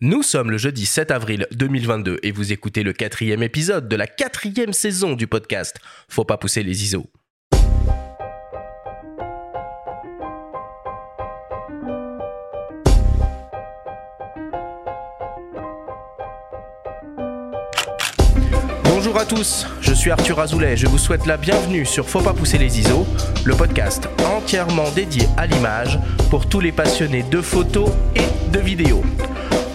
[0.00, 4.06] Nous sommes le jeudi 7 avril 2022 et vous écoutez le quatrième épisode de la
[4.06, 5.74] quatrième saison du podcast
[6.08, 7.04] Faut pas pousser les ISO.
[18.84, 22.34] Bonjour à tous, je suis Arthur Azoulay, je vous souhaite la bienvenue sur Faut pas
[22.34, 23.04] pousser les ISO,
[23.44, 25.98] le podcast entièrement dédié à l'image
[26.30, 29.02] pour tous les passionnés de photos et de vidéos.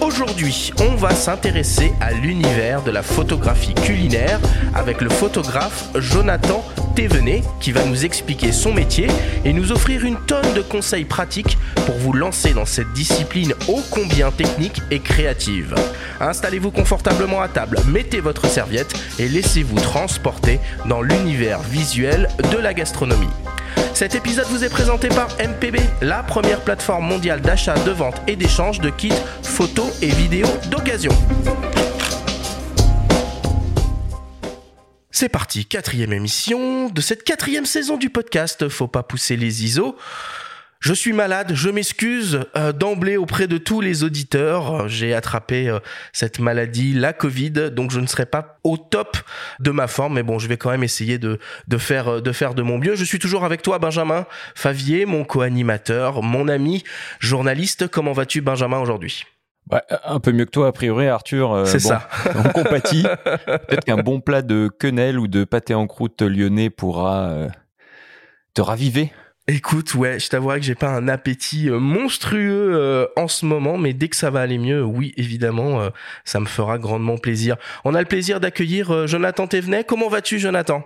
[0.04, 4.38] Aujourd'hui, on va s'intéresser à l'univers de la photographie culinaire
[4.76, 6.62] avec le photographe Jonathan
[6.94, 9.08] Thévenet qui va nous expliquer son métier
[9.46, 13.80] et nous offrir une tonne de conseils pratiques pour vous lancer dans cette discipline ô
[13.92, 15.74] combien technique et créative.
[16.20, 22.74] Installez-vous confortablement à table, mettez votre serviette et laissez-vous transporter dans l'univers visuel de la
[22.74, 23.30] gastronomie.
[23.94, 28.36] Cet épisode vous est présenté par MPB, la première plateforme mondiale d'achat, de vente et
[28.36, 31.12] d'échange de kits photos et vidéos d'occasion.
[35.12, 39.96] C'est parti, quatrième émission de cette quatrième saison du podcast Faut pas pousser les ISO.
[40.84, 44.90] Je suis malade, je m'excuse euh, d'emblée auprès de tous les auditeurs.
[44.90, 45.80] J'ai attrapé euh,
[46.12, 49.16] cette maladie, la Covid, donc je ne serai pas au top
[49.62, 52.34] de ma forme, mais bon, je vais quand même essayer de, de, faire, euh, de
[52.34, 52.96] faire de mon mieux.
[52.96, 54.26] Je suis toujours avec toi, Benjamin
[54.56, 56.84] Favier, mon co-animateur, mon ami,
[57.22, 57.88] journaliste.
[57.88, 59.24] Comment vas-tu, Benjamin, aujourd'hui?
[60.04, 61.64] Un peu mieux que toi, a priori, Arthur.
[61.66, 62.10] C'est ça.
[62.36, 63.04] on compatit.
[63.24, 67.48] Peut-être qu'un bon plat de quenelle ou de pâté en croûte lyonnais pourra
[68.54, 69.14] te raviver.
[69.50, 73.78] Écoute, ouais, je t'avouerai que j'ai pas un appétit euh, monstrueux euh, en ce moment,
[73.78, 75.90] mais dès que ça va aller mieux, oui, évidemment, euh,
[76.24, 77.58] ça me fera grandement plaisir.
[77.84, 79.84] On a le plaisir d'accueillir Jonathan Thévenet.
[79.84, 80.86] Comment vas-tu, Jonathan?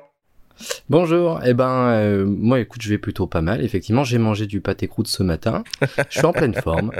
[0.90, 4.88] Bonjour, eh ben moi écoute je vais plutôt pas mal, effectivement j'ai mangé du pâté
[4.88, 5.64] croûte ce matin,
[6.10, 6.94] je suis en pleine forme,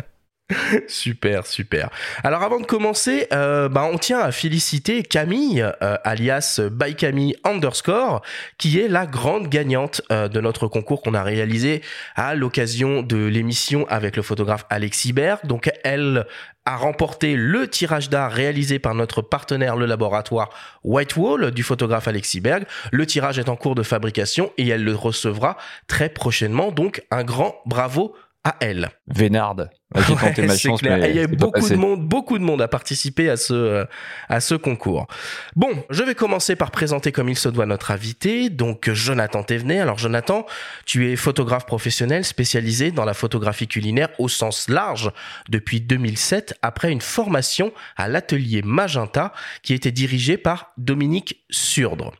[0.88, 1.90] super, super.
[2.23, 7.36] Alors avant de commencer, euh, bah, on tient à féliciter Camille, euh, alias by Camille
[7.44, 8.22] underscore,
[8.58, 11.82] qui est la grande gagnante euh, de notre concours qu'on a réalisé
[12.16, 15.45] à l'occasion de l'émission avec le photographe Alexis Berg.
[15.45, 16.26] Donc elle
[16.66, 20.49] a remporté le tirage d'art réalisé par notre partenaire le laboratoire
[20.83, 22.64] Whitewall du photographe Alexis Berg.
[22.92, 25.58] Le tirage est en cours de fabrication et elle le recevra
[25.88, 26.72] très prochainement.
[26.72, 28.16] Donc un grand bravo
[28.48, 28.89] à elle.
[29.08, 29.70] Vénarde.
[29.95, 33.86] Il y a beaucoup de monde, beaucoup de monde a participé à ce euh,
[34.27, 35.08] à ce concours.
[35.55, 39.80] Bon, je vais commencer par présenter comme il se doit notre invité, donc Jonathan Thévenet.
[39.80, 40.45] Alors Jonathan,
[40.86, 45.11] tu es photographe professionnel spécialisé dans la photographie culinaire au sens large
[45.48, 49.31] depuis 2007 après une formation à l'atelier Magenta
[49.64, 52.11] qui était dirigé par Dominique Surdre.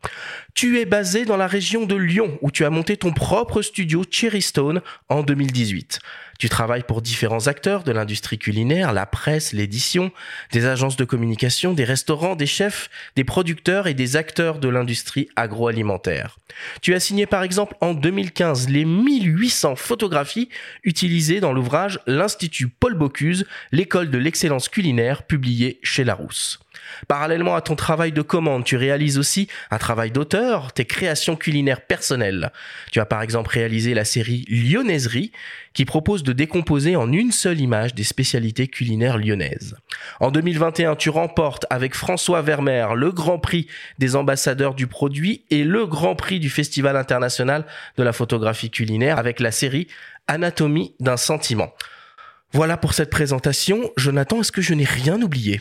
[0.54, 4.04] Tu es basé dans la région de Lyon où tu as monté ton propre studio
[4.10, 6.00] Cherry Stone en 2018.
[6.38, 10.12] Tu travailles pour différents acteurs de l'industrie culinaire, la presse, l'édition,
[10.52, 15.28] des agences de communication, des restaurants, des chefs, des producteurs et des acteurs de l'industrie
[15.34, 16.38] agroalimentaire.
[16.80, 20.48] Tu as signé par exemple en 2015 les 1800 photographies
[20.84, 26.60] utilisées dans l'ouvrage L'Institut Paul Bocuse, l'école de l'excellence culinaire publié chez Larousse.
[27.06, 31.80] Parallèlement à ton travail de commande, tu réalises aussi un travail d'auteur, tes créations culinaires
[31.80, 32.52] personnelles.
[32.92, 35.32] Tu as par exemple réalisé la série Lyonnaiserie,
[35.72, 39.76] qui propose de décomposer en une seule image des spécialités culinaires lyonnaises.
[40.18, 45.64] En 2021, tu remportes avec François Vermeer le Grand Prix des ambassadeurs du produit et
[45.64, 47.64] le Grand Prix du Festival international
[47.96, 49.86] de la photographie culinaire avec la série
[50.26, 51.72] Anatomie d'un sentiment.
[52.52, 53.90] Voilà pour cette présentation.
[53.96, 55.60] Jonathan, est-ce que je n'ai rien oublié?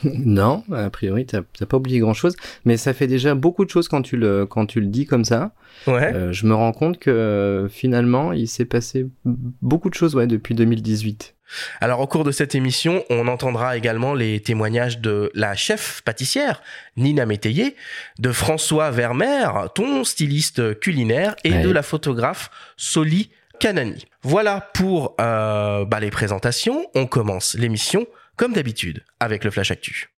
[0.04, 3.88] non, a priori, t'as pas oublié grand chose, mais ça fait déjà beaucoup de choses
[3.88, 5.52] quand tu le, quand tu le dis comme ça.
[5.86, 6.14] Ouais.
[6.14, 10.54] Euh, je me rends compte que finalement, il s'est passé beaucoup de choses ouais, depuis
[10.54, 11.34] 2018.
[11.80, 16.60] Alors au cours de cette émission, on entendra également les témoignages de la chef pâtissière
[16.96, 17.76] Nina Métayer,
[18.18, 23.30] de François Vermeer, ton styliste culinaire, et de la photographe Soli
[23.60, 24.06] Canani.
[24.22, 26.86] Voilà pour euh, bah, les présentations.
[26.94, 30.10] On commence l'émission comme d'habitude, avec le Flash Actu.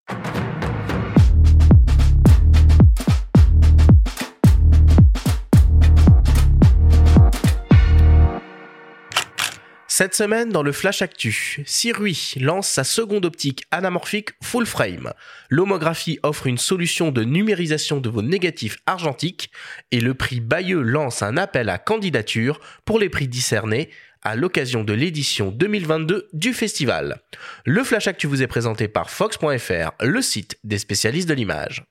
[9.99, 15.11] Cette semaine, dans le Flash Actu, Sirui lance sa seconde optique anamorphique full frame.
[15.49, 19.49] L'homographie offre une solution de numérisation de vos négatifs argentiques
[19.89, 23.89] et le prix Bayeux lance un appel à candidature pour les prix discernés
[24.23, 27.21] à l'occasion de l'édition 2022 du festival.
[27.65, 31.85] Le Flash Actu vous est présenté par Fox.fr, le site des spécialistes de l'image.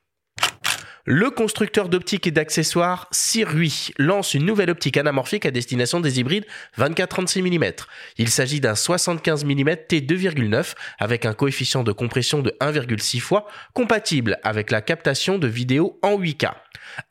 [1.08, 6.46] Le constructeur d'optique et d'accessoires Sirui lance une nouvelle optique anamorphique à destination des hybrides
[6.78, 7.72] 24-36 mm.
[8.18, 14.40] Il s'agit d'un 75 mm T2,9 avec un coefficient de compression de 1,6 fois compatible
[14.42, 16.50] avec la captation de vidéo en 8K.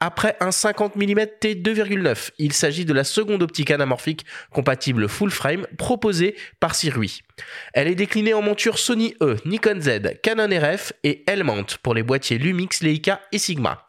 [0.01, 5.68] Après un 50 mm T2,9, il s'agit de la seconde optique anamorphique compatible full frame
[5.77, 7.21] proposée par Sirui.
[7.73, 12.03] Elle est déclinée en monture Sony E, Nikon Z, Canon RF et L-mount pour les
[12.03, 13.85] boîtiers Lumix, Leica et Sigma.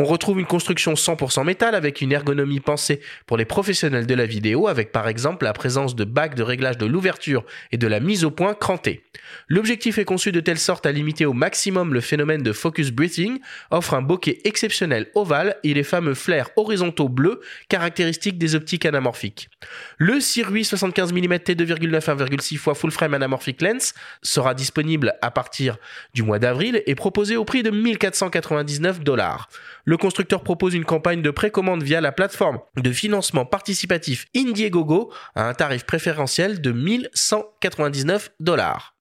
[0.00, 4.24] On retrouve une construction 100% métal avec une ergonomie pensée pour les professionnels de la
[4.24, 8.00] vidéo avec par exemple la présence de bacs de réglage de l'ouverture et de la
[8.00, 9.04] mise au point crantée.
[9.46, 13.40] L'objectif est conçu de telle sorte à limiter au maximum le phénomène de focus breathing,
[13.70, 19.50] offre un bokeh exceptionnel ovale et les fameux flares horizontaux bleus caractéristiques des optiques anamorphiques.
[19.98, 23.92] Le Sirui 75 mm t2,9 1,6 x full frame anamorphic lens
[24.22, 25.76] sera disponible à partir
[26.14, 29.50] du mois d'avril et proposé au prix de 1499 dollars
[29.90, 35.48] le constructeur propose une campagne de précommande via la plateforme de financement participatif Indiegogo à
[35.48, 38.94] un tarif préférentiel de 1199 dollars.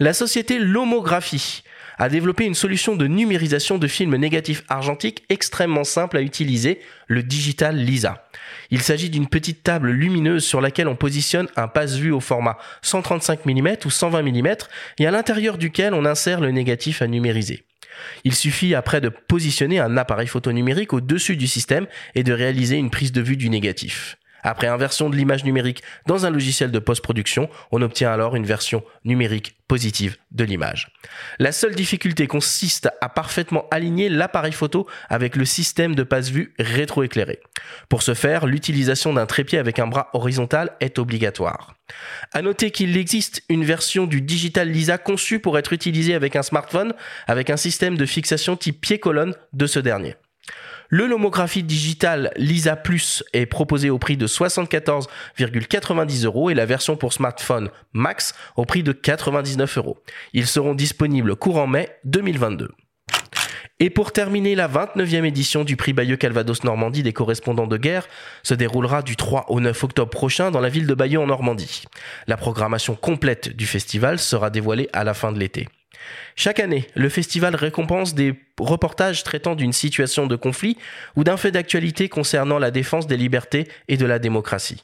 [0.00, 1.62] La société Lomographie
[1.98, 7.22] a développé une solution de numérisation de films négatifs argentiques extrêmement simple à utiliser, le
[7.22, 8.26] Digital Lisa.
[8.72, 13.46] Il s'agit d'une petite table lumineuse sur laquelle on positionne un passe-vue au format 135
[13.46, 14.48] mm ou 120 mm
[14.98, 17.64] et à l'intérieur duquel on insère le négatif à numériser.
[18.24, 22.76] Il suffit après de positionner un appareil photo numérique au-dessus du système et de réaliser
[22.76, 24.18] une prise de vue du négatif.
[24.46, 28.84] Après inversion de l'image numérique dans un logiciel de post-production, on obtient alors une version
[29.04, 30.92] numérique positive de l'image.
[31.40, 37.40] La seule difficulté consiste à parfaitement aligner l'appareil photo avec le système de passe-vue rétroéclairé.
[37.88, 41.74] Pour ce faire, l'utilisation d'un trépied avec un bras horizontal est obligatoire.
[42.32, 46.44] À noter qu'il existe une version du Digital Lisa conçue pour être utilisée avec un
[46.44, 46.94] smartphone
[47.26, 50.14] avec un système de fixation type pied-colonne de ce dernier.
[50.88, 56.96] Le lomographie digital Lisa Plus est proposé au prix de 74,90 euros et la version
[56.96, 59.98] pour smartphone Max au prix de 99 euros.
[60.32, 62.70] Ils seront disponibles courant mai 2022.
[63.78, 68.08] Et pour terminer, la 29e édition du prix Bayeux Calvados Normandie des correspondants de guerre
[68.42, 71.82] se déroulera du 3 au 9 octobre prochain dans la ville de Bayeux en Normandie.
[72.26, 75.68] La programmation complète du festival sera dévoilée à la fin de l'été.
[76.34, 80.76] Chaque année, le festival récompense des reportages traitant d'une situation de conflit
[81.16, 84.82] ou d'un fait d'actualité concernant la défense des libertés et de la démocratie.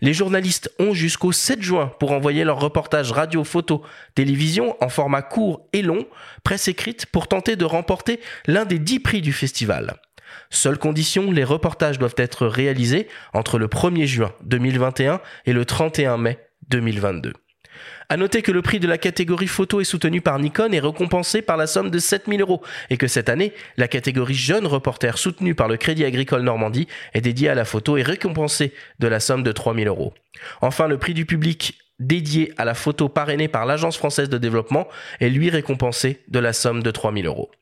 [0.00, 3.82] Les journalistes ont jusqu'au 7 juin pour envoyer leurs reportages radio, photo,
[4.14, 6.06] télévision en format court et long,
[6.44, 9.94] presse écrite, pour tenter de remporter l'un des 10 prix du festival.
[10.50, 16.16] Seule condition, les reportages doivent être réalisés entre le 1er juin 2021 et le 31
[16.16, 16.38] mai
[16.68, 17.32] 2022.
[18.12, 21.42] À noter que le prix de la catégorie photo est soutenu par Nikon et récompensé
[21.42, 22.60] par la somme de 7000 euros
[22.90, 27.20] et que cette année, la catégorie jeune reporter soutenue par le Crédit Agricole Normandie est
[27.20, 30.12] dédiée à la photo et récompensée de la somme de 3000 euros.
[30.60, 34.88] Enfin, le prix du public dédié à la photo parrainée par l'Agence française de développement
[35.20, 37.52] est lui récompensé de la somme de 3000 euros.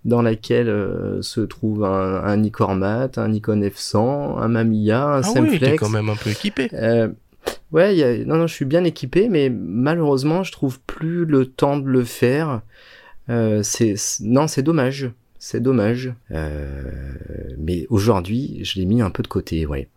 [0.06, 5.24] dans laquelle euh, se trouve un, un Nicormat, un Nikon F100, un Mamiya, un ah
[5.24, 5.72] Semflex.
[5.72, 6.70] Oui, quand même un peu équipé.
[6.74, 7.10] Euh,
[7.72, 8.26] ouais, y a...
[8.26, 12.04] non, non, je suis bien équipé, mais malheureusement, je trouve plus le temps de le
[12.04, 12.62] faire.
[13.30, 16.14] Euh, c'est non, c'est dommage, c'est dommage.
[16.32, 17.14] Euh,
[17.58, 19.88] mais aujourd'hui, je l'ai mis un peu de côté, ouais.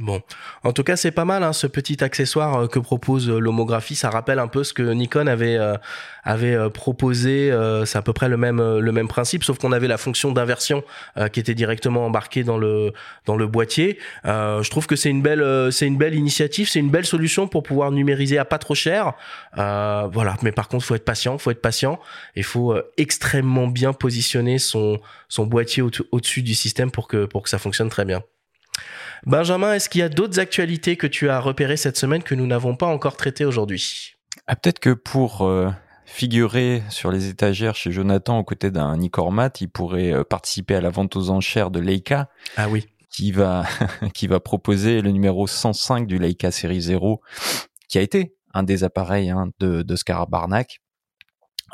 [0.00, 0.22] Bon,
[0.62, 3.96] en tout cas, c'est pas mal hein, ce petit accessoire euh, que propose euh, l'homographie.
[3.96, 5.74] Ça rappelle un peu ce que Nikon avait euh,
[6.22, 7.50] avait proposé.
[7.86, 10.84] c'est à peu près le même le même principe, sauf qu'on avait la fonction d'inversion
[11.32, 12.92] qui était directement embarquée dans le
[13.24, 13.98] dans le boîtier.
[14.24, 17.62] je trouve que c'est une belle c'est une belle initiative, c'est une belle solution pour
[17.62, 19.14] pouvoir numériser à pas trop cher.
[19.56, 21.98] voilà, mais par contre, faut être patient, faut être patient.
[22.36, 27.48] Il faut extrêmement bien positionner son son boîtier au-dessus du système pour que pour que
[27.48, 28.22] ça fonctionne très bien.
[29.26, 32.46] Benjamin, est-ce qu'il y a d'autres actualités que tu as repérées cette semaine que nous
[32.46, 34.14] n'avons pas encore traitées aujourd'hui?
[34.46, 35.70] Ah, Peut-être que pour euh,
[36.06, 40.80] figurer sur les étagères chez Jonathan aux côtés d'un Nicormat, il pourrait euh, participer à
[40.80, 42.28] la vente aux enchères de Leica.
[42.56, 42.86] Ah oui.
[43.10, 43.64] Qui va,
[44.14, 47.20] qui va proposer le numéro 105 du Leica série 0,
[47.88, 49.96] qui a été un des appareils hein, de, de
[50.28, 50.80] Barnack.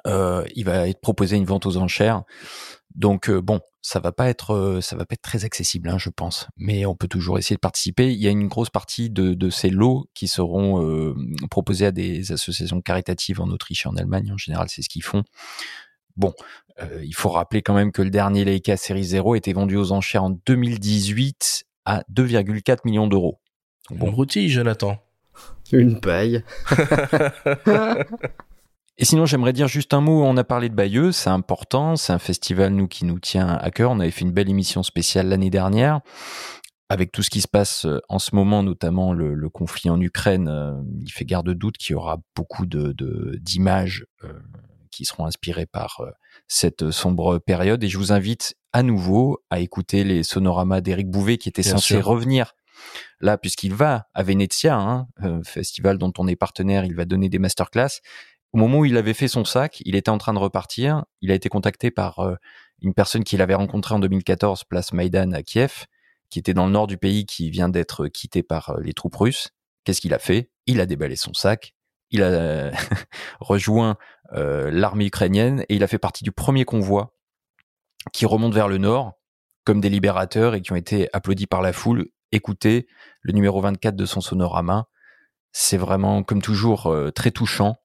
[0.07, 2.25] Euh, il va être proposé une vente aux enchères.
[2.95, 6.09] Donc bon, ça va pas être euh, ça va pas être très accessible, hein, je
[6.09, 6.49] pense.
[6.57, 8.11] Mais on peut toujours essayer de participer.
[8.11, 11.15] Il y a une grosse partie de, de ces lots qui seront euh,
[11.51, 14.33] proposés à des associations caritatives en Autriche et en Allemagne.
[14.33, 15.23] En général, c'est ce qu'ils font.
[16.17, 16.33] Bon,
[16.81, 19.93] euh, il faut rappeler quand même que le dernier Leica série 0 était vendu aux
[19.93, 23.39] enchères en 2018 à 2,4 millions d'euros.
[23.91, 24.97] Bon routille, Jonathan.
[25.73, 26.43] Une paille.
[28.97, 30.23] Et sinon, j'aimerais dire juste un mot.
[30.23, 31.97] On a parlé de Bayeux, c'est important.
[31.97, 33.91] C'est un festival, nous, qui nous tient à cœur.
[33.91, 36.01] On avait fait une belle émission spéciale l'année dernière.
[36.89, 40.49] Avec tout ce qui se passe euh, en ce moment, notamment le, conflit en Ukraine,
[40.49, 42.95] euh, il fait garde de doute qu'il y aura beaucoup de
[43.41, 44.33] d'images euh,
[44.91, 46.03] qui seront inspirées par
[46.47, 47.83] cette sombre période.
[47.83, 52.01] Et je vous invite à nouveau à écouter les sonoramas d'Éric Bouvet qui était censé
[52.01, 52.53] revenir
[53.21, 55.09] là, puisqu'il va à Venezia, hein,
[55.43, 58.01] festival dont on est partenaire, il va donner des masterclass.
[58.54, 61.04] Au moment où il avait fait son sac, il était en train de repartir.
[61.20, 62.37] Il a été contacté par euh,
[62.82, 65.87] une personne qu'il avait rencontrée en 2014, place Maïdan à Kiev,
[66.30, 69.16] qui était dans le nord du pays, qui vient d'être quitté par euh, les troupes
[69.16, 69.50] russes.
[69.82, 70.52] Qu'est-ce qu'il a fait?
[70.66, 71.75] Il a déballé son sac.
[72.12, 72.70] Il a
[73.40, 73.96] rejoint
[74.34, 77.12] euh, l'armée ukrainienne et il a fait partie du premier convoi
[78.12, 79.14] qui remonte vers le nord
[79.64, 82.06] comme des libérateurs et qui ont été applaudis par la foule.
[82.30, 82.87] Écoutez
[83.23, 84.87] le numéro 24 de son sonorama.
[85.50, 87.78] C'est vraiment, comme toujours, très touchant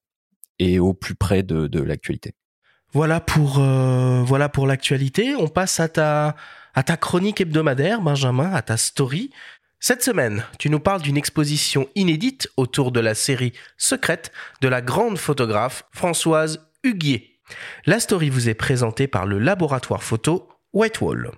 [0.59, 2.35] et au plus près de, l'actualité.
[2.91, 5.35] Voilà pour euh, voilà pour l'actualité.
[5.35, 6.35] On passe à ta
[6.73, 9.31] à ta chronique hebdomadaire, Benjamin, à ta story.
[9.79, 14.81] Cette semaine, tu nous parles d'une exposition inédite autour de la série secrète de la
[14.81, 17.39] grande photographe Françoise Huguier.
[17.85, 21.31] La story vous est présentée par le laboratoire photo Whitewall.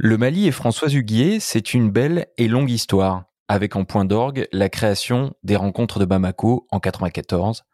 [0.00, 4.46] Le Mali et Françoise Huguier, c'est une belle et longue histoire, avec en point d'orgue
[4.52, 7.64] la création des rencontres de Bamako en 94,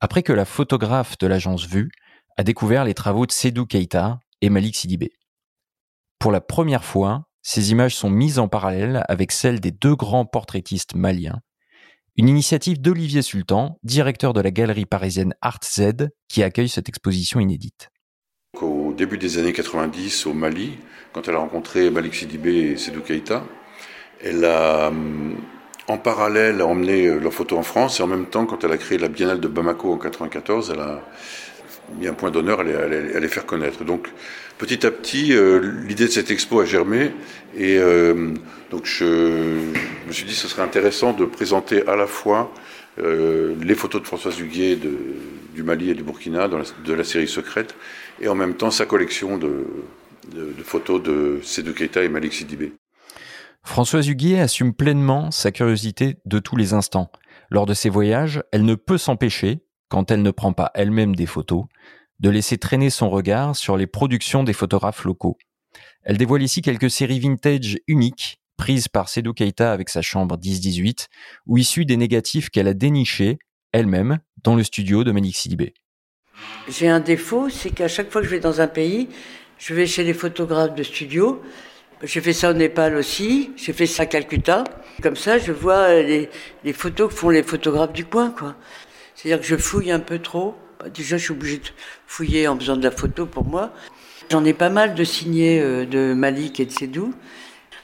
[0.00, 1.90] après que la photographe de l'agence Vue
[2.38, 5.12] a découvert les travaux de Sedou Keita et Malik Sidibé.
[6.18, 10.24] Pour la première fois, ces images sont mises en parallèle avec celles des deux grands
[10.24, 11.42] portraitistes maliens,
[12.16, 17.38] une initiative d'Olivier Sultan, directeur de la galerie parisienne Art Z, qui accueille cette exposition
[17.38, 17.90] inédite.
[18.62, 20.78] Au début des années 90, au Mali,
[21.12, 23.44] quand elle a rencontré Malik Sidibé et Sedou Keita,
[24.24, 25.36] elle a hum,
[25.88, 28.78] en parallèle emmené euh, leurs photos en France et en même temps, quand elle a
[28.78, 31.02] créé la Biennale de Bamako en 94, elle a
[31.98, 33.84] mis un point d'honneur à les, faire connaître.
[33.84, 34.08] Donc,
[34.56, 37.12] petit à petit, euh, l'idée de cette expo a germé
[37.56, 38.32] et euh,
[38.70, 42.52] donc je, me suis dit que ce serait intéressant de présenter à la fois
[42.98, 44.78] les photos de Françoise Huguet
[45.54, 47.74] du Mali et du Burkina de la série Secrète
[48.20, 49.66] et en même temps sa collection de,
[50.64, 52.72] photos de Sédou Keita et Malik Sidibé.
[53.62, 57.10] Françoise Huguier assume pleinement sa curiosité de tous les instants.
[57.50, 61.26] Lors de ses voyages, elle ne peut s'empêcher, quand elle ne prend pas elle-même des
[61.26, 61.64] photos,
[62.20, 65.36] de laisser traîner son regard sur les productions des photographes locaux.
[66.02, 71.08] Elle dévoile ici quelques séries vintage uniques, prises par Sédou Keita avec sa chambre 10-18,
[71.46, 73.38] ou issues des négatifs qu'elle a dénichés,
[73.72, 75.74] elle-même, dans le studio de Malik Sidibé.
[76.68, 79.08] J'ai un défaut, c'est qu'à chaque fois que je vais dans un pays,
[79.58, 81.42] je vais chez les photographes de studio.
[82.02, 83.52] J'ai fait ça au Népal aussi.
[83.56, 84.64] J'ai fait ça à Calcutta.
[85.02, 86.28] Comme ça, je vois les,
[86.72, 88.54] photos que font les photographes du coin, quoi.
[89.14, 90.54] C'est-à-dire que je fouille un peu trop.
[90.78, 91.68] Bah, déjà, je suis obligé de
[92.06, 93.72] fouiller en faisant de la photo pour moi.
[94.30, 97.14] J'en ai pas mal de signés euh, de Malik et de Sédou.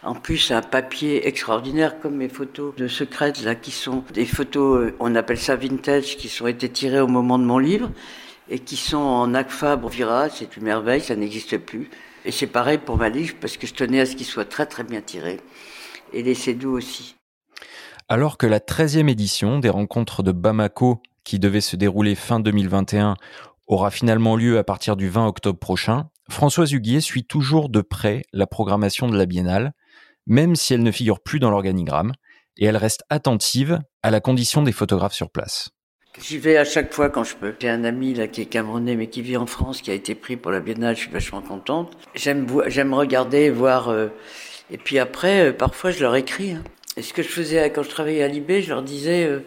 [0.03, 4.81] En plus, un papier extraordinaire comme mes photos de secrètes, là, qui sont des photos,
[4.81, 7.91] euh, on appelle ça vintage, qui sont été tirées au moment de mon livre
[8.53, 11.89] et qui sont en ACFA Vira, c'est une merveille, ça n'existe plus.
[12.27, 14.67] Et c'est pareil pour ma livre, parce que je tenais à ce qu'il soit très
[14.67, 15.41] très bien tiré.
[16.13, 17.17] Et les Cédou aussi.
[18.11, 23.15] Alors que la 13e édition des rencontres de Bamako qui devait se dérouler fin 2021,
[23.69, 28.23] aura finalement lieu à partir du 20 octobre prochain, Françoise Huguier suit toujours de près
[28.35, 29.73] la programmation de la biennale,
[30.27, 32.13] même si elle ne figure plus dans l'organigramme,
[32.59, 35.71] et elle reste attentive à la condition des photographes sur place.
[36.21, 37.55] J'y vais à chaque fois quand je peux.
[37.59, 40.15] J'ai un ami là qui est camerounais mais qui vit en France, qui a été
[40.15, 41.97] pris pour la biennale, je suis vachement contente.
[42.15, 44.09] J'aime j'aime regarder, voir euh,
[44.71, 46.53] et puis après euh, parfois je leur écris.
[46.53, 46.65] Hein.
[46.99, 49.41] Et ce que je faisais quand je travaillais à Libé, je leur disais euh,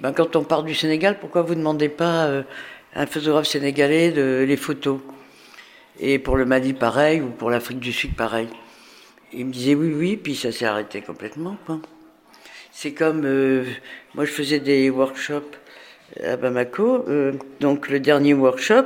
[0.00, 2.40] ben, quand on part du Sénégal, pourquoi vous demandez pas
[2.94, 5.00] à un photographe sénégalais de les photos?
[5.98, 8.48] Et pour le Mali pareil ou pour l'Afrique du Sud pareil.
[9.32, 11.56] Il me disait oui oui, puis ça s'est arrêté complètement.
[12.72, 13.22] C'est comme
[14.14, 15.63] moi je faisais des workshops
[16.22, 17.04] à Bamako.
[17.08, 18.84] Euh, donc le dernier workshop,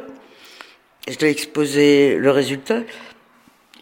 [1.09, 2.81] je l'ai exposé le résultat.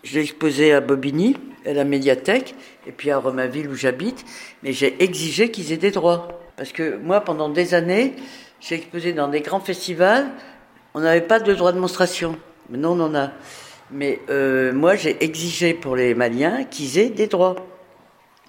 [0.05, 2.55] Je l'ai exposé à Bobigny, à la médiathèque,
[2.87, 4.25] et puis à Romainville où j'habite.
[4.63, 6.41] Mais j'ai exigé qu'ils aient des droits.
[6.57, 8.15] Parce que moi, pendant des années,
[8.61, 10.31] j'ai exposé dans des grands festivals.
[10.95, 12.39] On n'avait pas de droit de monstration.
[12.71, 13.33] Maintenant, on en a.
[13.91, 17.57] Mais euh, moi, j'ai exigé pour les Maliens qu'ils aient des droits.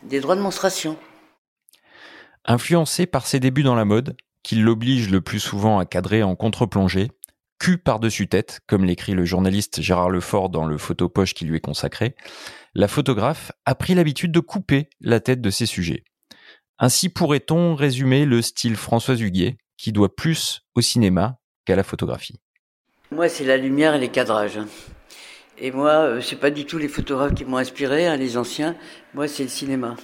[0.04, 0.98] Des droits de monstration.
[2.46, 4.16] Influencé par ses débuts dans la mode,
[4.48, 7.12] qui l'oblige le plus souvent à cadrer en contre-plongée,
[7.60, 11.60] cul par-dessus tête, comme l'écrit le journaliste Gérard Lefort dans le photopoche qui lui est
[11.60, 12.16] consacré,
[12.74, 16.06] la photographe a pris l'habitude de couper la tête de ses sujets.
[16.80, 22.40] Ainsi pourrait-on résumer le style François Huguier, qui doit plus au cinéma qu'à la photographie.
[23.12, 24.62] Moi, c'est la lumière et les cadrages.
[25.58, 28.78] Et moi, euh, c'est pas du tout les photographes qui m'ont inspiré, hein, les anciens.
[29.14, 29.98] Moi, c'est le cinéma.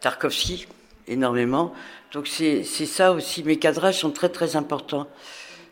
[0.00, 0.68] Tarkovsky,
[1.08, 1.72] énormément.
[2.12, 3.42] Donc c'est ça aussi.
[3.44, 5.06] Mes cadrages sont très très importants,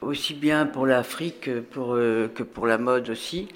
[0.00, 3.48] aussi bien pour l'Afrique que pour, euh, que pour la mode aussi.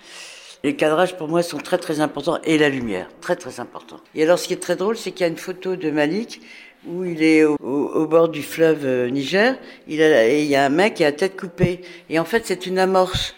[0.63, 4.01] Les cadrages pour moi sont très très importants et la lumière, très très important.
[4.15, 6.41] Et alors ce qui est très drôle, c'est qu'il y a une photo de Malik
[6.87, 9.57] où il est au, au, bord du fleuve euh, Niger,
[9.89, 11.81] il a, et il y a un mec qui a la tête coupée.
[12.09, 13.35] Et en fait c'est une amorce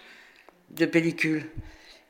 [0.71, 1.45] de pellicule.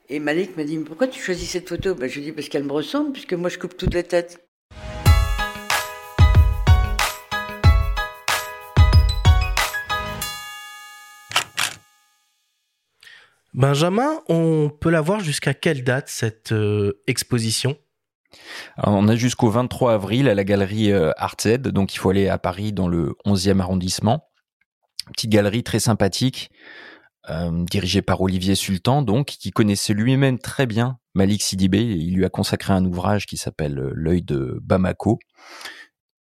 [0.09, 1.95] Et Malik m'a dit, mais pourquoi tu choisis cette photo?
[1.95, 4.05] Ben, Je lui ai dit, parce qu'elle me ressemble, puisque moi je coupe toutes les
[4.05, 4.46] têtes.
[13.57, 17.79] Benjamin, on peut la voir jusqu'à quelle date cette euh, exposition?
[18.77, 22.37] On a jusqu'au 23 avril à la galerie euh, Z, donc il faut aller à
[22.37, 24.29] Paris dans le 11e arrondissement.
[25.15, 26.51] Petite galerie très sympathique,
[27.31, 31.81] euh, dirigée par Olivier Sultan, donc qui connaissait lui-même très bien Malik Sidibé.
[31.81, 35.19] Il lui a consacré un ouvrage qui s'appelle L'œil de Bamako.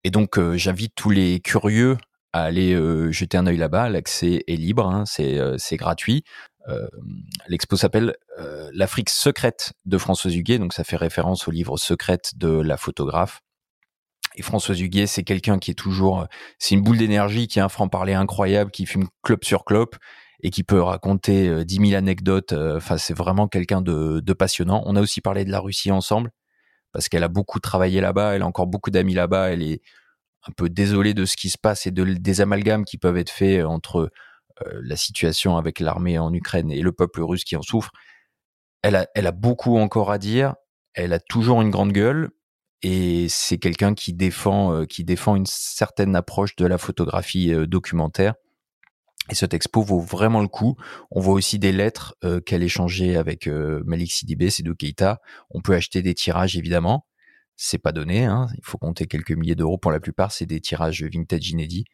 [0.03, 1.97] Et donc j'invite tous les curieux
[2.33, 2.75] à aller
[3.13, 3.89] jeter un œil là-bas.
[3.89, 6.25] L'accès est libre, hein, c'est gratuit.
[6.71, 6.89] Euh,
[7.49, 12.33] l'expo s'appelle euh, L'Afrique secrète de Françoise Huguet, donc ça fait référence au livre Secrète
[12.37, 13.41] de la photographe.
[14.37, 16.27] Et Françoise Huguet, c'est quelqu'un qui est toujours,
[16.59, 19.97] c'est une boule d'énergie, qui a un franc-parler incroyable, qui fume clope sur clope
[20.43, 22.53] et qui peut raconter 10 000 anecdotes.
[22.53, 24.83] Enfin, c'est vraiment quelqu'un de, de, passionnant.
[24.87, 26.31] On a aussi parlé de la Russie ensemble
[26.93, 29.83] parce qu'elle a beaucoup travaillé là-bas, elle a encore beaucoup d'amis là-bas, elle est
[30.49, 33.31] un peu désolée de ce qui se passe et de, des amalgames qui peuvent être
[33.31, 34.11] faits entre euh,
[34.83, 37.91] la situation avec l'armée en Ukraine et le peuple russe qui en souffre,
[38.83, 40.55] elle a, beaucoup encore à dire.
[40.95, 42.31] Elle a toujours une grande gueule
[42.83, 44.87] et c'est quelqu'un qui défend, euh,
[45.37, 48.35] une certaine approche de la photographie euh, documentaire.
[49.31, 50.77] Et cette expo vaut vraiment le coup.
[51.11, 55.21] On voit aussi des lettres qu'elle échangeait avec Malik Sidibé, Sedou Keita.
[55.51, 57.07] On peut acheter des tirages évidemment.
[57.55, 58.49] C'est pas donné, hein.
[58.55, 60.33] il faut compter quelques milliers d'euros pour la plupart.
[60.33, 61.85] C'est des tirages vintage inédits.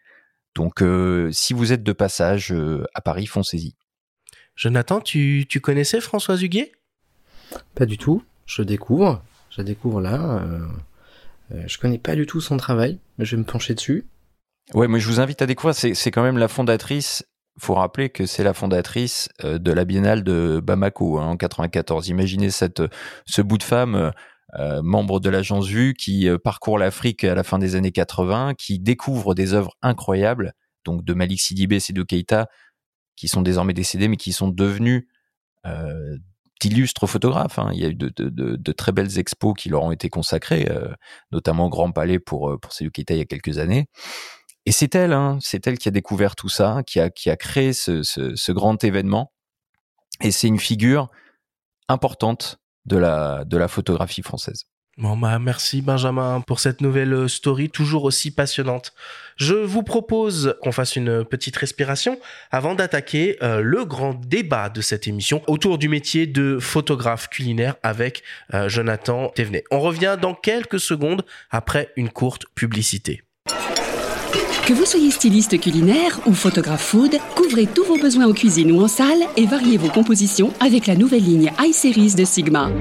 [0.57, 3.75] Donc, euh, si vous êtes de passage euh, à Paris, foncez-y.
[4.57, 6.73] Jonathan, tu, tu connaissais Françoise Huguet
[7.75, 8.25] Pas du tout.
[8.47, 9.23] Je découvre.
[9.51, 10.43] Je découvre là.
[11.53, 14.07] Euh, je connais pas du tout son travail, mais je vais me pencher dessus.
[14.73, 15.75] Ouais, mais je vous invite à découvrir.
[15.75, 17.23] C'est quand même la fondatrice.
[17.59, 22.09] Faut rappeler que c'est la fondatrice de la Biennale de Bamako hein, en 94.
[22.09, 22.83] Imaginez cette,
[23.27, 24.13] ce bout de femme
[24.59, 28.55] euh, membre de l'agence Vue, qui euh, parcourt l'Afrique à la fin des années 80,
[28.55, 32.47] qui découvre des œuvres incroyables, donc de Malik Sidibé et de Keita,
[33.17, 35.09] qui sont désormais décédés, mais qui sont devenus
[35.67, 36.17] euh,
[36.61, 37.59] d'illustres photographes.
[37.59, 37.71] Hein.
[37.75, 40.69] Il y a eu de, très belles expos qui leur ont été consacrées,
[41.33, 43.87] notamment au Grand Palais pour, pour Seydou Keita il y a quelques années.
[44.65, 47.37] Et c'est elle, hein, c'est elle qui a découvert tout ça, qui a, qui a
[47.37, 49.33] créé ce, ce grand événement.
[50.23, 51.11] Et c'est une figure
[51.89, 54.65] importante de la, de la photographie française.
[54.99, 58.95] Bon bah merci Benjamin pour cette nouvelle euh, story toujours aussi passionnante.
[59.37, 62.19] Je vous propose qu'on fasse une petite respiration
[62.51, 67.77] avant d'attaquer euh, le grand débat de cette émission autour du métier de photographe culinaire
[67.83, 68.23] avec
[68.55, 69.65] euh, Jonathan Thévenet.
[69.71, 73.26] On revient dans quelques secondes après une courte publicité.
[74.67, 78.81] Que vous soyez styliste culinaire ou photographe food, couvrez tous vos besoins en cuisine ou
[78.81, 82.73] en salle et variez vos compositions avec la nouvelle ligne iSeries de Sigma.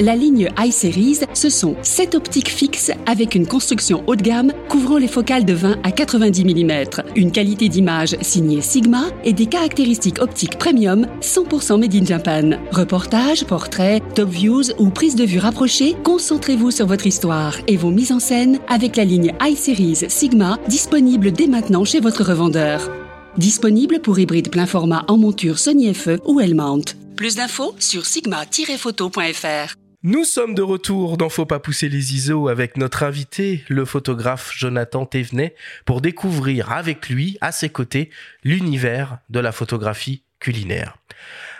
[0.00, 4.96] La ligne iSeries, ce sont 7 optiques fixes avec une construction haut de gamme couvrant
[4.96, 6.84] les focales de 20 à 90 mm,
[7.16, 12.52] une qualité d'image signée Sigma et des caractéristiques optiques premium 100% made in Japan.
[12.70, 17.90] Reportages, portraits, top views ou prises de vue rapprochées, concentrez-vous sur votre histoire et vos
[17.90, 22.90] mises en scène avec la ligne iSeries Sigma disponible dès maintenant chez votre revendeur.
[23.36, 26.96] Disponible pour hybride plein format en monture Sony FE ou L-mount.
[27.16, 29.74] Plus d'infos sur sigma-photo.fr.
[30.02, 34.50] Nous sommes de retour dans Faut pas pousser les ISO avec notre invité, le photographe
[34.56, 38.08] Jonathan Thévenet, pour découvrir avec lui, à ses côtés,
[38.42, 40.96] l'univers de la photographie culinaire.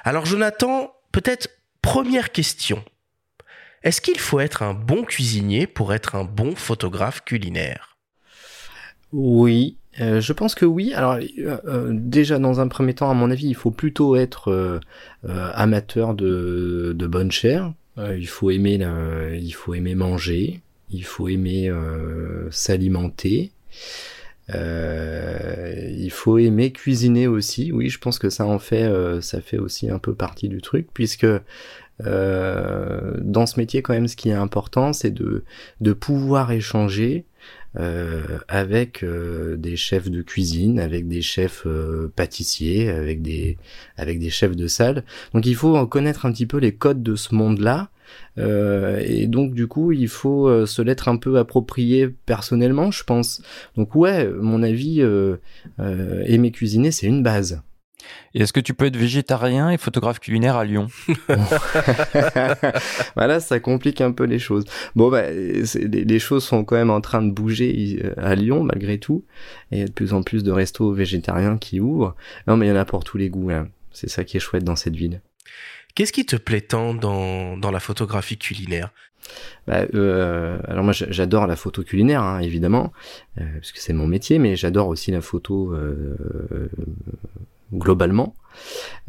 [0.04, 1.50] Alors Jonathan, peut-être
[1.82, 2.82] première question.
[3.82, 7.89] Est-ce qu'il faut être un bon cuisinier pour être un bon photographe culinaire?
[9.12, 10.92] Oui, euh, je pense que oui.
[10.94, 14.80] Alors euh, euh, déjà dans un premier temps, à mon avis, il faut plutôt être
[15.24, 18.80] amateur de, bonne chair il faut aimer
[19.42, 21.70] il faut aimer manger, il faut aimer
[22.50, 23.50] s'alimenter.
[24.48, 27.72] Il faut aimer cuisiner aussi.
[27.72, 30.86] Oui, je pense que ça en fait, ça fait aussi un peu partie du truc,
[30.94, 31.26] puisque
[31.98, 35.44] dans ce métier, quand même, ce qui est important, c'est de,
[35.92, 37.26] pouvoir échanger
[37.74, 43.58] avec euh, des chefs de cuisine, avec des chefs euh, pâtissiers, avec des
[43.96, 45.04] avec des chefs de salle.
[45.34, 47.90] Donc il faut connaître un petit peu les codes de ce monde-là.
[48.36, 53.42] et donc du coup, il faut se l'être un peu approprié personnellement, je pense.
[53.76, 55.00] Donc ouais, mon avis,
[55.78, 57.62] aimer cuisiner, c'est une base.
[58.34, 60.88] Et est-ce que tu peux être végétarien et photographe culinaire à Lyon
[63.16, 64.64] Voilà, ça complique un peu les choses.
[64.94, 68.98] Bon, bah, les, choses sont quand même en train de bouger euh, à Lyon, malgré
[68.98, 69.24] tout.
[69.72, 72.14] Et il y a de plus en plus de restos végétariens qui ouvrent.
[72.46, 73.50] Non, mais il y en a pour tous les goûts.
[73.50, 73.68] Hein.
[73.92, 75.20] C'est ça qui est chouette dans cette ville.
[75.94, 78.90] Qu'est-ce qui te plaît tant dans, dans la photographie culinaire?
[79.66, 82.92] Bah, euh, alors moi j'adore la photo culinaire hein, évidemment
[83.38, 86.16] euh, parce que c'est mon métier mais j'adore aussi la photo euh,
[87.72, 88.34] globalement.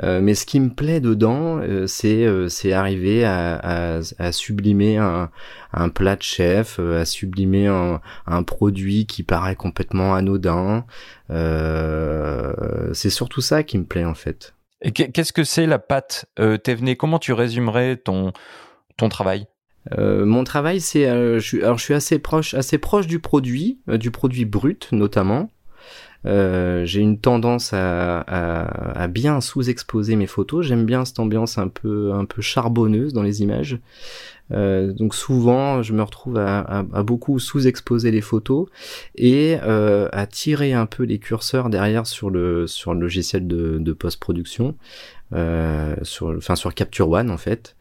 [0.04, 4.32] Euh, mais ce qui me plaît dedans, euh, c'est euh, c'est arriver à, à, à
[4.32, 5.30] sublimer un,
[5.74, 10.86] un, plat de chef, à sublimer un, un produit qui paraît complètement anodin.
[11.30, 14.54] c'est surtout ça qui me plaît en fait.
[14.84, 18.34] Et qu'est-ce que c'est la pâte venu Comment tu résumerais ton
[18.98, 19.48] ton travail?
[19.98, 21.06] Euh, mon travail, c'est,
[21.40, 25.50] je alors je suis assez proche, assez proche du produit, du produit brut notamment.
[26.26, 30.66] Euh, j'ai une tendance à, à, à bien sous-exposer mes photos.
[30.66, 33.80] J'aime bien cette ambiance un peu un peu charbonneuse dans les images.
[34.52, 38.68] Euh, donc souvent, je me retrouve à, à, beaucoup sous-exposer les photos
[39.16, 43.78] et euh, à tirer un peu les curseurs derrière sur le sur le logiciel de,
[43.80, 44.76] de post-production,
[45.34, 47.76] euh, sur enfin sur Capture One en fait.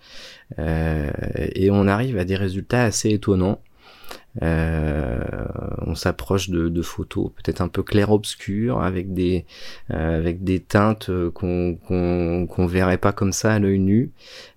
[0.58, 3.60] Euh, et on arrive à des résultats assez étonnants.
[4.42, 5.18] Euh,
[5.86, 9.44] on s'approche de, photos peut-être un peu clair-obscur avec des
[9.90, 14.12] euh, avec des teintes qu'on qu'on qu'on verrait pas comme ça à l'œil nu.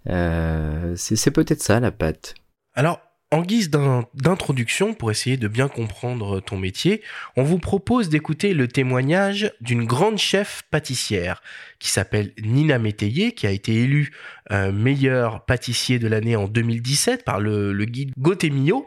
[0.09, 2.35] Euh, c'est peut-être ça la pâte.
[2.75, 2.99] Alors
[3.33, 7.01] en guise d'introduction, pour essayer de bien comprendre ton métier,
[7.35, 11.41] on vous propose d'écouter le témoignage d'une grande chef pâtissière
[11.79, 14.11] qui s'appelle Nina Métayer, qui a été élue
[14.51, 18.85] euh, meilleur pâtissier de l'année en 2017 par le, le guide Gotemio.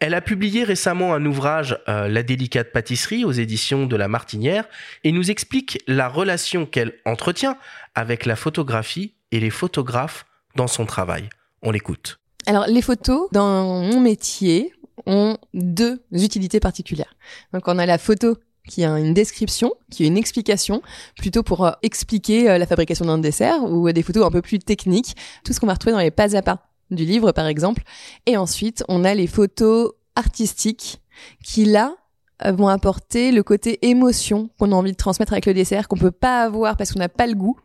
[0.00, 4.64] Elle a publié récemment un ouvrage, euh, La délicate pâtisserie, aux éditions de La Martinière,
[5.04, 7.58] et nous explique la relation qu'elle entretient
[7.94, 10.24] avec la photographie et les photographes
[10.56, 11.28] dans son travail.
[11.62, 12.18] On l'écoute.
[12.46, 14.72] Alors, les photos, dans mon métier,
[15.04, 17.14] ont deux utilités particulières.
[17.52, 20.80] Donc, on a la photo qui a une description, qui a une explication,
[21.18, 24.60] plutôt pour euh, expliquer euh, la fabrication d'un dessert, ou des photos un peu plus
[24.60, 27.82] techniques, tout ce qu'on va retrouver dans les pas à pas du livre, par exemple.
[28.26, 31.00] Et ensuite, on a les photos artistiques
[31.42, 31.94] qui, là,
[32.44, 35.96] euh, vont apporter le côté émotion qu'on a envie de transmettre avec le dessert, qu'on
[35.96, 37.58] peut pas avoir parce qu'on n'a pas le goût.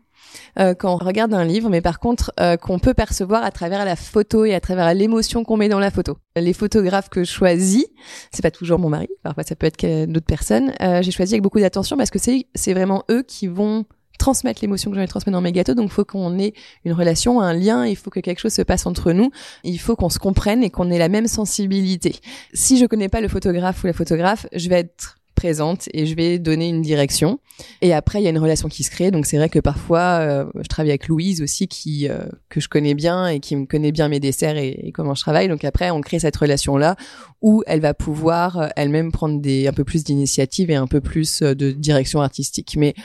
[0.59, 3.85] Euh, quand on regarde un livre, mais par contre euh, qu'on peut percevoir à travers
[3.85, 6.17] la photo et à travers l'émotion qu'on met dans la photo.
[6.35, 7.85] Les photographes que je choisis,
[8.33, 10.73] c'est pas toujours mon mari, parfois ça peut être d'autres personnes.
[11.01, 13.85] j'ai choisi avec beaucoup d'attention parce que c'est c'est vraiment eux qui vont
[14.25, 15.75] transmettre l'émotion que j'ai envie de transmettre dans mes gâteaux.
[15.75, 17.85] Donc, il faut qu'on ait une relation, un lien.
[17.85, 19.29] Il faut que quelque chose se passe entre nous.
[19.63, 22.15] Il faut qu'on se comprenne et qu'on ait la même sensibilité.
[22.53, 26.15] Si je connais pas le photographe ou la photographe, je vais être représente et je
[26.15, 27.39] vais donner une direction.
[27.81, 29.11] Et après, il y a une relation qui se crée.
[29.11, 32.69] Donc c'est vrai que parfois, euh, je travaille avec Louise aussi, qui euh, que je
[32.69, 35.47] connais bien et qui me connaît bien mes desserts et, comment je travaille.
[35.47, 36.95] Donc après, on crée cette relation là
[37.41, 41.01] où elle va pouvoir euh, elle-même prendre des un peu plus d'initiative et un peu
[41.01, 42.75] plus de direction artistique.
[42.77, 42.95] Mais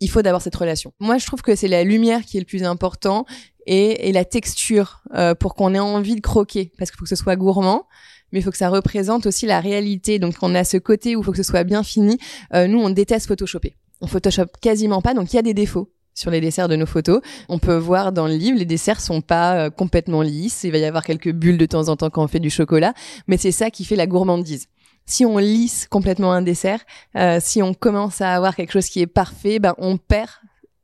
[0.00, 0.92] il faut d'abord cette relation.
[0.98, 3.26] Moi, je trouve que c'est la lumière qui est le plus important
[3.66, 5.02] et, et la texture
[5.38, 7.86] pour qu'on ait envie de croquer, parce qu'il faut que ce soit gourmand
[8.32, 10.18] mais il faut que ça représente aussi la réalité.
[10.18, 12.18] Donc on a ce côté où il faut que ce soit bien fini.
[12.54, 13.76] Euh, nous, on déteste photoshopper.
[14.00, 16.86] On photoshop quasiment pas, donc il y a des défauts sur les desserts de nos
[16.86, 17.20] photos.
[17.48, 20.64] On peut voir dans le livre, les desserts sont pas euh, complètement lisses.
[20.64, 22.94] Il va y avoir quelques bulles de temps en temps quand on fait du chocolat,
[23.26, 24.66] mais c'est ça qui fait la gourmandise.
[25.10, 26.78] Si on lisse complètement un dessert,
[27.16, 30.30] euh, si on commence à avoir quelque chose qui est parfait, ben on perd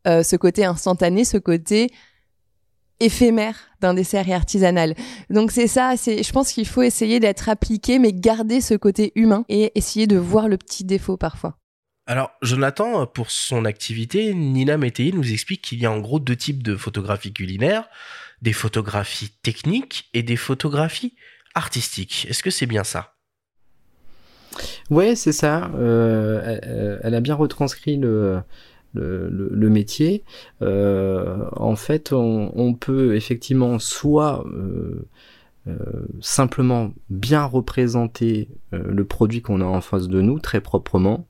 [0.08, 1.92] euh, ce côté instantané, ce côté
[2.98, 4.96] éphémère d'un dessert et artisanal.
[5.30, 9.12] Donc c'est ça, c'est je pense qu'il faut essayer d'être appliqué mais garder ce côté
[9.14, 11.56] humain et essayer de voir le petit défaut parfois.
[12.08, 16.36] Alors, Jonathan, pour son activité, Nina Météi nous explique qu'il y a en gros deux
[16.36, 17.88] types de photographies culinaires,
[18.42, 21.14] des photographies techniques et des photographies
[21.54, 22.26] artistiques.
[22.28, 23.15] Est-ce que c'est bien ça?
[24.90, 25.70] Ouais, c'est ça.
[25.76, 28.42] Euh, elle, a bien retranscrit le,
[28.94, 30.24] métier,
[30.62, 35.06] euh, en fait, on, peut effectivement soit euh,
[36.20, 41.26] simplement bien représenter le produit qu'on a en face de nous très proprement,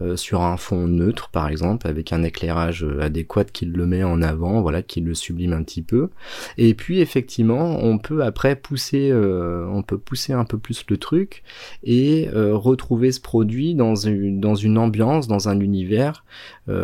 [0.00, 4.04] euh, sur un fond neutre par exemple avec un éclairage euh, adéquat qui le met
[4.04, 6.10] en avant voilà qui le sublime un petit peu
[6.56, 10.98] et puis effectivement on peut après pousser euh, on peut pousser un peu plus le
[10.98, 11.42] truc
[11.82, 16.24] et retrouver ce produit dans une dans une ambiance dans un univers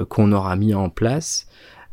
[0.08, 1.46] qu'on aura mis en place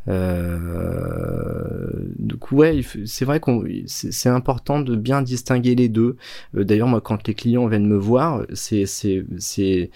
[0.08, 6.16] euh, donc ouais, c'est vrai qu'on c'est important de bien distinguer les deux.
[6.54, 9.90] D'ailleurs moi quand les clients viennent me voir, c'est c'est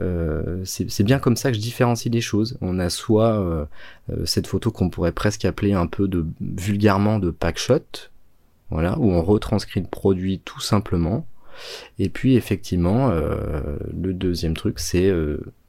[0.00, 2.58] euh, c'est bien comme ça que je différencie les choses.
[2.60, 3.64] On a soit euh,
[4.10, 8.10] euh, cette photo qu'on pourrait presque appeler un peu de vulgairement de pack shot,
[8.70, 11.26] voilà, où on retranscrit le produit tout simplement.
[11.98, 15.10] Et puis effectivement, le deuxième truc, c'est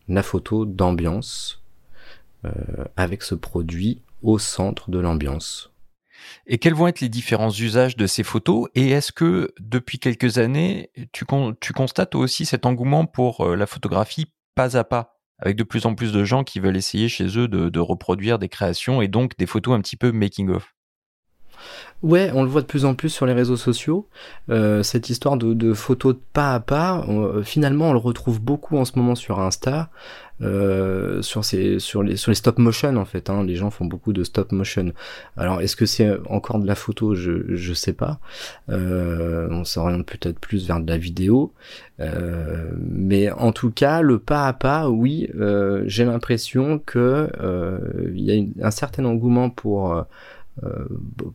[0.09, 1.63] la photo d'ambiance
[2.97, 5.71] avec ce produit au centre de l'ambiance.
[6.49, 10.37] Et quels vont être les différents usages de ces photos Et est-ce que depuis quelques
[10.37, 15.63] années, tu, constates aussi cet engouement pour euh, la photographie pas à pas, avec de
[15.63, 19.01] plus en plus de gens qui veulent essayer chez eux de, de reproduire des créations
[19.01, 20.73] et donc des photos un petit peu making of?
[22.03, 24.07] Ouais, on le voit de plus en plus sur les réseaux sociaux.
[24.51, 28.77] Euh, cette histoire de, photos de pas à pas, euh, finalement, on le retrouve beaucoup
[28.77, 29.89] en ce moment sur Insta,
[30.43, 31.41] euh, sur
[32.03, 33.31] les, stop motion en fait.
[33.31, 34.93] Hein, les gens font beaucoup de stop motion.
[35.37, 37.15] Alors, est-ce que c'est encore de la photo?
[37.15, 38.19] Je, je sais pas.
[38.67, 41.51] on s'oriente peut-être plus vers de la vidéo,
[41.97, 45.31] mais en tout cas, le pas à pas, oui,
[45.85, 47.27] j'ai l'impression que
[48.13, 48.31] il y
[48.61, 50.05] a un certain engouement pour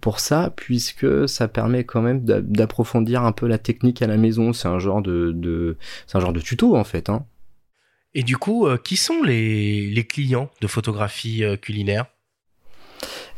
[0.00, 4.52] pour ça, puisque ça permet quand même d'approfondir un peu la technique à la maison.
[4.52, 7.08] C'est un genre de, c'est un genre de tuto en fait.
[7.08, 7.24] Hein.
[8.14, 12.06] Et du coup, euh, qui sont les, les, clients de photographie euh, culinaire?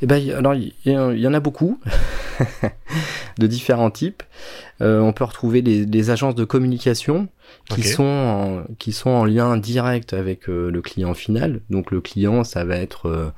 [0.02, 1.80] Eh ben, alors il y, en a beaucoup,
[3.38, 4.22] de différents types.
[4.80, 7.28] on peut retrouver les, agences de communication
[7.70, 11.60] qui sont en, qui sont en lien direct avec le client final.
[11.70, 13.32] Donc le client, ça va être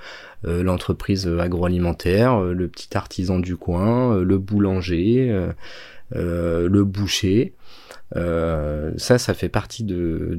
[0.46, 5.46] euh, l'entreprise agroalimentaire, euh, le petit artisan du coin, euh, le boulanger,
[6.12, 7.54] le boucher.
[8.14, 10.38] ça, ça fait partie de,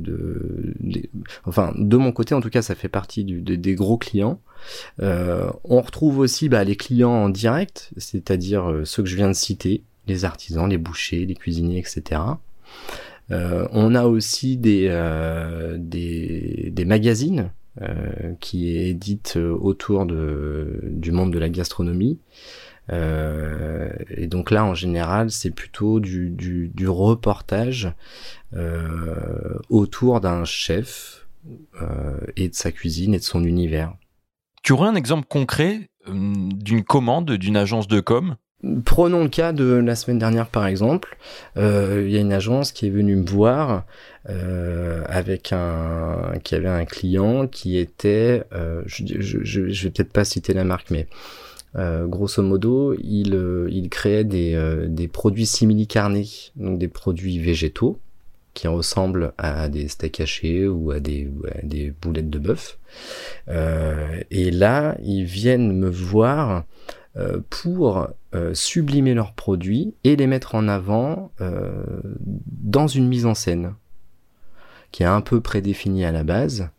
[1.45, 4.39] enfin, de mon côté en tout cas, ça fait partie des gros clients.
[4.99, 9.83] on retrouve aussi bah, les clients en direct, c'est-à-dire ceux que je viens de citer,
[10.07, 12.21] les artisans, les bouchers, les cuisiniers, etc.
[13.29, 14.87] on a aussi des,
[15.77, 22.17] des magazines euh, qui est édite euh, autour du monde de la gastronomie.
[22.91, 27.93] Euh, et donc là, en général, c'est plutôt du, reportage
[28.55, 31.27] euh, autour d'un chef
[31.79, 33.93] euh, et de sa cuisine et de son univers.
[34.63, 38.37] Tu aurais un exemple concret d'une commande d'une agence de com?
[38.85, 41.17] Prenons le cas de la semaine dernière par exemple.
[41.57, 43.85] Euh, il y a une agence qui est venue me voir
[44.29, 50.11] euh, avec un qui avait un client qui était, euh, je, je, je, vais peut-être
[50.11, 51.07] pas citer la marque, mais
[51.75, 53.39] grosso modo, il,
[53.69, 57.99] il créait des, des produits simili-carnés, donc des produits végétaux
[58.55, 62.79] qui ressemblent à des steaks hachés ou à des, à des boulettes de bœuf.
[63.47, 66.63] et là, ils viennent me voir
[67.49, 71.83] pour euh, sublimer leurs produits et les mettre en avant euh,
[72.19, 73.73] dans une mise en scène.
[74.91, 76.69] qui est un peu prédéfini à la base.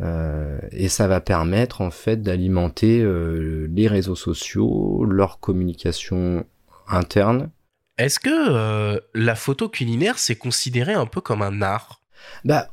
[0.00, 6.44] Euh, et ça va permettre en fait d'alimenter euh, les réseaux sociaux, leur communication
[6.86, 7.50] interne.
[7.96, 12.02] Est-ce que euh, la photo culinaire c'est considéré un peu comme un art?
[12.44, 12.68] Bah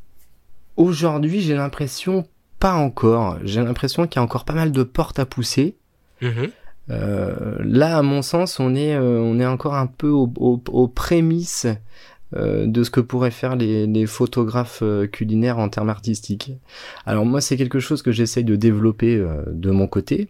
[0.75, 2.27] aujourd'hui j'ai l'impression
[2.59, 3.37] pas encore.
[3.43, 5.77] J'ai l'impression qu'il y a encore pas mal de portes à pousser.
[6.21, 6.47] Mmh
[6.87, 11.67] là, à mon sens, on est, on est encore un peu aux prémices
[12.35, 16.53] euh, de ce que pourraient faire les, photographes euh, culinaires en termes artistiques.
[17.05, 20.27] Alors moi, c'est quelque chose que j'essaye de développer euh, de mon côté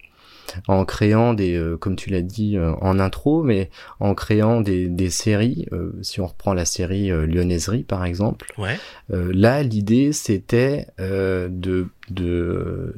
[0.68, 5.68] en créant des, comme tu l'as dit en intro, mais en créant des, séries.
[6.02, 8.78] si on reprend la série Lyonnaiserie par exemple, ouais.
[9.10, 12.96] là l'idée c'était de, de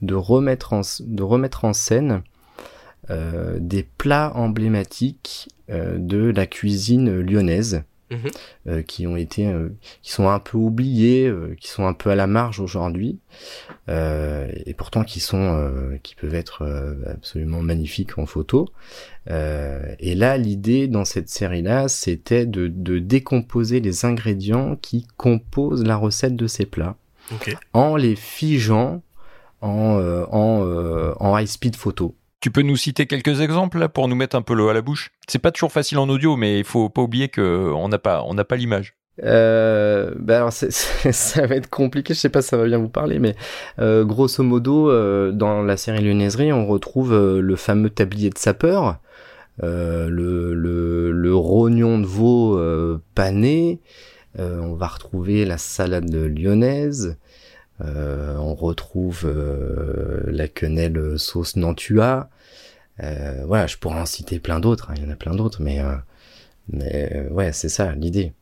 [0.00, 2.22] de remettre en de remettre en scène
[3.10, 7.82] des plats emblématiques de la cuisine lyonnaise.
[8.10, 8.30] Mhm.
[8.68, 9.68] Euh, qui ont été, euh,
[10.00, 13.18] qui sont un peu oubliés, euh, qui sont un peu à la marge aujourd'hui,
[13.88, 15.70] et pourtant qui sont,
[16.02, 16.62] qui peuvent être
[17.06, 18.68] absolument magnifiques en photo.
[19.28, 25.96] et là, l'idée dans cette série-là, c'était de, de, décomposer les ingrédients qui composent la
[25.96, 26.96] recette de ces plats,
[27.72, 29.02] en les figeant
[29.62, 32.14] en, en, en high speed photo.
[32.40, 35.10] Tu peux nous citer quelques exemples pour nous mettre un peu l'eau à la bouche?
[35.26, 38.22] C'est pas toujours facile en audio, mais il faut pas oublier que on n'a pas
[38.24, 38.94] on n'a pas l'image.
[39.24, 42.88] Euh, bah alors ça va être compliqué, je sais pas si ça va bien vous
[42.88, 43.34] parler, mais
[43.80, 48.38] euh, grosso modo, euh, dans la série Lyonnaiserie, on retrouve euh, le fameux tablier de
[48.38, 48.98] sapeur,
[49.64, 52.60] euh, le, le, rognon de veau
[53.14, 53.80] pané,
[54.38, 57.27] on va retrouver la salade lyonnaise, euh,
[57.80, 62.28] on retrouve euh, la quenelle sauce Nantua.
[63.02, 64.90] Euh, voilà, je pourrais en citer plein d'autres.
[64.90, 65.80] Hein, il y en a plein d'autres, mais
[66.72, 68.32] mais ouais, c'est ça l'idée.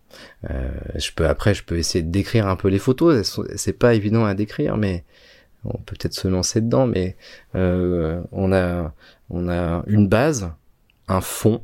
[0.43, 3.41] je peux après, je peux essayer de décrire un peu les photos.
[3.57, 5.05] C'est pas évident à décrire, mais
[5.65, 6.87] on peut peut-être se lancer dedans.
[6.87, 7.17] Mais
[7.55, 8.95] on a
[9.31, 10.51] on a une base,
[11.09, 11.63] un fond,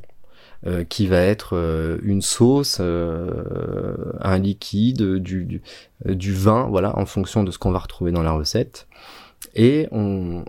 [0.65, 5.61] euh, qui va être euh, une sauce, euh, un liquide, du,
[6.05, 8.87] vin, voilà, en fonction de ce qu'on va retrouver dans la recette.
[9.55, 10.45] Et on,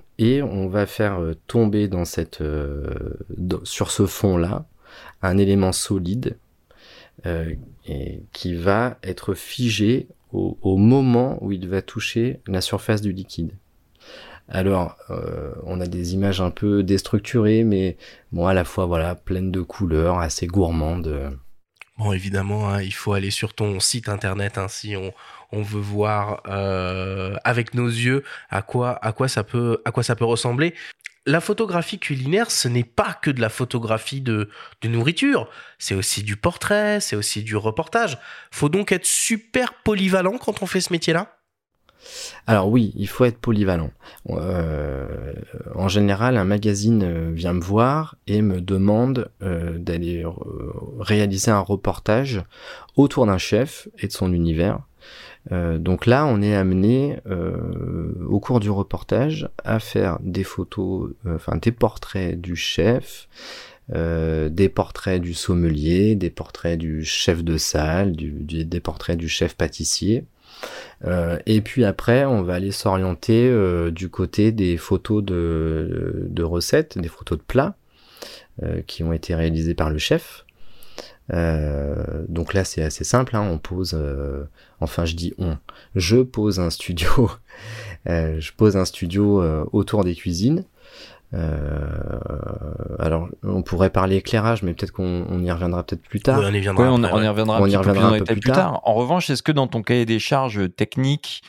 [0.69, 2.43] va faire tomber dans cette,
[3.65, 4.67] sur ce fond-là
[5.21, 6.39] un élément solide
[8.33, 13.53] qui va être figé au moment où il va toucher la surface du liquide.
[14.49, 17.97] Alors, euh, on a des images un peu déstructurées, mais
[18.33, 21.39] bon, à la fois, voilà, pleines de couleurs, assez gourmandes.
[21.97, 25.13] Bon, évidemment, hein, il faut aller sur ton site internet hein, si on,
[25.53, 30.03] on veut voir euh, avec nos yeux à quoi, à quoi ça peut, à quoi
[30.03, 30.75] ça peut ressembler.
[31.25, 34.51] La photographie culinaire, ce n'est pas que de la photographie de,
[34.83, 38.19] de nourriture, c'est aussi du portrait, c'est aussi du reportage.
[38.51, 41.39] Faut donc être super polyvalent quand on fait ce métier-là.
[42.47, 43.91] Alors oui, il faut être polyvalent.
[44.31, 45.07] Euh,
[45.75, 50.25] en général, un magazine euh, vient me voir et me demande euh, d'aller
[50.99, 52.43] réaliser un reportage
[52.97, 54.81] autour d'un chef et de son univers.
[55.51, 57.19] donc là, on est amené
[58.29, 63.29] au cours du reportage à faire des photos, enfin des portraits du chef,
[63.91, 70.25] des portraits du sommelier, des portraits du chef de salle, des portraits du chef pâtissier.
[71.05, 76.99] Euh, et puis après, on va aller s'orienter euh, du côté des photos de, recettes,
[76.99, 77.77] des photos de plats
[78.63, 80.45] euh, qui ont été réalisées par le chef.
[81.31, 83.37] donc là, c'est assez simple.
[83.37, 83.99] Hein, on pose,
[84.81, 85.57] enfin, je dis on,
[85.95, 87.31] je pose un studio,
[88.07, 90.65] je pose un studio autour des cuisines.
[91.33, 92.19] Euh,
[92.99, 96.41] alors, on pourrait parler éclairage, mais peut-être qu'on y reviendra peut-être plus tard.
[96.41, 98.81] on y reviendra, on, y reviendra, on y reviendra un peu plus, tard.
[98.85, 101.43] En revanche, est-ce que dans ton cahier des charges techniques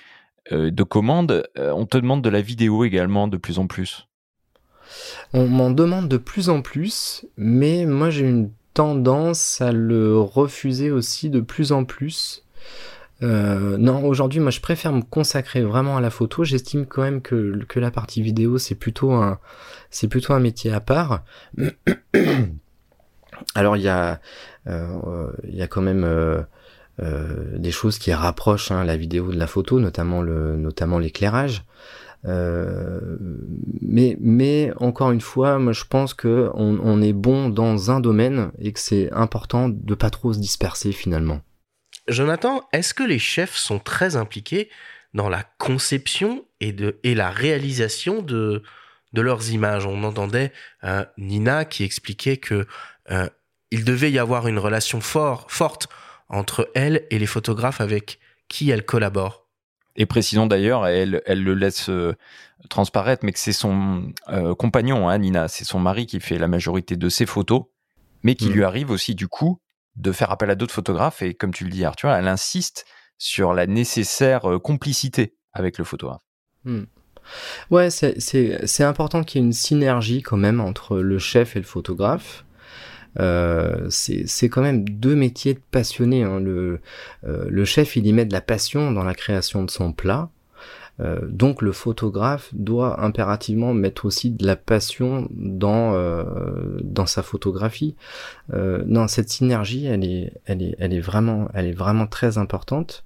[0.51, 4.07] euh, de commande, euh, on te demande de la vidéo également de plus en plus?
[5.33, 10.91] On m'en demande de plus en plus, mais moi j'ai une tendance à le refuser
[10.91, 12.43] aussi de plus en plus.
[13.23, 16.43] Euh, non, aujourd'hui, moi, je préfère me consacrer vraiment à la photo.
[16.43, 19.39] J'estime quand même que, que la partie vidéo, c'est plutôt un,
[19.89, 21.23] c'est plutôt un métier à part.
[23.55, 24.19] Alors, il y a,
[24.67, 26.41] euh, il y a quand même euh,
[27.01, 31.63] euh, des choses qui rapprochent hein, la vidéo de la photo, notamment le, notamment l'éclairage.
[33.81, 37.99] Mais, mais encore une fois, moi, je pense que on, on est bon dans un
[37.99, 41.41] domaine et que c'est important de pas trop se disperser finalement.
[42.07, 44.69] Jonathan, est-ce que les chefs sont très impliqués
[45.13, 48.63] dans la conception et, de, et la réalisation de,
[49.13, 49.85] de leurs images?
[49.85, 50.51] On entendait
[50.83, 52.67] euh, Nina qui expliquait que
[53.11, 53.29] euh,
[53.71, 55.87] il devait y avoir une relation fort, forte
[56.29, 59.47] entre elle et les photographes avec qui elle collabore.
[59.95, 62.15] Et précisons d'ailleurs, elle, elle le laisse euh,
[62.69, 66.47] transparaître, mais que c'est son euh, compagnon, hein, Nina, c'est son mari qui fait la
[66.47, 67.63] majorité de ses photos,
[68.23, 68.53] mais qui mm.
[68.53, 69.59] lui arrive aussi du coup
[69.95, 71.21] de faire appel à d'autres photographes.
[71.21, 72.85] Et comme tu le dis, Arthur, elle insiste
[73.17, 76.23] sur la nécessaire euh, complicité avec le photographe.
[76.65, 76.83] Mm.
[77.71, 81.65] Ouais, c'est important qu'il y ait une synergie quand même entre le chef et le
[81.65, 82.45] photographe.
[83.19, 86.23] Euh, c'est quand même deux métiers passionnés.
[86.23, 86.39] Hein.
[86.39, 86.81] Le,
[87.23, 90.29] euh, le chef, il y met de la passion dans la création de son plat.
[91.01, 96.23] Euh, donc le photographe doit impérativement mettre aussi de la passion dans euh,
[96.83, 97.95] dans sa photographie.
[98.53, 102.37] Euh, non, cette synergie, elle est elle est elle est vraiment elle est vraiment très
[102.37, 103.03] importante.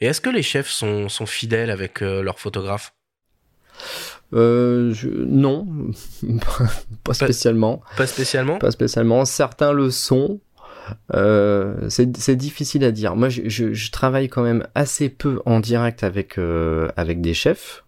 [0.00, 2.92] Et est-ce que les chefs sont sont fidèles avec leurs photographes?
[4.34, 4.94] Euh,
[5.26, 5.66] non,
[7.04, 7.82] pas spécialement.
[7.96, 8.58] Pas, spécialement?
[8.58, 9.24] Pas spécialement.
[9.24, 10.40] Certains le sont.
[11.14, 13.16] Euh, c'est difficile à dire.
[13.16, 17.84] Moi, je, travaille quand même assez peu en direct avec euh, des chefs.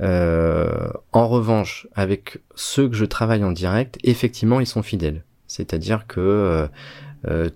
[0.00, 5.24] Euh, en revanche, avec ceux que je travaille en direct, effectivement, ils sont fidèles.
[5.46, 6.68] C'est-à-dire que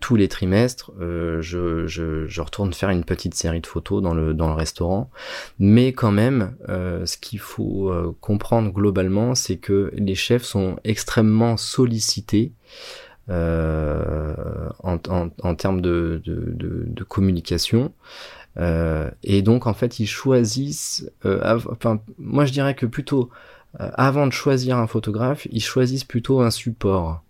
[0.01, 4.55] tous les trimestres, je, retourne faire une petite série de photos dans le, dans le
[4.55, 5.11] restaurant.
[5.59, 12.53] Mais quand même, ce qu'il faut comprendre globalement, c'est que les chefs sont extrêmement sollicités.
[13.31, 17.93] En, en, en, termes de, de, de, de communication.
[19.23, 23.31] et donc en fait ils choisissent, enfin moi je dirais que plutôt
[23.79, 27.23] avant de choisir un photographe, ils choisissent plutôt un support.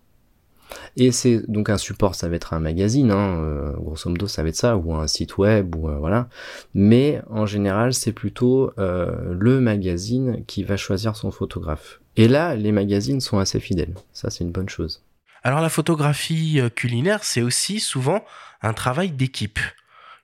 [0.97, 4.43] Et c'est donc un support, ça va être un magazine, hein, euh, grosso modo ça
[4.43, 6.29] va être ça, ou un site web, ou euh, voilà.
[6.75, 12.01] Mais en général, c'est plutôt euh, le magazine qui va choisir son photographe.
[12.17, 13.95] Et là, les magazines sont assez fidèles.
[14.13, 15.03] Ça, c'est une bonne chose.
[15.43, 18.25] Alors la photographie culinaire, c'est aussi souvent
[18.63, 19.61] un travail d'équipe.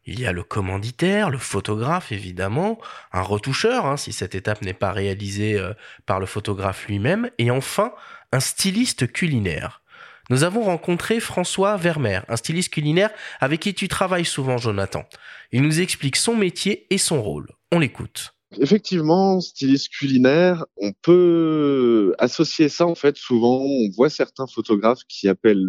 [0.06, 2.78] Il y a le commanditaire, le photographe évidemment,
[3.12, 5.58] un retoucheur hein, si cette étape n'est pas réalisée
[6.04, 7.94] par le photographe lui-même, et enfin
[8.32, 9.82] un styliste culinaire
[10.30, 13.10] nous avons rencontré François Vermeer, un styliste culinaire
[13.40, 15.04] avec qui tu travailles souvent, Jonathan.
[15.52, 17.48] Il nous explique son métier et son rôle.
[17.72, 18.33] On l'écoute.
[18.60, 23.16] Effectivement, styliste culinaire, on peut associer ça en fait.
[23.16, 25.64] Souvent, on voit certains photographes qui appellent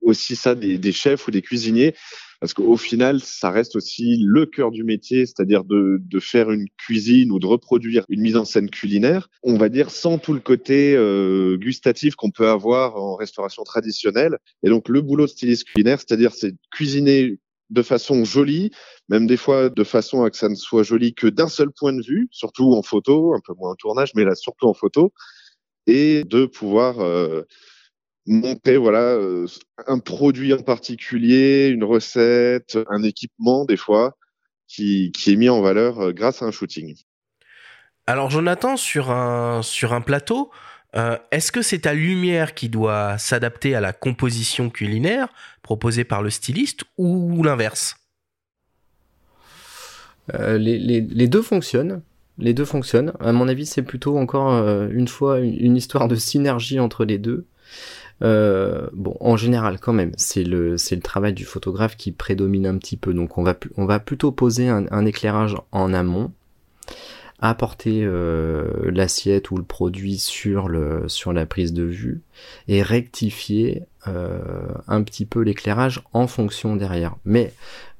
[0.00, 1.94] aussi ça des, chefs ou des cuisiniers
[2.40, 6.66] parce qu'au final, ça reste aussi le cœur du métier, c'est-à-dire de, de, faire une
[6.78, 10.40] cuisine ou de reproduire une mise en scène culinaire, on va dire sans tout le
[10.40, 14.38] côté euh, gustatif qu'on peut avoir en restauration traditionnelle.
[14.62, 17.38] Et donc le boulot de styliste culinaire, c'est-à-dire c'est cuisiner
[17.70, 18.70] de façon jolie,
[19.08, 21.92] même des fois de façon à que ça ne soit joli que d'un seul point
[21.92, 25.12] de vue, surtout en photo, un peu moins en tournage, mais là surtout en photo,
[25.86, 27.42] et de pouvoir euh,
[28.26, 29.46] monter voilà euh,
[29.86, 34.16] un produit en particulier, une recette, un équipement des fois
[34.68, 36.96] qui, qui est mis en valeur euh, grâce à un shooting.
[38.06, 40.50] Alors Jonathan, sur un, sur un plateau,
[40.96, 45.28] euh, est-ce que c'est ta lumière qui doit s'adapter à la composition culinaire
[45.62, 47.96] proposée par le styliste ou l'inverse?
[50.32, 52.02] Les, les, deux fonctionnent.
[52.38, 53.12] Les deux fonctionnent.
[53.18, 54.52] À mon avis, c'est plutôt encore
[54.88, 57.46] une fois une, histoire de synergie entre les deux.
[58.22, 62.96] Euh, bon, en général, quand même, c'est le travail du photographe qui prédomine un petit
[62.96, 63.12] peu.
[63.12, 66.30] Donc, on va plutôt poser un éclairage en amont,
[67.40, 72.22] apporter euh, l'assiette ou le produit sur le sur la prise de vue
[72.68, 74.40] et rectifier euh,
[74.88, 77.16] un petit peu l'éclairage en fonction derrière.
[77.24, 77.52] Mais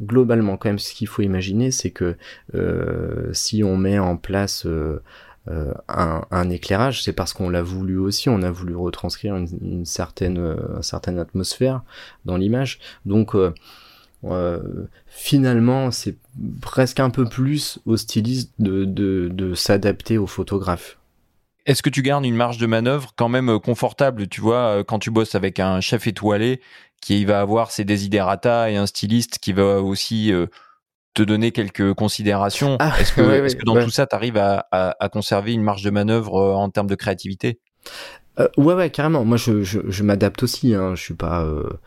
[0.03, 2.17] globalement, quand même, ce qu'il faut imaginer, c'est que
[2.55, 5.03] euh, si on met en place euh,
[5.49, 10.39] euh, un, éclairage, c'est parce qu'on l'a voulu aussi, on a voulu retranscrire une, certaine,
[10.39, 11.83] euh, certaine atmosphère
[12.25, 12.79] dans l'image.
[13.07, 13.35] Donc
[14.25, 14.61] euh,
[15.07, 16.17] finalement, c'est
[16.61, 20.99] presque un peu plus au styliste de, de, s'adapter au photographe.
[21.67, 25.11] Est-ce que tu gardes une marge de manœuvre quand même confortable, tu vois, quand tu
[25.11, 26.61] bosses avec un chef étoilé
[27.01, 30.33] qui va avoir ses desiderata et un styliste qui va aussi
[31.15, 32.77] te donner quelques considérations?
[32.81, 36.37] Ah, est-ce que, dans tout ça, tu arrives à, à, conserver une marge de manœuvre
[36.37, 37.61] euh, en termes de créativité?
[38.39, 39.25] Euh, Ouais, ouais, carrément.
[39.25, 40.75] Moi, je, je, je m'adapte aussi.
[40.75, 40.95] Hein.
[40.95, 41.43] Je suis pas.
[41.43, 41.79] Euh, euh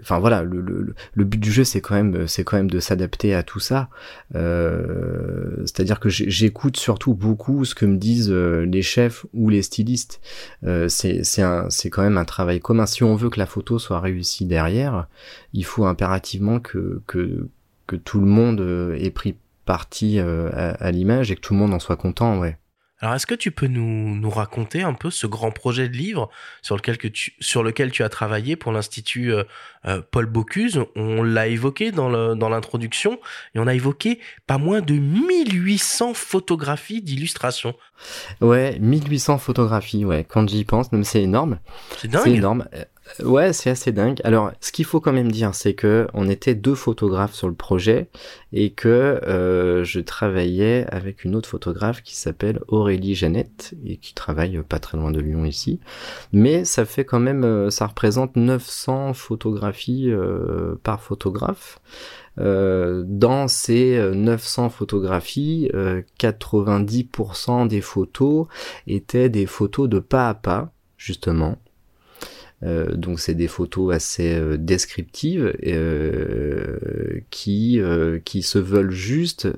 [0.00, 3.42] enfin voilà, le, but du jeu c'est quand même c'est quand même de s'adapter à
[3.42, 3.88] tout ça.
[4.34, 10.20] Euh, C'est-à-dire que j'écoute surtout beaucoup ce que me disent les chefs ou les stylistes.
[10.88, 12.86] c'est c'est quand même un travail commun.
[12.86, 15.08] Si on veut que la photo soit réussie derrière,
[15.52, 17.00] il faut impérativement que
[17.90, 19.34] que tout le monde euh, ait pris
[19.64, 22.56] parti euh, à, l'image et que tout le monde en soit content, ouais.
[23.00, 26.28] Alors, est-ce que tu peux nous, nous raconter un peu ce grand projet de livre
[26.60, 29.44] sur lequel, que tu, sur lequel tu as travaillé pour l'Institut euh,
[29.86, 30.84] euh, Paul Bocuse?
[30.96, 33.18] On l'a évoqué dans l'introduction
[33.54, 37.74] et on a évoqué pas moins de 1800 photographies d'illustration.
[38.40, 40.24] Ouais, 1800 photographies, ouais.
[40.28, 41.58] Quand j'y pense, c'est énorme.
[41.98, 42.22] C'est dingue.
[42.24, 42.66] C'est énorme.
[43.18, 44.20] Ouais, c'est assez dingue.
[44.24, 47.54] Alors, ce qu'il faut quand même dire, c'est que on était deux photographes sur le
[47.54, 48.08] projet
[48.52, 54.14] et que euh, je travaillais avec une autre photographe qui s'appelle Aurélie Jeannette et qui
[54.14, 55.80] travaille pas très loin de Lyon ici.
[56.32, 61.80] Mais ça fait quand même, euh, ça représente 900 photographies euh, par photographe.
[62.38, 65.70] dans ces 900 photographies,
[66.18, 68.46] 90% des photos
[68.86, 71.58] étaient des photos de pas à pas, justement.
[72.62, 77.80] Euh, donc c'est des photos assez euh, descriptives euh, qui
[78.24, 79.48] qui se veulent juste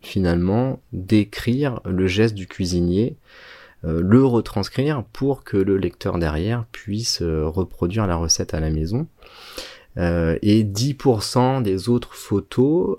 [0.00, 3.16] finalement décrire le geste du cuisinier,
[3.82, 9.06] le retranscrire pour que le lecteur derrière puisse reproduire la recette à la maison.
[9.96, 12.96] et 10% des autres photos,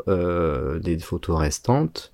[0.82, 2.14] des photos restantes,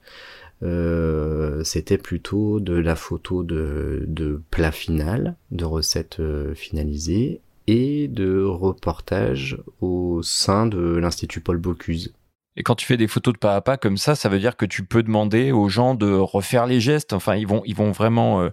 [0.62, 8.08] euh, c'était plutôt de la photo de, de plat final, de recettes euh, finalisées et
[8.08, 12.14] de reportages au sein de l'Institut Paul Bocuse.
[12.56, 14.58] Et quand tu fais des photos de pas à pas comme ça, ça veut dire
[14.58, 17.14] que tu peux demander aux gens de refaire les gestes.
[17.14, 18.50] Enfin, ils vont, ils vont vraiment euh,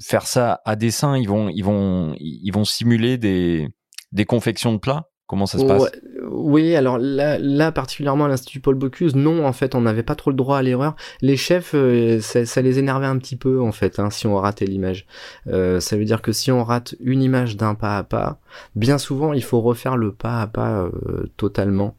[0.00, 1.18] faire ça à dessin.
[1.18, 3.68] Ils vont, ils vont, ils vont simuler des,
[4.12, 5.10] des confections de plats.
[5.26, 5.90] Comment ça se passe?
[6.36, 10.30] Oui, alors là, particulièrement à l'Institut Paul Bocuse, non, en fait, on n'avait pas trop
[10.30, 10.96] le droit à l'erreur.
[11.20, 14.64] Les chefs, euh, ça, les énervait un petit peu, en fait, hein, si on ratait
[14.64, 15.06] l'image.
[15.46, 18.40] Euh, ça veut dire que si on rate une image d'un pas à pas,
[18.74, 21.96] bien souvent, il faut refaire le pas à pas euh, totalement.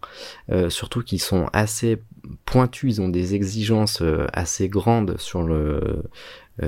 [0.70, 2.02] surtout qu'ils sont assez
[2.44, 6.04] pointus, ils ont des exigences assez grandes sur le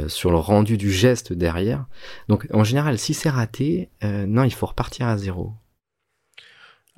[0.07, 1.85] sur le rendu du geste derrière.
[2.27, 5.53] Donc en général, si c'est raté, non, il faut repartir à zéro.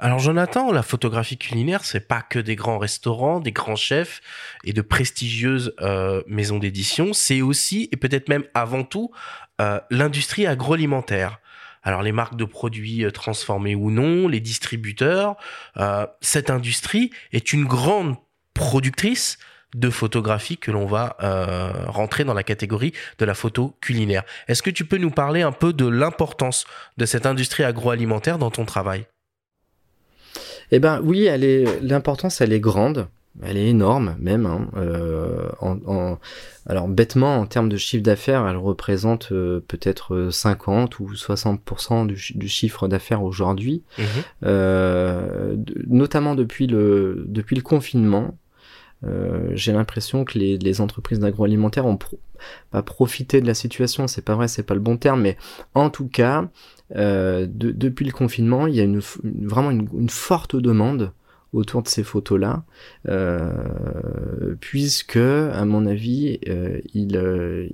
[0.02, 4.22] Alors Jonathan, la photographie culinaire, c'est pas que des grands restaurants, des grands chefs
[4.64, 9.12] et de prestigieuses euh, maisons d'édition, c'est aussi et peut-être même avant tout
[9.60, 11.40] euh, l'industrie agroalimentaire.
[11.84, 15.36] Alors les marques de produits euh, transformés ou non, les distributeurs,
[16.22, 18.16] cette industrie est une grande
[18.54, 19.38] productrice
[19.76, 21.18] de photographie que l'on va
[21.88, 24.24] rentrer dans la catégorie de la photo culinaire.
[24.48, 26.66] Est-ce que tu peux nous parler un peu de l'importance
[26.98, 29.06] de cette industrie agroalimentaire dans ton travail?
[30.72, 33.08] Eh ben oui, elle est l'importance, elle est grande.
[33.42, 34.46] Elle est énorme même.
[34.46, 34.68] Hein.
[34.76, 36.18] Euh, en,
[36.66, 42.34] alors bêtement, en termes de chiffre d'affaires, elle représente euh, peut-être 50 ou 60% du,
[42.36, 44.06] du, chiffre d'affaires aujourd'hui, mhm.
[44.44, 45.56] euh,
[45.88, 48.38] notamment depuis le depuis le confinement.
[49.06, 51.98] Euh, j'ai l'impression que les, les entreprises d'agroalimentaire ont
[52.72, 55.38] pas profité de la situation, c'est pas vrai, c'est pas le bon terme, mais
[55.74, 56.50] en tout cas,
[56.96, 61.12] euh, depuis le confinement, il y a une, vraiment une, forte demande
[61.54, 62.64] autour de ces photos-là,
[63.08, 67.72] euh, puisque, à mon avis, euh, ils,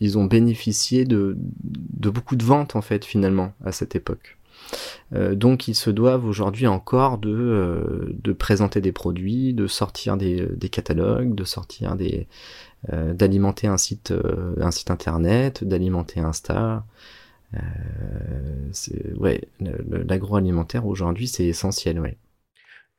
[0.00, 4.36] ils, ont bénéficié de, de beaucoup de ventes en fait finalement à cette époque.
[5.32, 10.68] donc ils se doivent aujourd'hui encore de, de présenter des produits, de sortir des, des
[10.68, 12.26] catalogues, de sortir des
[12.92, 14.12] d'alimenter un site
[14.58, 16.84] un site internet, d'alimenter Insta.
[17.54, 18.70] Euh,
[19.16, 22.16] ouais, l'agroalimentaire aujourd'hui, c'est essentiel, ouais.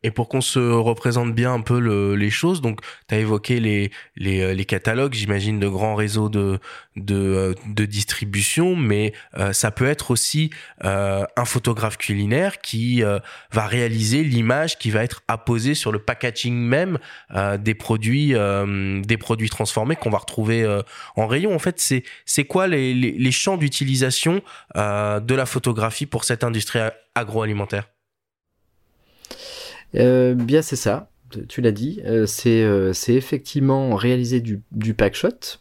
[0.03, 3.59] Et pour qu'on se représente bien un peu le, les choses, donc tu as évoqué
[3.59, 6.59] les, les, euh, les catalogues, j'imagine, de grands réseaux de,
[6.95, 10.49] de, euh, de distribution, mais euh, ça peut être aussi
[10.83, 13.03] euh, un photographe culinaire qui
[13.51, 16.97] va réaliser l'image qui va être apposée sur le packaging même
[17.59, 20.81] des produits des produits transformés qu'on va retrouver
[21.15, 21.53] en rayon.
[21.53, 24.41] En fait, c'est c'est quoi les, les, les champs d'utilisation
[24.75, 26.79] de la photographie pour cette industrie
[27.15, 27.87] agroalimentaire?
[29.95, 31.09] Euh, bien, c'est ça.
[31.47, 32.01] Tu l'as dit.
[32.05, 34.61] Euh, euh, c'est effectivement réaliser du,
[34.93, 35.59] packshot.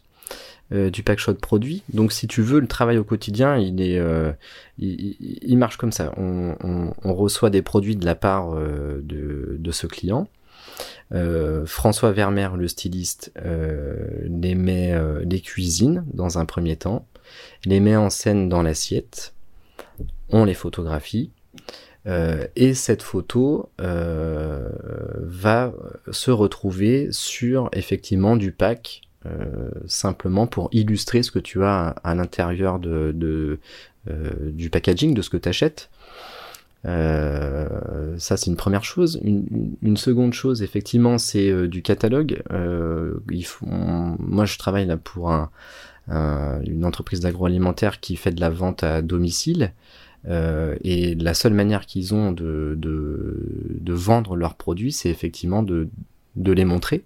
[0.73, 1.83] Euh, du packshot produit.
[1.93, 6.13] Donc si tu veux, le travail au quotidien, il marche comme ça.
[6.17, 10.27] On, reçoit des produits de la part de, de, ce client.
[11.65, 17.05] François Vermeer, le styliste, les met, les cuisine dans un premier temps,
[17.65, 19.33] les met en scène dans l'assiette,
[20.29, 21.31] on les photographie,
[22.07, 24.69] euh, et cette photo euh,
[25.17, 25.73] va
[26.11, 32.15] se retrouver sur effectivement du pack, euh, simplement pour illustrer ce que tu as à,
[32.15, 33.59] l'intérieur de,
[34.05, 35.89] du packaging, de ce que tu achètes.
[36.83, 39.19] Ça, c'est une première chose.
[39.23, 42.41] Une, seconde chose, effectivement, c'est du catalogue.
[42.49, 45.51] Moi, je travaille là pour un,
[46.07, 49.73] une entreprise d'agroalimentaire qui fait de la vente à domicile.
[50.27, 55.89] Euh, et la seule manière qu'ils ont de, de, vendre leurs produits, c'est effectivement de,
[56.35, 57.03] de les montrer,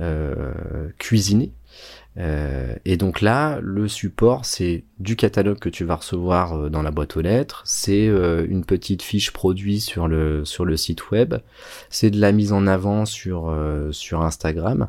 [0.00, 0.52] euh,
[0.98, 1.52] cuisiner.
[2.18, 6.90] Euh, et donc là, le support, c'est du catalogue que tu vas recevoir dans la
[6.90, 11.34] boîte aux lettres, c'est une petite fiche produit sur le sur le site web,
[11.88, 13.56] c'est de la mise en avant sur
[13.92, 14.88] sur Instagram.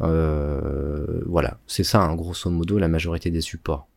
[0.00, 3.88] voilà, c'est ça, hein, grosso modo, la majorité des supports.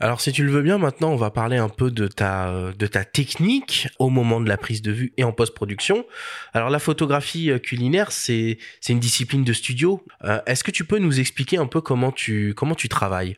[0.00, 2.86] Alors si tu le veux bien, maintenant on va parler un peu de ta, de
[2.86, 6.04] ta technique au moment de la prise de vue et en post-production.
[6.52, 10.04] Alors la photographie euh, culinaire, c'est une discipline de studio.
[10.24, 13.36] Euh, est-ce que tu peux nous expliquer un peu comment tu, comment tu travailles?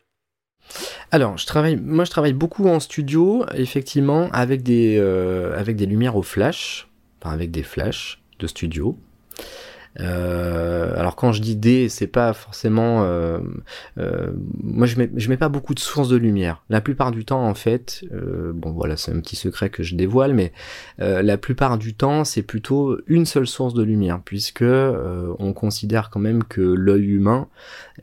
[1.10, 5.86] Alors, je travaille, moi, je travaille beaucoup en studio, effectivement, avec des, euh, avec des
[5.86, 6.88] lumières au flash,
[7.20, 8.98] enfin, avec des flashs de studio.
[10.00, 13.04] Euh, alors quand je dis D, c'est pas forcément.
[13.04, 13.38] Euh,
[13.98, 14.32] euh,
[14.62, 16.62] moi, je mets, je mets pas beaucoup de sources de lumière.
[16.68, 18.04] La plupart du temps, en fait,
[18.54, 20.52] bon voilà, c'est un petit secret que je dévoile, mais
[20.98, 26.20] la plupart du temps, c'est plutôt une seule source de lumière, puisque on considère quand
[26.20, 27.48] même que l'œil humain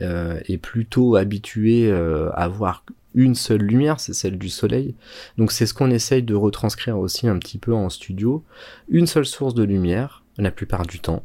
[0.00, 2.84] est plutôt habitué à voir
[3.14, 4.96] une seule lumière, c'est celle du soleil.
[5.38, 8.42] Donc c'est ce qu'on essaye de retranscrire aussi un petit peu en studio.
[8.88, 11.24] Une seule source de lumière, la plupart du temps.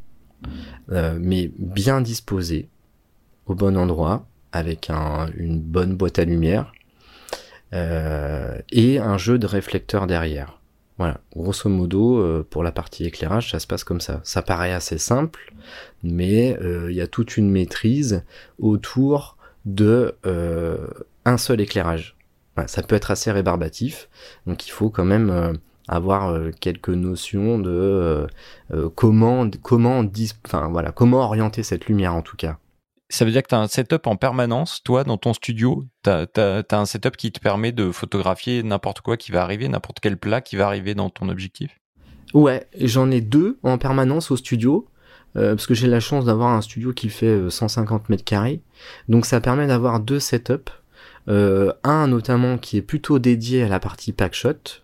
[0.91, 2.69] Euh, mais bien disposé,
[3.45, 6.73] au bon endroit, avec une bonne boîte à lumière,
[7.73, 10.59] euh, et un jeu de réflecteurs derrière.
[10.97, 14.19] Voilà, grosso modo, euh, pour la partie éclairage, ça se passe comme ça.
[14.23, 15.53] Ça paraît assez simple,
[16.03, 16.57] mais
[16.89, 18.23] il y a toute une maîtrise
[18.57, 20.15] autour de
[21.25, 22.15] un seul éclairage.
[22.65, 24.09] ça peut être assez rébarbatif,
[24.47, 25.59] donc il faut quand même
[25.89, 28.27] avoir euh, quelques notions de euh,
[28.71, 30.05] euh, comment comment
[30.45, 32.57] enfin voilà comment orienter cette lumière en tout cas.
[33.11, 35.83] Ça veut dire que tu as un setup en permanence, toi, dans ton studio?
[36.03, 39.99] Tu as, un setup qui te permet de photographier n'importe quoi qui va arriver, n'importe
[39.99, 41.79] quel plat qui va arriver dans ton objectif?
[42.35, 44.87] Ouais, j'en ai deux en permanence au studio.
[45.33, 48.61] parce que j'ai la chance d'avoir un studio qui fait 150 mètres carrés.
[49.07, 50.71] Donc ça permet d'avoir deux setups.
[51.25, 54.83] un notamment qui est plutôt dédié à la partie packshot,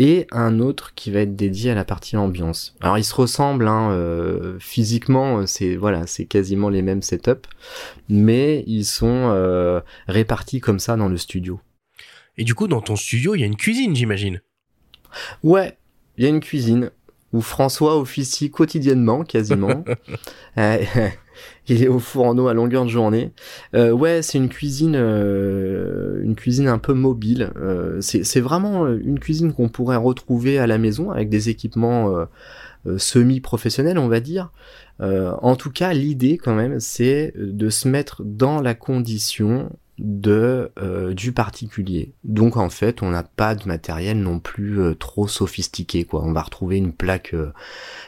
[0.00, 2.74] et un autre qui va être dédié à la partie ambiance.
[2.80, 7.46] Alors ils se ressemblent hein, euh, physiquement, c'est voilà, c'est quasiment les mêmes setups,
[8.08, 11.60] mais ils sont euh, répartis comme ça dans le studio.
[12.38, 14.40] Et du coup, dans ton studio, il y a une cuisine, j'imagine.
[15.42, 15.76] Ouais,
[16.16, 16.90] il y a une cuisine
[17.34, 19.84] où François officie quotidiennement, quasiment.
[20.58, 20.84] Euh,
[21.68, 23.32] il est au fourneau à longueur de journée.
[23.74, 27.50] Euh, ouais, c'est une cuisine, euh, une cuisine un peu mobile.
[27.56, 32.26] Euh, c'est vraiment une cuisine qu'on pourrait retrouver à la maison avec des équipements
[32.96, 34.52] semi-professionnels, on va dire.
[35.00, 39.70] en tout cas, l'idée quand même, c'est de se mettre dans la condition
[40.00, 42.14] de euh, du particulier.
[42.24, 46.06] Donc en fait, on n'a pas de matériel non plus euh, trop sophistiqué.
[46.12, 47.52] On va retrouver une plaque euh,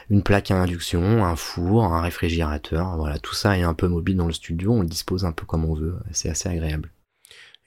[0.09, 4.17] une plaque à induction, un four, un réfrigérateur, voilà, tout ça est un peu mobile
[4.17, 6.91] dans le studio, on le dispose un peu comme on veut, c'est assez agréable.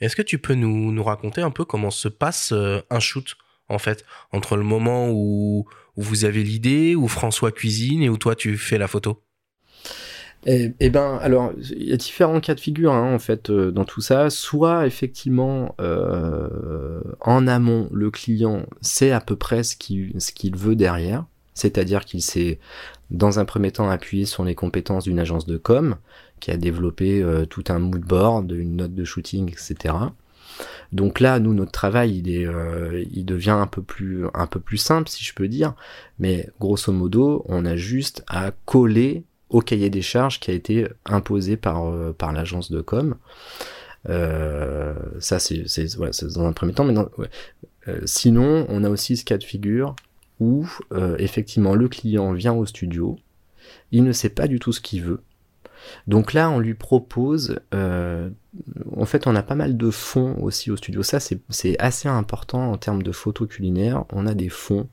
[0.00, 3.36] Est-ce que tu peux nous, raconter un peu comment se passe un shoot
[3.68, 4.04] en fait?
[4.32, 5.66] Entre le moment où
[5.96, 9.22] vous avez l'idée, où François cuisine et où toi tu fais la photo?
[10.48, 13.72] Eh, eh, ben, alors, il y a différents cas de figure hein, en fait euh,
[13.72, 14.30] dans tout ça.
[14.30, 21.24] Soit effectivement, euh, en amont, le client sait à peu près ce qu'il veut derrière,
[21.54, 22.60] c'est-à-dire qu'il s'est
[23.10, 25.96] dans un premier temps appuyé sur les compétences d'une agence de com
[26.38, 29.94] qui a développé euh, tout un mood board, une note de shooting, etc.
[30.92, 32.46] Donc là, nous, notre travail, il est,
[33.10, 35.74] il devient un peu plus, un peu plus simple, si je peux dire.
[36.20, 40.88] Mais grosso modo, on a juste à coller au cahier des charges qui a été
[41.04, 43.16] imposé par, euh, par l'agence de com.
[44.08, 45.64] Euh, ça, c'est
[46.34, 46.84] dans un premier temps.
[46.84, 46.94] Mais
[47.88, 49.94] euh, sinon, on a aussi ce cas de figure
[50.38, 50.68] où
[51.18, 53.18] effectivement le client vient au studio,
[53.90, 55.22] il ne sait pas du tout ce qu'il veut.
[56.08, 60.76] Donc là, on lui propose, en fait, on a pas mal de fonds aussi au
[60.76, 61.02] studio.
[61.02, 64.04] Ça, c'est assez important en termes de photos culinaires.
[64.12, 64.90] On a des fonds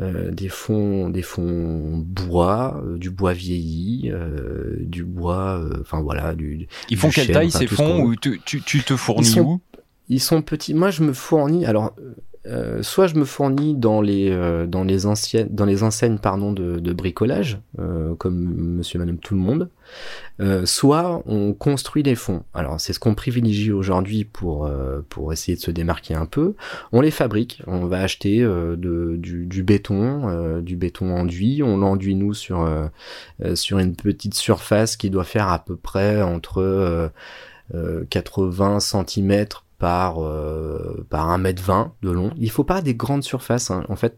[0.00, 6.34] euh, des fonds des fonds bois euh, du bois vieilli euh, du bois enfin voilà
[6.34, 9.60] du ils font quelle taille ces fonds ou tu, tu, te fournis ils sont, où?
[10.08, 10.74] Ils sont petits.
[10.74, 11.94] Moi je me fournis alors
[12.46, 16.52] euh, soit je me fournis dans les euh, dans les anciennes dans les enseignes pardon
[16.52, 18.36] de, de bricolage euh, comme
[18.76, 19.70] Monsieur Madame tout le monde,
[20.64, 22.42] soit on construit des fonds.
[22.52, 24.70] Alors c'est ce qu'on privilégie aujourd'hui pour
[25.08, 26.54] pour essayer de se démarquer un peu.
[26.92, 27.62] On les fabrique.
[27.66, 31.62] On va acheter de, du, du béton du béton enduit.
[31.62, 32.68] On l'enduit nous sur
[33.54, 37.10] sur une petite surface qui doit faire à peu près entre
[38.10, 39.46] 80 cm
[39.84, 42.32] par, euh, par 1m20 de long.
[42.38, 43.70] Il faut pas des grandes surfaces.
[43.70, 43.84] Hein.
[43.90, 44.16] En fait,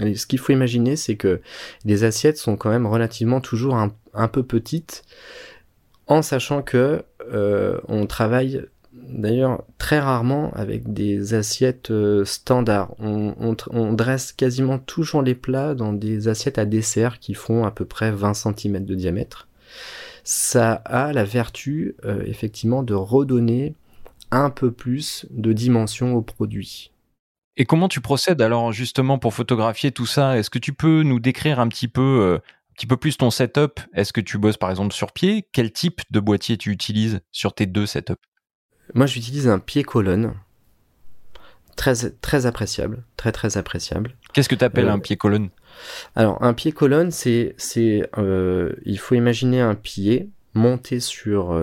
[0.00, 1.40] ce qu'il faut imaginer, c'est que
[1.84, 5.04] les assiettes sont quand même relativement toujours un, peu petites,
[6.08, 12.92] en sachant que euh, on travaille d'ailleurs très rarement avec des assiettes euh, standards.
[12.98, 17.84] On, dresse quasiment toujours les plats dans des assiettes à dessert qui font à peu
[17.84, 19.46] près 20 cm de diamètre.
[20.24, 21.94] Ça a la vertu
[22.26, 23.76] effectivement de redonner
[24.30, 26.92] un peu plus de dimension au produit.
[27.56, 30.38] Et comment tu procèdes alors justement pour photographier tout ça?
[30.38, 33.30] Est-ce que tu peux nous décrire un petit peu, euh, un petit peu plus ton
[33.30, 33.80] setup?
[33.94, 35.48] Est-ce que tu bosses par exemple sur pied?
[35.52, 38.14] Quel type de boîtier tu utilises sur tes deux setups?
[38.94, 40.34] Moi, j'utilise un pied colonne.
[41.76, 44.16] Très, très appréciable, très très appréciable.
[44.32, 45.50] Qu'est-ce que tu appelles un euh, pied colonne
[46.14, 51.54] Alors un pied colonne, c'est, c'est, euh, il faut imaginer un pied monté sur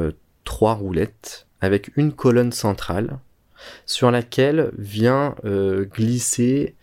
[0.44, 3.20] trois roulettes avec une colonne centrale
[3.86, 6.76] sur laquelle vient euh, glisser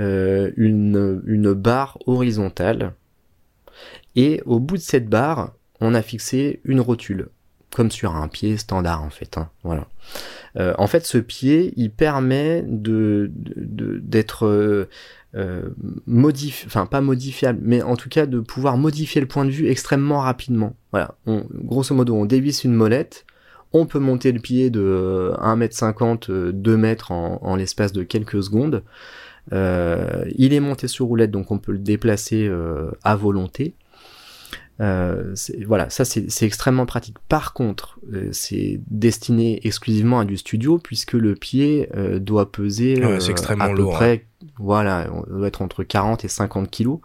[0.00, 2.92] euh, une, barre horizontale.
[4.16, 7.28] Et au bout de cette barre, on a fixé une rotule,
[7.70, 9.38] comme sur un pied standard en fait.
[9.38, 9.86] Hein, voilà.
[10.58, 14.88] Euh, en fait, ce pied, il permet de d'être
[16.06, 19.68] modifié, enfin pas modifiable, mais en tout cas de pouvoir modifier le point de vue
[19.68, 20.74] extrêmement rapidement.
[20.90, 21.14] Voilà.
[21.26, 23.24] Grosso modo, on dévisse une molette,
[23.72, 28.42] on peut monter le pied de 1m50, euh, 2 euh, mètres en, l'espace de quelques
[28.42, 28.82] secondes.
[29.52, 32.50] Euh, il est monté sur roulette, donc on peut le déplacer
[33.04, 33.74] à volonté.
[34.78, 37.16] voilà, ça c'est extrêmement pratique.
[37.28, 37.98] Par contre,
[38.32, 41.88] c'est destiné exclusivement à du studio puisque le pied
[42.20, 44.46] doit peser extrêmement à peu lourd, près, hein.
[44.58, 46.98] voilà, on doit être entre 40 et 50 kilos.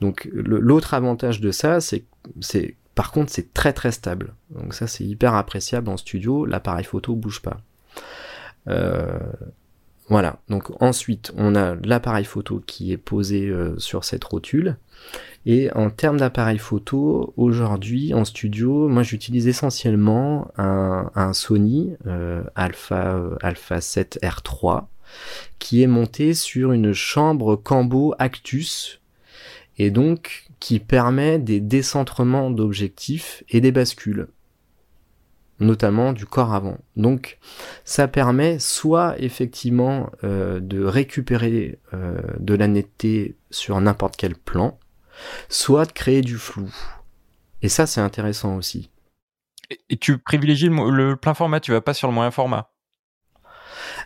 [0.00, 2.04] Donc l'autre avantage de ça, c'est
[2.94, 4.34] par contre, c'est très très stable.
[4.50, 6.46] Donc ça, c'est hyper appréciable en studio.
[6.46, 7.58] L'appareil photo bouge pas.
[8.68, 9.18] Euh,
[10.08, 10.38] voilà.
[10.48, 14.76] Donc ensuite, on a l'appareil photo qui est posé euh, sur cette rotule.
[15.46, 23.20] Et en termes d'appareil photo, aujourd'hui en studio, moi j'utilise essentiellement un, Sony euh, Alpha
[23.42, 24.84] Alpha 7 R3
[25.58, 29.00] qui est monté sur une chambre Cambo Actus
[29.76, 34.28] et donc qui permet des décentrements d'objectifs et des bascules,
[35.60, 36.78] notamment du corps avant.
[36.96, 37.38] Donc
[37.84, 44.78] ça permet soit effectivement euh, de récupérer euh, de la netteté sur n'importe quel plan,
[45.50, 46.74] soit de créer du flou.
[47.60, 48.88] Et ça c'est intéressant aussi.
[49.90, 52.73] Et, tu privilégies le plein format, tu vas pas sur le moyen format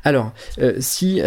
[0.04, 1.22] alors, euh, si,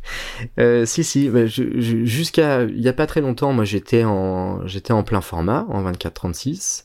[0.58, 4.92] euh, si, si, bah, jusqu'à il y a pas très longtemps, moi j'étais en j'étais
[4.92, 6.84] en plein format en 24-36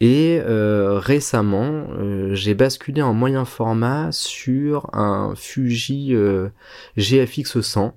[0.00, 1.86] et euh, récemment
[2.32, 6.14] j'ai basculé en moyen format sur un Fuji
[6.96, 7.94] GFX 100.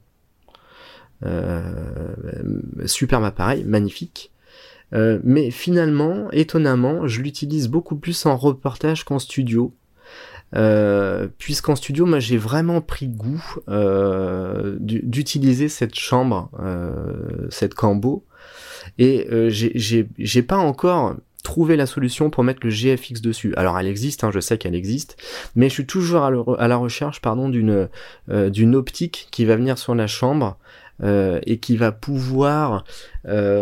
[2.85, 4.31] superbe appareil, magnifique.
[4.91, 9.73] mais finalement, étonnamment, je l'utilise beaucoup plus en reportage qu'en studio.
[10.55, 18.25] Euh, puisqu'en studio, moi, j'ai vraiment pris goût euh, d'utiliser cette chambre, euh, cette cambo,
[18.97, 23.53] et euh, j'ai pas encore trouvé la solution pour mettre le GFX dessus.
[23.57, 25.17] Alors, elle existe, hein, je sais qu'elle existe,
[25.55, 27.89] mais je suis toujours à, à la recherche, pardon, d'une
[28.29, 30.57] euh, d'une optique qui va venir sur la chambre.
[31.01, 32.85] Euh, et qui va pouvoir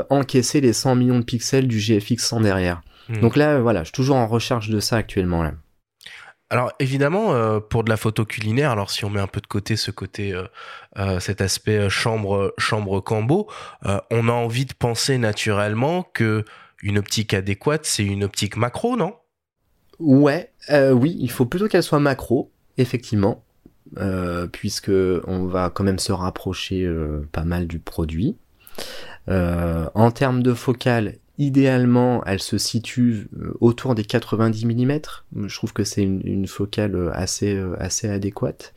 [0.10, 2.82] encaisser les 100 millions de pixels du GFX 100 derrière.
[3.08, 3.22] Hmm.
[3.22, 5.54] Donc là, voilà, je suis toujours en recherche de ça actuellement là.
[6.52, 9.48] Alors évidemment, euh, pour de la photo culinaire, alors si on met un peu de
[9.48, 10.44] côté ce côté, euh,
[10.98, 13.50] euh, cet aspect chambre chambre cambo,
[13.86, 16.44] on a envie de penser naturellement que
[16.84, 19.16] une optique adéquate, c'est une optique macro, non?
[20.00, 23.46] Ouais, oui, il faut plutôt qu'elle soit macro, effectivement,
[24.52, 24.92] puisque
[25.28, 26.92] on va quand même se rapprocher
[27.32, 28.36] pas mal du produit.
[29.30, 35.00] en termes de focale, idéalement, elle se situe euh, autour des 90 mm.
[35.48, 38.74] Je trouve que c'est une, focale euh, assez, euh, assez adéquate,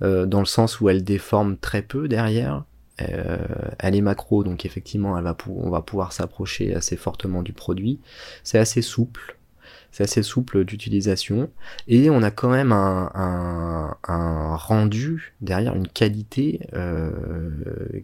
[0.00, 2.64] dans le sens où elle déforme très peu derrière.
[2.98, 5.14] elle est macro, donc effectivement,
[5.48, 8.00] on va pouvoir s'approcher assez fortement du produit.
[8.42, 9.38] C'est assez souple,
[9.92, 11.48] c'est assez souple d'utilisation
[11.88, 13.96] et on a quand même un,
[14.56, 16.60] rendu derrière une qualité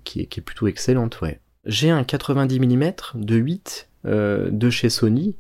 [0.05, 1.19] qui, est, plutôt excellente.
[1.67, 5.37] J'ai un 90 mm de 8 euh, de chez Sony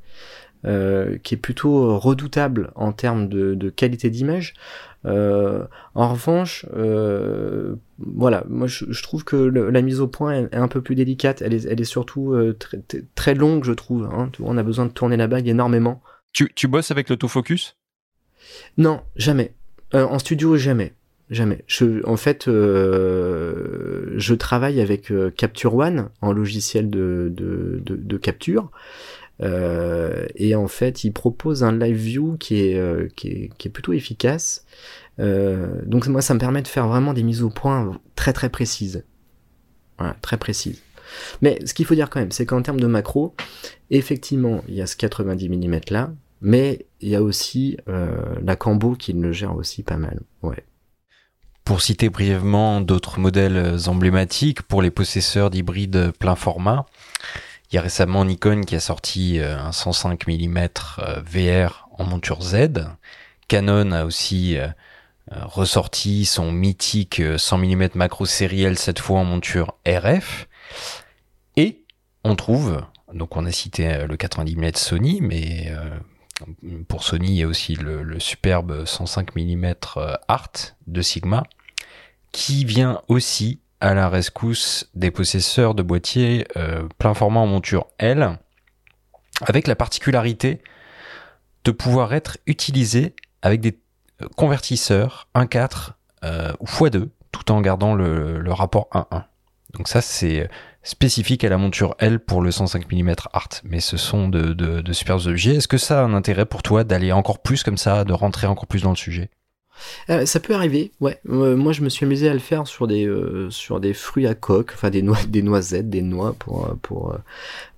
[0.66, 4.52] euh, qui est plutôt redoutable en termes de, de qualité d'image.
[5.06, 5.64] Euh,
[5.94, 10.68] en revanche, euh, voilà, moi je, je trouve que la mise au point est, un
[10.68, 11.40] peu plus délicate.
[11.40, 12.78] Elle est, elle est surtout très,
[13.14, 14.04] très longue, je trouve.
[14.12, 14.30] Hein.
[14.38, 16.02] On a besoin de tourner la bague énormément.
[16.34, 17.78] Tu, tu bosses avec l'autofocus?
[18.76, 19.54] Non, jamais.
[19.94, 20.92] En studio, jamais.
[21.30, 21.62] Jamais.
[21.68, 27.96] Je, en fait, euh, je travaille avec euh, Capture One en logiciel de, de, de,
[27.96, 28.70] de capture.
[29.42, 33.68] Euh, et en fait, il propose un live view qui est, euh, qui est, qui
[33.68, 34.64] est plutôt efficace.
[35.18, 38.48] Euh, donc moi, ça me permet de faire vraiment des mises au point très très
[38.48, 39.04] précises.
[39.98, 40.82] Voilà, très précises.
[41.42, 43.34] Mais ce qu'il faut dire quand même, c'est qu'en termes de macro,
[43.90, 48.94] effectivement, il y a ce 90 mm là, mais il y a aussi la Cambo
[48.94, 50.20] qui le gère aussi pas mal.
[50.42, 50.64] Ouais.
[51.70, 56.84] Pour citer brièvement d'autres modèles emblématiques pour les possesseurs d'hybrides plein format,
[57.70, 60.66] il y a récemment Nikon qui a sorti euh, un 105 mm
[61.24, 62.88] VR en monture Z.
[63.46, 64.66] Canon a aussi euh,
[65.30, 70.48] ressorti son mythique 100 mm macro sériel cette fois en monture RF.
[71.56, 71.84] Et
[72.24, 75.72] on trouve, donc on a cité euh, le 90 mm Sony, mais
[76.88, 79.74] pour Sony il y a aussi le superbe 105 mm
[80.26, 80.50] Art
[80.88, 81.44] de Sigma
[82.32, 87.86] qui vient aussi à la rescousse des possesseurs de boîtiers euh, plein format en monture
[87.98, 88.38] L,
[89.46, 90.62] avec la particularité
[91.64, 93.78] de pouvoir être utilisé avec des
[94.22, 95.92] euh, convertisseurs 1.4
[96.24, 99.24] euh, ou x2, tout en gardant le, rapport 1.1.
[99.74, 100.50] Donc ça c'est
[100.82, 104.80] spécifique à la monture L pour le 105 mm Art, mais ce sont de, de,
[104.80, 105.56] de super objets.
[105.56, 108.46] Est-ce que ça a un intérêt pour toi d'aller encore plus comme ça, de rentrer
[108.46, 109.30] encore plus dans le sujet?
[110.08, 111.18] Euh, ça peut arriver, ouais.
[111.28, 114.26] Euh, moi, je me suis amusé à le faire sur des euh, sur des fruits
[114.26, 117.16] à coque, enfin des noix, des noisettes, des noix pour pour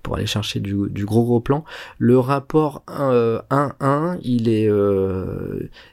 [0.01, 1.63] pour aller chercher du, gros gros plan.
[1.97, 4.69] Le rapport 1-1, il est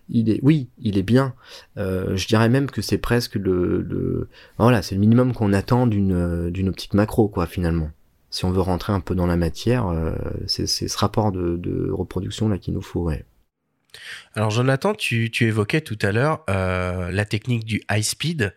[0.09, 1.35] il est oui, il est bien.
[1.77, 6.69] je dirais même que c'est presque le, voilà, c'est le minimum qu'on attend d'une d'une
[6.69, 7.91] optique macro quoi finalement.
[8.33, 9.93] Si on veut rentrer un peu dans la matière,
[10.47, 13.25] c'est ce rapport de, de reproduction là qu'il nous faut, ouais.
[14.35, 18.55] Alors Jonathan, tu, évoquais tout à l'heure euh, la technique du high speed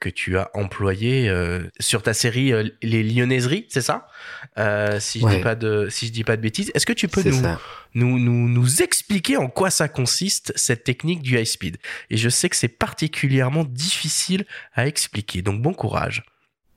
[0.00, 4.08] que tu as employé euh, sur ta série euh, Les Lyonnaiseries, c'est ça?
[5.00, 7.22] Si je dis pas de si je dis pas de bêtises, est-ce que tu peux
[7.94, 11.78] nous, nous, nous expliquer en quoi ça consiste cette technique du high speed?
[12.10, 16.22] Et je sais que c'est particulièrement difficile à expliquer, donc bon courage.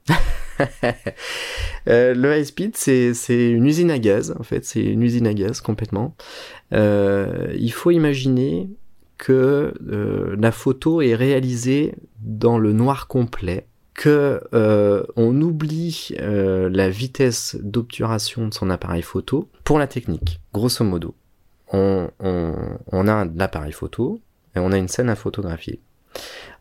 [1.90, 5.34] Euh, le high speed, c'est, une usine à gaz, en fait, c'est une usine à
[5.34, 6.18] gaz complètement.
[6.74, 8.70] Euh, il faut imaginer
[9.18, 14.42] que euh, la photo est réalisée dans le noir complet, que
[15.16, 21.16] on oublie la vitesse d'obturation de son appareil photo pour la technique, grosso modo.
[21.72, 22.54] On, on,
[22.92, 24.20] on a un appareil photo
[24.58, 25.80] et on a une scène à photographier.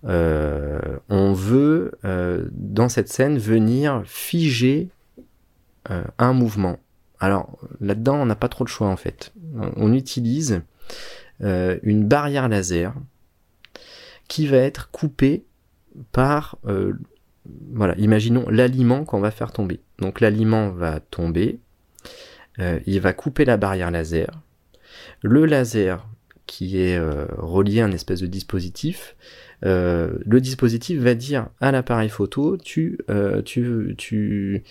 [0.04, 4.88] Euh, on veut euh, dans cette scène venir figer
[5.90, 6.78] euh, un mouvement.
[7.18, 9.32] Alors là-dedans, on n'a pas trop de choix en fait.
[9.54, 10.62] On utilise
[11.40, 12.94] une barrière laser
[14.28, 15.44] qui va être coupée
[16.12, 16.58] par,
[17.72, 19.80] voilà, imaginons l'aliment qu'on va faire tomber.
[19.98, 21.58] Donc l'aliment va tomber,
[22.58, 24.42] il va couper la barrière laser.
[25.22, 26.06] Le laser
[26.46, 29.16] qui est relié à un espèce de dispositif
[29.62, 34.62] le dispositif va dire à l'appareil photo, tu, euh, tu, tu,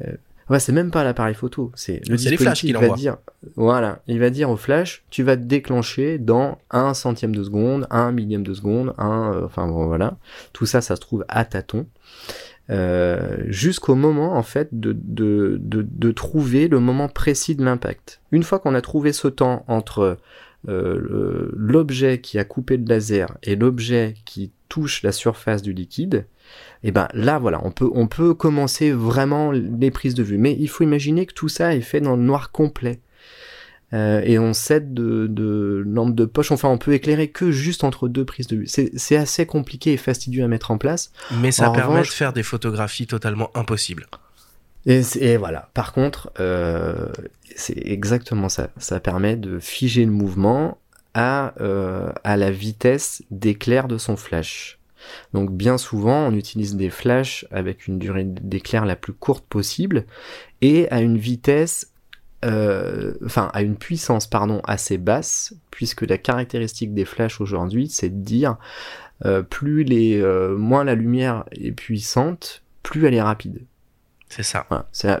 [0.00, 0.12] euh,
[0.50, 3.18] ouais, c'est même pas l'appareil photo, c'est le dispositif qui va dire,
[3.56, 7.86] voilà, il va dire au flash, tu vas te déclencher dans un centième de seconde,
[7.90, 10.16] un millième de seconde, un, enfin bon, voilà,
[10.52, 11.86] tout ça, ça se trouve à tâtons.
[12.70, 18.20] Euh, jusqu'au moment en fait de, de, de, de, trouver le moment précis de l'impact.
[18.30, 20.16] Une fois qu'on a trouvé ce temps entre
[20.68, 26.26] euh, l'objet qui a coupé le laser et l'objet qui touche la surface du liquide,
[26.84, 30.38] et eh ben là voilà, on peut on peut commencer vraiment les prises de vue.
[30.38, 33.00] Mais il faut imaginer que tout ça est fait dans le noir complet.
[33.94, 36.50] Euh, et on cède de, de lampe de poche.
[36.50, 38.66] Enfin, on peut éclairer que juste entre deux prises de vue.
[38.66, 41.12] C'est assez compliqué et fastidieux à mettre en place.
[41.40, 44.06] Mais ça permet de faire des photographies totalement impossibles.
[44.86, 45.70] Et, voilà.
[45.74, 47.08] Par contre, euh,
[47.54, 48.70] c'est exactement ça.
[48.78, 50.78] Ça permet de figer le mouvement
[51.14, 54.78] à, euh, à la vitesse d'éclair de son flash.
[55.32, 60.06] Donc bien souvent, on utilise des flashs avec une durée d'éclair la plus courte possible
[60.60, 61.88] et à une vitesse
[62.44, 68.24] enfin, a une puissance, pardon, assez basse, puisque la caractéristique des flashs aujourd'hui, c'est de
[68.24, 68.56] dire
[69.48, 70.20] plus les,
[70.56, 73.64] moins la lumière est puissante, plus elle est rapide.
[74.34, 74.66] C'est ça.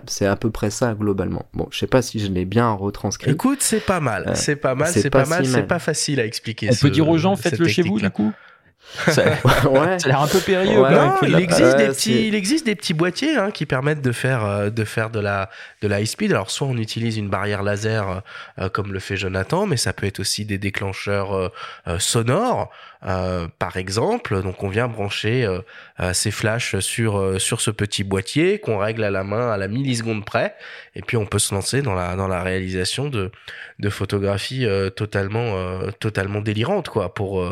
[0.06, 1.44] c'est à peu près ça globalement.
[1.52, 3.30] Bon, je sais pas si je l'ai bien retranscrit.
[3.30, 4.28] Écoute, c'est pas mal.
[4.28, 4.88] Euh, c'est pas mal.
[4.88, 5.44] C'est pas, mal.
[5.44, 6.70] C'est pas facile à expliquer.
[6.72, 8.32] On peut dire aux gens, faites-le chez vous du coup.
[9.08, 9.24] Ça,
[9.70, 9.98] ouais.
[9.98, 10.80] ça a l'air un peu périlleux.
[10.80, 14.44] non, il, existe des petits, il existe des petits boîtiers hein, qui permettent de faire,
[14.44, 16.32] euh, de faire de la, de la high speed.
[16.32, 18.22] Alors, soit on utilise une barrière laser
[18.58, 21.52] euh, comme le fait Jonathan, mais ça peut être aussi des déclencheurs
[21.98, 22.70] sonores.
[23.04, 24.42] Euh, par exemple.
[24.42, 25.58] Donc on vient brancher euh,
[25.98, 29.66] euh, ces flashs sur sur ce petit boîtier qu'on règle à la main à la
[29.66, 30.54] milliseconde près,
[30.94, 33.32] et puis on peut se lancer dans la dans la réalisation de
[33.80, 35.56] de photographies totalement
[35.98, 37.44] totalement délirantes quoi pour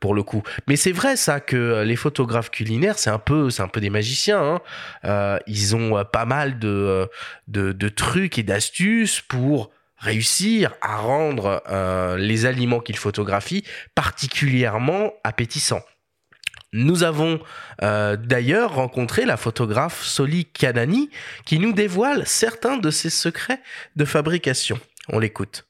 [0.00, 0.42] pour le coup.
[0.66, 3.90] Mais c'est vrai ça que les photographes culinaires c'est un peu c'est un peu des
[3.90, 4.60] magiciens.
[5.04, 5.38] Hein.
[5.46, 7.08] ils ont pas mal de
[7.48, 9.70] de, trucs et d'astuces pour
[10.00, 15.82] réussir à rendre euh, les aliments qu'il photographie particulièrement appétissants.
[16.72, 17.40] Nous avons
[17.82, 21.10] euh, d'ailleurs rencontré la photographe Soli Kanani
[21.44, 23.60] qui nous dévoile certains de ses secrets
[23.96, 24.78] de fabrication.
[25.08, 25.66] On l'écoute.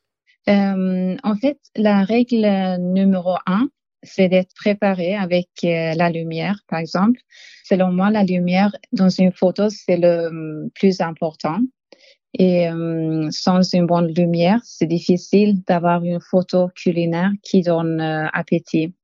[0.49, 3.69] Euh, en fait, la règle numéro un,
[4.03, 7.21] c'est d'être préparé avec la lumière, par exemple.
[7.65, 11.61] Selon moi, la lumière dans une photo, c'est le plus important.
[12.39, 18.27] Et euh, sans une bonne lumière, c'est difficile d'avoir une photo culinaire qui donne euh,
[18.33, 18.95] appétit.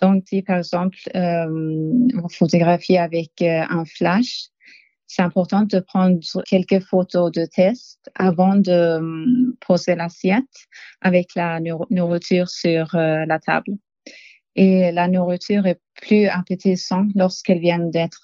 [0.00, 4.46] Donc, si par exemple, euh, vous photographiez avec euh, un flash,
[5.06, 10.44] c'est important de prendre quelques photos de test avant de poser l'assiette
[11.02, 13.72] avec la nourriture sur la table.
[14.56, 18.22] Et la nourriture est plus appétissante lorsqu'elle vient d'être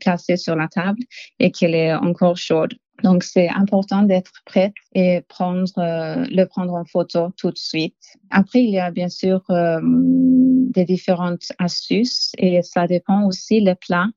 [0.00, 1.02] placée sur la table
[1.38, 2.74] et qu'elle est encore chaude.
[3.02, 7.96] Donc, c'est important d'être prête et prendre, euh, le prendre en photo tout de suite.
[8.30, 13.74] Après, il y a bien sûr euh, des différentes astuces et ça dépend aussi les
[13.74, 14.08] plats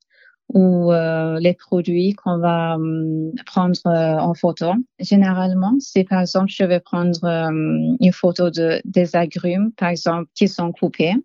[0.54, 2.78] ou euh, les produits qu'on va
[3.46, 4.74] prendre en photo.
[5.00, 10.48] Généralement, si par exemple je vais prendre une photo de des agrumes, par exemple, qui
[10.48, 11.16] sont coupés,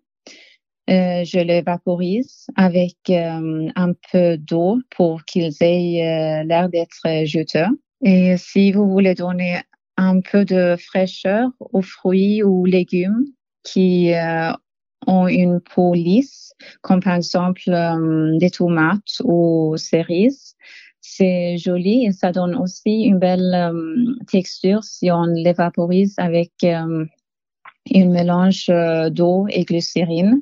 [0.89, 7.25] euh, je les vaporise avec euh, un peu d'eau pour qu'ils aient euh, l'air d'être
[7.25, 7.67] juteux.
[8.03, 9.61] Et si vous voulez donner
[9.95, 13.25] un peu de fraîcheur aux fruits ou légumes
[13.63, 14.11] qui
[15.07, 17.71] ont une peau lisse, comme par exemple
[18.39, 20.55] des tomates ou cerises,
[21.01, 23.73] c'est joli et ça donne aussi une belle
[24.27, 27.07] texture si on les vaporise avec un
[27.95, 28.71] mélange
[29.11, 30.41] d'eau et glycérine.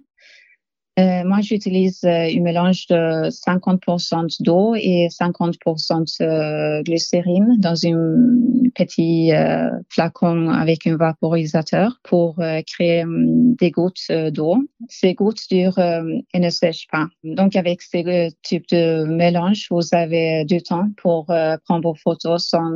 [1.00, 8.72] Euh, moi, j'utilise euh, un mélange de 50% d'eau et 50% de glycérine dans un
[8.76, 14.58] petit euh, flacon avec un vaporisateur pour créer des gouttes d'eau.
[14.90, 17.08] Ces gouttes durent et ne sèchent pas.
[17.24, 21.26] Donc, avec ce type de mélange, vous avez du temps pour
[21.66, 22.72] prendre vos photos sans,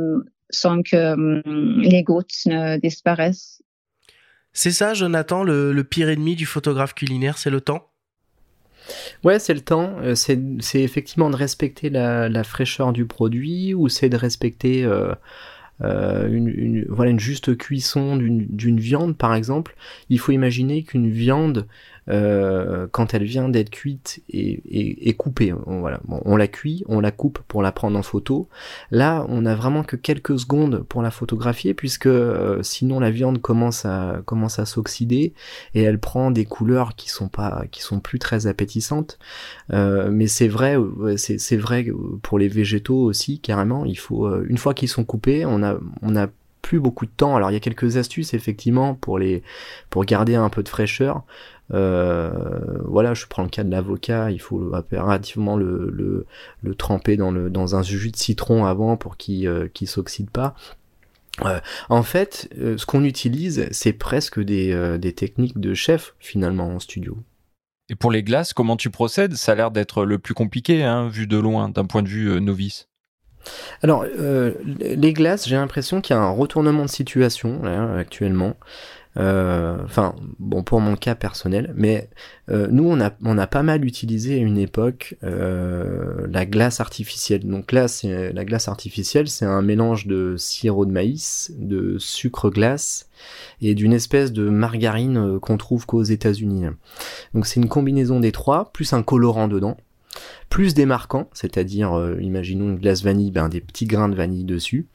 [0.50, 1.42] sans que
[1.80, 3.62] les gouttes ne disparaissent.
[4.52, 7.93] C'est ça, Jonathan, le pire ennemi du photographe culinaire, c'est le temps?
[9.22, 9.96] Ouais, c'est le temps.
[10.00, 15.14] Euh, c'est effectivement de respecter la, fraîcheur du produit ou c'est de respecter euh,
[15.82, 19.76] euh, voilà, une juste cuisson d'une viande, par exemple.
[20.10, 21.66] Il faut imaginer qu'une viande,
[22.08, 25.54] euh, quand elle vient d'être cuite et, et, coupée.
[25.66, 28.48] On, voilà, on la cuit, on la coupe pour la prendre en photo.
[28.90, 33.40] Là, on a vraiment que quelques secondes pour la photographier puisque euh, sinon la viande
[33.40, 35.32] commence à commence à s'oxyder
[35.74, 39.18] et elle prend des couleurs qui sont pas qui sont plus très appétissantes.
[39.72, 40.76] Euh, mais c'est vrai,
[41.16, 41.86] c'est vrai
[42.22, 43.84] pour les végétaux aussi carrément.
[43.84, 46.28] Il faut une fois qu'ils sont coupés, on a on a
[46.64, 47.36] plus beaucoup de temps.
[47.36, 49.42] Alors il y a quelques astuces effectivement pour les
[49.90, 51.22] pour garder un peu de fraîcheur.
[51.72, 52.30] Euh,
[52.84, 56.26] voilà, je prends le cas de l'avocat, il faut impérativement le, le,
[56.62, 60.54] le, tremper dans, le, dans un jus de citron avant pour qu'il euh, s'oxyde pas.
[61.44, 61.58] Euh,
[61.88, 66.78] en fait, euh, ce qu'on utilise, c'est presque des, des techniques de chef finalement en
[66.78, 67.16] studio.
[67.88, 69.34] Et pour les glaces, comment tu procèdes?
[69.34, 72.40] Ça a l'air d'être le plus compliqué, hein, vu de loin, d'un point de vue
[72.40, 72.88] novice.
[73.82, 78.56] Alors, les glaces, j'ai l'impression qu'il y a un retournement de situation là, actuellement.
[79.16, 82.08] Euh, enfin, bon, pour mon cas personnel, mais
[82.50, 86.80] euh, nous, on a, on a pas mal utilisé à une époque euh, la glace
[86.80, 87.46] artificielle.
[87.46, 92.50] Donc là, c'est la glace artificielle, c'est un mélange de sirop de maïs, de sucre
[92.50, 93.08] glace
[93.60, 96.64] et d'une espèce de margarine qu'on trouve qu'aux États-Unis.
[97.34, 99.76] Donc c'est une combinaison des trois, plus un colorant dedans
[100.48, 101.90] plus des marquants, c'est-à-dire,
[102.20, 104.86] imaginons une glace vanille, ben, des petits grains de vanille dessus.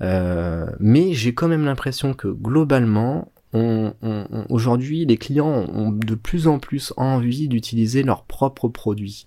[0.00, 6.92] mais j'ai quand même l'impression que globalement, aujourd'hui, les clients ont de plus en plus
[6.96, 9.26] envie d'utiliser leurs propres produits.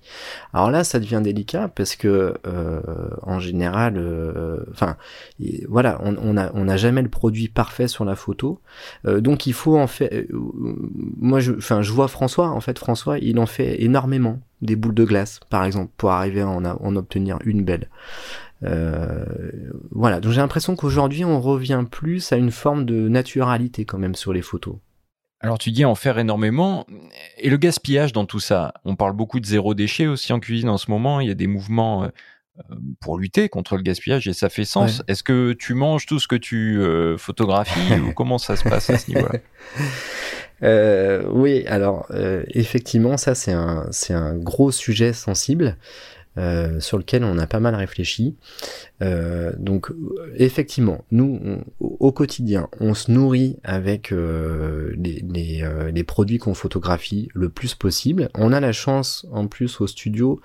[0.54, 2.82] Alors là, ça devient délicat parce que, euh,
[3.22, 4.98] en général, euh, enfin,
[5.68, 8.60] voilà, on n'a jamais le produit parfait sur la photo,
[9.06, 10.28] euh, donc il faut en fait.
[10.32, 12.50] moi, je, enfin, je vois François.
[12.50, 16.42] En fait, François, il en fait énormément des boules de glace, par exemple, pour arriver
[16.42, 17.90] à en obtenir une belle.
[18.64, 19.26] Euh,
[19.92, 24.16] voilà, donc j'ai l'impression qu'aujourd'hui on revient plus à une forme de naturalité quand même
[24.16, 24.76] sur les photos.
[25.42, 26.88] Alors tu dis en faire énormément,
[27.38, 30.70] et le gaspillage dans tout ça, on parle beaucoup de zéro déchet aussi en cuisine
[30.70, 32.10] en ce moment, il y a des mouvements euh,
[33.02, 35.04] pour lutter contre le gaspillage et ça fait sens.
[35.08, 38.90] Est-ce que tu manges tout ce que tu euh, photographies ou comment ça se passe
[38.90, 39.40] à ce niveau-là?
[41.32, 42.08] Oui, alors
[42.48, 45.78] effectivement ça c'est un, c'est un gros sujet sensible.
[46.38, 48.36] Euh, sur lequel on a pas mal réfléchi.
[49.02, 49.90] Euh, donc
[50.36, 51.40] effectivement, nous,
[51.80, 55.24] au quotidien, on se nourrit avec euh, les,
[55.94, 58.30] les, produits qu'on photographie le plus possible.
[58.36, 60.42] On a la chance, en plus, au studio,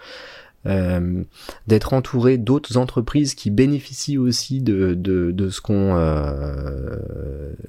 [0.65, 5.95] d'être entouré d'autres entreprises qui bénéficient aussi de, de, de ce qu'on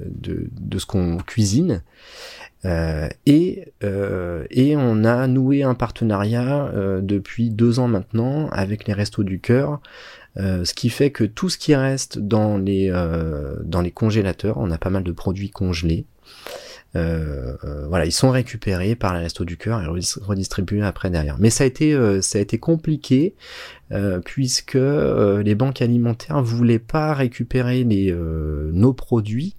[0.06, 1.84] de, de, ce qu'on cuisine
[2.66, 8.88] euh, et, euh, et on a noué un partenariat euh, depuis deux ans maintenant avec
[8.88, 9.80] les Restos du Cœur,
[10.38, 12.90] ce qui fait que tout ce qui reste dans les,
[13.66, 16.06] dans les congélateurs, on a pas mal de produits congelés.
[16.94, 21.38] Voilà, ils sont récupérés par les Restos du Cœur et redistribués après derrière.
[21.40, 23.36] Mais ça a été, ça a été compliqué
[24.26, 29.56] puisque les banques alimentaires voulaient pas récupérer les, nos produits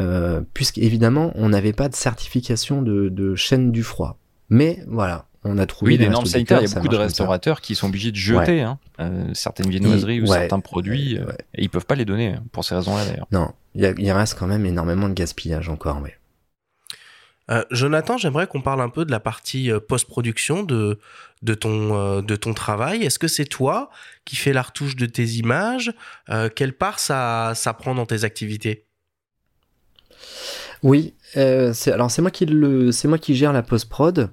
[0.00, 4.18] euh, puisqu'évidemment on n'avait pas de certification de, chaîne du froid.
[4.48, 6.60] Mais voilà, on a trouvé oui, des normes sanitaires.
[6.62, 10.20] Il y a beaucoup de restaurateurs qui sont obligés de jeter hein, euh, certaines viennoiseries
[10.20, 13.26] ou certains produits, euh, et ils peuvent pas les donner hein, pour ces raisons-là d'ailleurs.
[13.30, 16.00] Non, il, reste quand même énormément de gaspillage encore,
[17.50, 17.56] oui.
[17.70, 20.98] Jonathan, j'aimerais qu'on parle un peu de la partie post-production de,
[21.42, 23.04] de, ton, travail.
[23.04, 23.90] Est-ce que c'est toi
[24.24, 25.92] qui fais la retouche de tes images?
[26.54, 28.86] Quelle part ça, ça prend dans tes activités?
[30.82, 34.30] Oui, euh, alors c'est moi qui gère la post prod.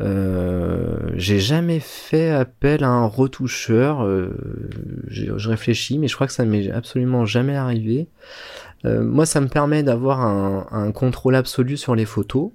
[0.00, 4.04] Euh, j'ai jamais fait appel à un retoucheur.
[4.04, 4.30] Euh,
[5.08, 8.08] je réfléchis, mais je crois que ça m'est absolument jamais arrivé.
[8.84, 12.50] Euh, moi, ça me permet d'avoir un, un, contrôle absolu sur les photos.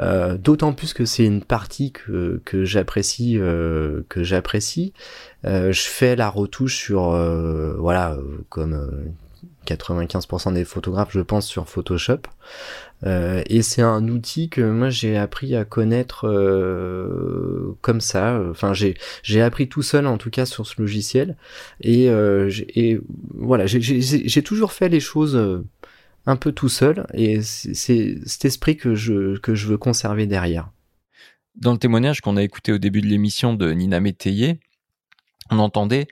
[0.00, 4.94] Euh, d'autant plus que c'est une partie que, que j'apprécie euh, que j'apprécie
[5.44, 7.10] je fais la retouche sur
[7.78, 8.16] voilà
[8.48, 9.14] comme
[9.66, 12.20] 95% des photographes, je pense, sur Photoshop.
[13.04, 18.40] Euh, et c'est un outil que moi j'ai appris à connaître euh, comme ça.
[18.50, 21.36] Enfin, j'ai j'ai appris tout seul en tout cas sur ce logiciel.
[21.80, 22.50] Et, euh,
[23.34, 25.64] voilà, j'ai toujours fait les choses
[26.26, 27.06] un peu tout seul.
[27.14, 30.70] Et c'est cet esprit que je que je veux conserver derrière.
[31.56, 34.58] Dans le témoignage qu'on a écouté au début de l'émission de Nina Métayer,
[35.50, 36.06] on entendait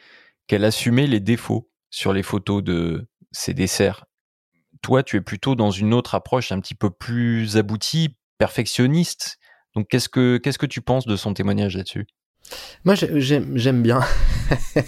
[0.46, 4.04] qu'elle assumait les défauts sur les photos de ces desserts.
[4.82, 9.38] Toi, tu es plutôt dans une autre approche un petit peu plus aboutie, perfectionniste.
[9.74, 12.06] Donc, qu'est-ce que, que tu penses de son témoignage là-dessus?
[12.84, 14.00] Moi, j'aime bien.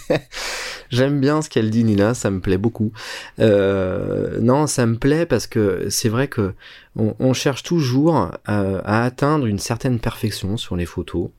[0.90, 2.14] j'aime bien ce qu'elle dit, Nina.
[2.14, 2.92] Ça me plaît beaucoup.
[3.38, 6.54] Euh, non, ça me plaît parce que c'est vrai que
[6.96, 11.30] on, cherche toujours à, atteindre une certaine perfection sur les photos.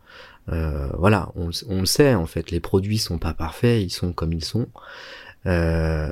[0.49, 4.11] Euh, voilà, on, on, le sait en fait, les produits sont pas parfaits, ils sont
[4.11, 4.67] comme ils sont.
[5.45, 6.07] Euh,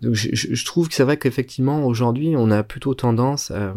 [0.00, 3.74] donc je, je, trouve que c'est vrai qu'effectivement aujourd'hui on a plutôt tendance à,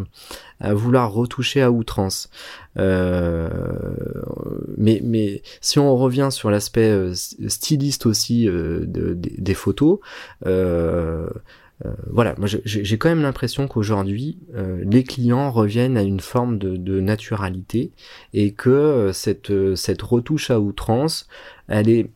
[0.59, 2.29] à vouloir retoucher à outrance.
[2.77, 3.49] Euh,
[4.77, 9.99] mais, mais si on revient sur l'aspect euh, styliste aussi euh, de, des photos,
[10.45, 11.27] euh,
[12.09, 14.37] voilà, moi j'ai quand même l'impression qu'aujourd'hui
[14.85, 17.91] les clients reviennent à une forme de, de naturalité
[18.33, 21.27] et que cette, cette retouche à outrance,
[21.67, 22.09] elle est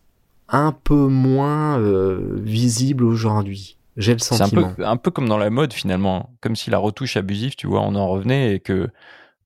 [0.49, 3.77] un peu moins euh, visible aujourd'hui.
[3.97, 4.73] J'ai le sentiment.
[4.77, 7.81] C'est un peu, comme dans la mode finalement, comme si la retouche abusive, tu vois,
[7.81, 8.89] on en revenait et que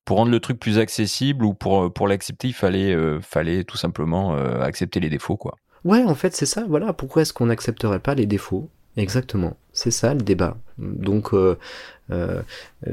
[0.04, 3.78] pour rendre le truc plus accessible ou pour pour l'accepter, il fallait euh, fallait tout
[3.78, 5.56] simplement euh, accepter les défauts quoi.
[5.86, 6.66] Ouais, en fait, c'est ça.
[6.68, 8.70] Voilà, pourquoi est-ce qu'on n'accepterait pas les défauts?
[8.98, 10.58] Exactement, c'est ça le débat.
[10.78, 11.56] Donc euh,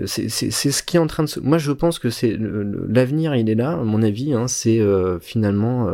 [0.06, 1.40] c'est ce qui est en train de se...
[1.40, 4.80] Moi je pense que c'est l'avenir il est là, à mon avis, hein, c'est
[5.20, 5.88] finalement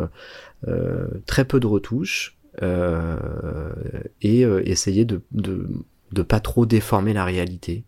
[1.25, 3.73] très peu de retouches euh,
[4.21, 7.85] et euh, essayer de, de, pas trop déformer la réalité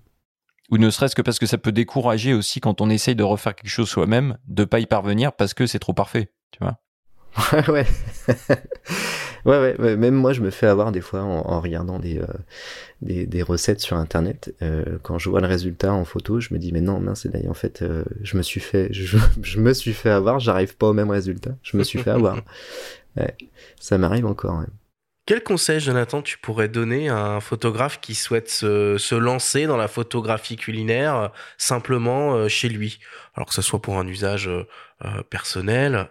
[0.69, 3.55] ou ne serait-ce que parce que ça peut décourager aussi quand on essaye de refaire
[3.55, 6.81] quelque chose soi-même, de pas y parvenir parce que c'est trop parfait, tu vois.
[7.67, 7.85] ouais.
[9.45, 12.19] Ouais, ouais, même moi, je me fais avoir des fois en, regardant des,
[13.01, 14.53] des, des, recettes sur Internet.
[15.03, 17.83] quand je vois le résultat en photo, je me dis, mais non, mince, en fait,
[18.21, 21.51] je me suis fait, je, je me suis fait avoir, j'arrive pas au même résultat.
[21.63, 22.41] Je me suis fait avoir.
[23.15, 23.35] Ouais,
[23.79, 24.61] ça m'arrive encore.
[25.27, 29.89] Quel conseil, Jonathan, tu pourrais donner à un photographe qui souhaite se, lancer dans la
[29.89, 31.27] photographie culinaire euh,
[31.57, 32.99] simplement euh, chez lui?
[33.35, 34.65] Alors que ce soit pour un usage euh,
[35.29, 36.09] personnel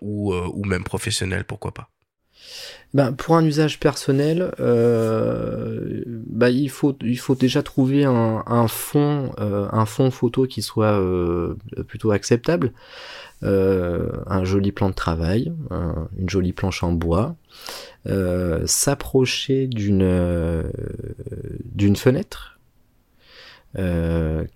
[0.00, 1.88] ou, ou même professionnel, pourquoi pas
[2.92, 9.32] ben, pour un usage personnel, ben, il faut il faut déjà trouver un, un fond
[9.38, 11.00] un fond photo qui soit
[11.86, 12.72] plutôt acceptable.
[13.42, 15.52] Euh, un joli plan de travail,
[16.18, 17.36] une jolie planche en bois,
[18.06, 20.64] euh, s'approcher d'une euh,
[21.64, 22.58] d'une fenêtre,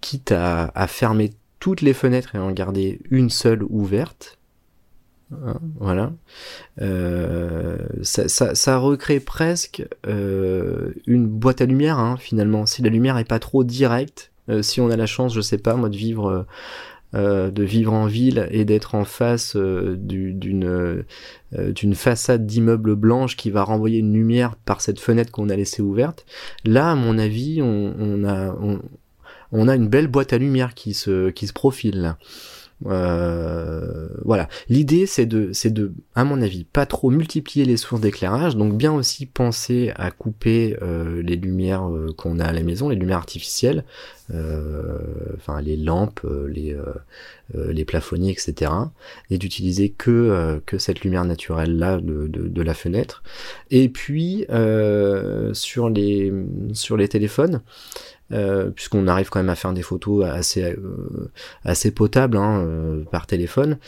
[0.02, 1.30] quitte à, à, fermer
[1.64, 4.36] toutes les fenêtres et en garder une seule ouverte.
[5.32, 6.12] Hein, voilà.
[8.02, 12.66] Ça, ça, recrée presque une boîte à lumière, hein, finalement.
[12.66, 14.30] Si la lumière est pas trop directe,
[14.60, 16.44] si on a la chance, je sais pas, moi, de vivre
[17.14, 21.04] euh, de vivre en ville et d'être en face euh, d'une euh,
[21.52, 25.80] d'une façade d'immeuble blanche qui va renvoyer une lumière par cette fenêtre qu'on a laissée
[25.80, 26.26] ouverte.
[26.64, 28.56] Là, à mon avis, on, a
[29.54, 32.16] on, a une belle boîte à lumière qui se qui se profile.
[32.86, 34.48] Euh, voilà.
[34.68, 38.76] L'idée, c'est de, c'est de, à mon avis, pas trop multiplier les sources d'éclairage, donc
[38.76, 42.96] bien aussi penser à couper euh, les lumières euh, qu'on a à la maison, les
[42.96, 43.84] lumières artificielles,
[44.30, 46.74] enfin les lampes, les
[47.54, 48.72] les plafonniers, etc.
[49.28, 53.22] Et d'utiliser que que cette lumière naturelle là de, de, de la fenêtre.
[53.70, 54.46] Et puis
[55.52, 56.32] sur les
[56.72, 57.60] sur les téléphones.
[58.32, 61.30] Euh, puisqu'on arrive quand même à faire des photos assez euh,
[61.62, 63.78] assez potables hein, euh, par téléphone,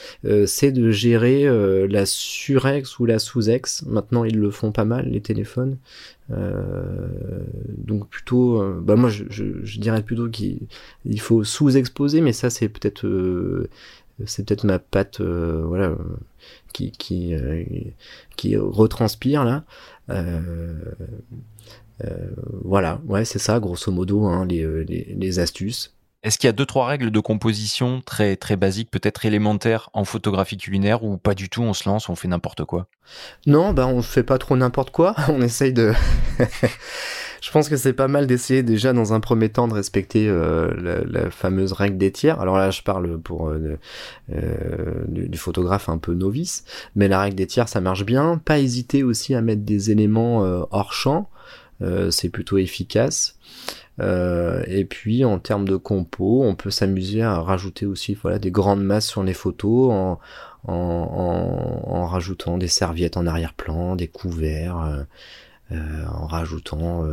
[0.46, 1.46] c'est de gérer
[1.88, 3.84] la surex ou la sous-ex.
[3.86, 5.78] Maintenant, ils le font pas mal les téléphones.
[6.30, 10.68] donc plutôt, bah moi je, dirais plutôt qu'il
[11.20, 13.06] faut sous-exposer, mais ça c'est peut-être
[14.24, 15.96] c'est peut-être ma patte voilà
[16.72, 17.34] qui qui
[18.36, 19.64] qui retranspire là
[22.62, 25.94] voilà, ouais, c'est ça, grosso modo, hein, euh, les, les, astuces.
[26.23, 30.05] Est-ce qu'il y a deux trois règles de composition très très basiques, peut-être élémentaires en
[30.05, 32.89] photographie culinaire ou pas du tout On se lance, on fait n'importe quoi?
[33.47, 35.14] Non, bah on fait pas trop n'importe quoi.
[35.28, 35.93] On essaye de.
[37.43, 41.05] Je pense que c'est pas mal d'essayer déjà dans un premier temps de respecter euh,
[41.06, 42.40] la, fameuse règle des tiers.
[42.40, 43.78] Alors là, je parle pour euh,
[45.06, 46.64] du, du, photographe un peu novice,
[46.97, 48.40] mais la règle des tiers, ça marche bien.
[48.44, 50.39] Pas hésiter aussi à mettre des éléments
[50.73, 51.31] hors champ.
[51.82, 53.39] Euh, c'est plutôt efficace.
[54.01, 58.51] Euh, et puis en termes de compo, on peut s'amuser à rajouter aussi voilà des
[58.51, 60.20] grandes masses sur les photos en,
[60.70, 65.07] en, rajoutant des serviettes en arrière-plan, des couverts,
[65.73, 67.05] euh, en rajoutant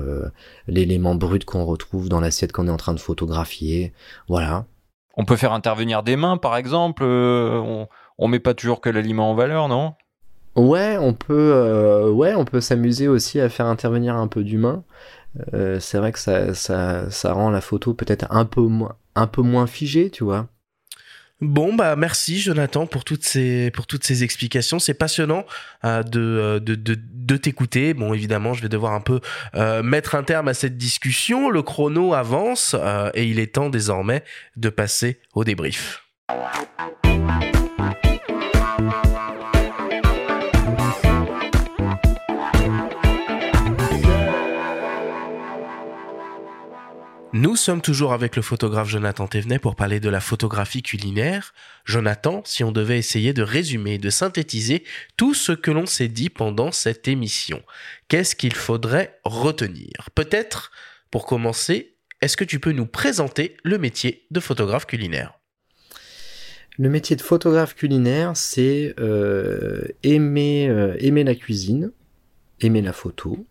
[0.68, 3.94] l'élément brut qu'on retrouve dans l'assiette qu'on est en train de photographier.
[4.28, 4.66] Voilà.
[5.16, 7.04] On peut faire intervenir des mains, par exemple.
[7.04, 7.88] on,
[8.18, 9.94] on met pas toujours que l'aliment en valeur, non?
[10.56, 14.84] Ouais, on peut, euh, ouais, on peut s'amuser aussi à faire intervenir un peu d'humain.
[15.54, 19.26] Euh, c'est vrai que ça, ça, ça rend la photo peut-être un peu moins, un
[19.26, 20.48] peu moins figée, tu vois.
[21.42, 24.80] Bon bah merci Jonathan pour toutes ces pour toutes ces explications.
[24.80, 25.46] C'est passionnant
[25.84, 27.94] euh, de, de, de, de t'écouter.
[27.94, 29.20] Bon évidemment je vais devoir un peu
[29.84, 31.50] mettre un terme à cette discussion.
[31.50, 32.78] Le chrono avance
[33.14, 34.24] et il est temps désormais
[34.56, 36.06] de passer au débrief.
[47.36, 51.56] Nous sommes toujours avec le photographe Jonathan Thévenet pour parler de la photographie culinaire.
[51.84, 54.84] Jonathan, si on devait essayer de résumer, de synthétiser
[55.18, 57.64] tout ce que l'on s'est dit pendant cette émission,
[58.08, 60.12] qu'est-ce qu'il faudrait retenir?
[60.14, 60.72] Peut-être,
[61.10, 65.34] pour commencer, est-ce que tu peux nous présenter le métier de photographe culinaire?
[66.78, 71.94] Le métier de photographe culinaire, c'est euh, aimer, euh, aimer la cuisine,
[72.62, 73.48] aimer la photo,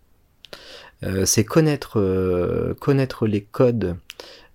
[1.24, 3.96] c'est connaître, euh, connaître les codes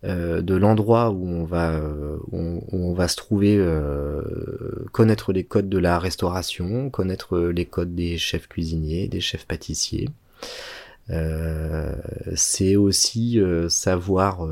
[0.04, 1.82] euh, de l'endroit où on va
[2.32, 3.60] où on, va se trouver,
[4.92, 10.10] connaître les codes de la restauration, connaître les codes des chefs cuisiniers, des chefs pâtissiers.
[12.36, 14.48] c'est aussi savoir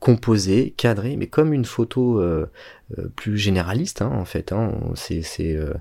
[0.00, 2.50] composé, cadré, mais comme une photo euh,
[2.98, 4.52] euh, plus généraliste, hein, en fait.
[4.52, 5.74] Hein, c'est c'est euh,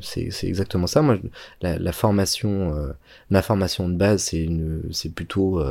[0.00, 1.00] c'est exactement ça.
[1.02, 1.18] Moi,
[1.62, 2.74] la, la formation,
[3.30, 5.62] ma formation de base, c'est une, c'est plutôt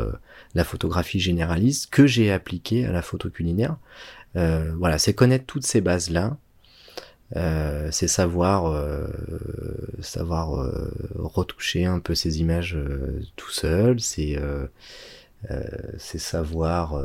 [0.55, 3.77] la photographie généraliste que j'ai appliquée à la photo culinaire.
[4.35, 6.37] voilà, c'est connaître toutes ces bases là.
[7.35, 9.05] Euh, c'est savoir euh,
[9.99, 12.77] savoir euh, retoucher un peu ces images
[13.35, 13.99] tout seul.
[13.99, 14.37] C'est
[15.97, 17.01] c'est savoir.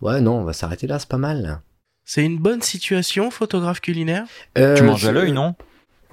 [0.00, 0.98] Ouais, non, on va s'arrêter là.
[0.98, 1.60] C'est pas mal.
[2.04, 4.26] C'est une bonne situation, photographe culinaire?
[4.54, 5.54] tu manges à l'œil, non?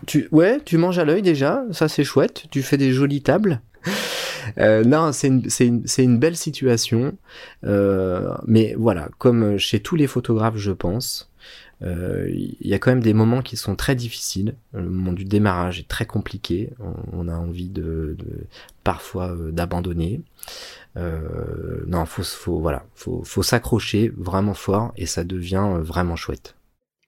[0.06, 2.46] Tu, ouais, tu manges à l'œil déjà, ça c'est chouette.
[2.52, 3.62] Tu fais des jolies tables.
[4.58, 7.18] Euh, non, c'est une, une, une, belle situation.
[7.66, 11.33] Euh, mais voilà, comme chez tous les photographes, je pense, euh,
[11.84, 14.56] il y a quand même des moments qui sont très difficiles.
[14.74, 16.72] Le moment du démarrage est très compliqué.
[17.12, 18.18] On, a envie de,
[18.84, 20.22] parfois euh, d'abandonner.
[20.98, 26.56] Euh, non, faut, faut voilà, faut, s'accrocher vraiment fort et ça devient euh, vraiment chouette.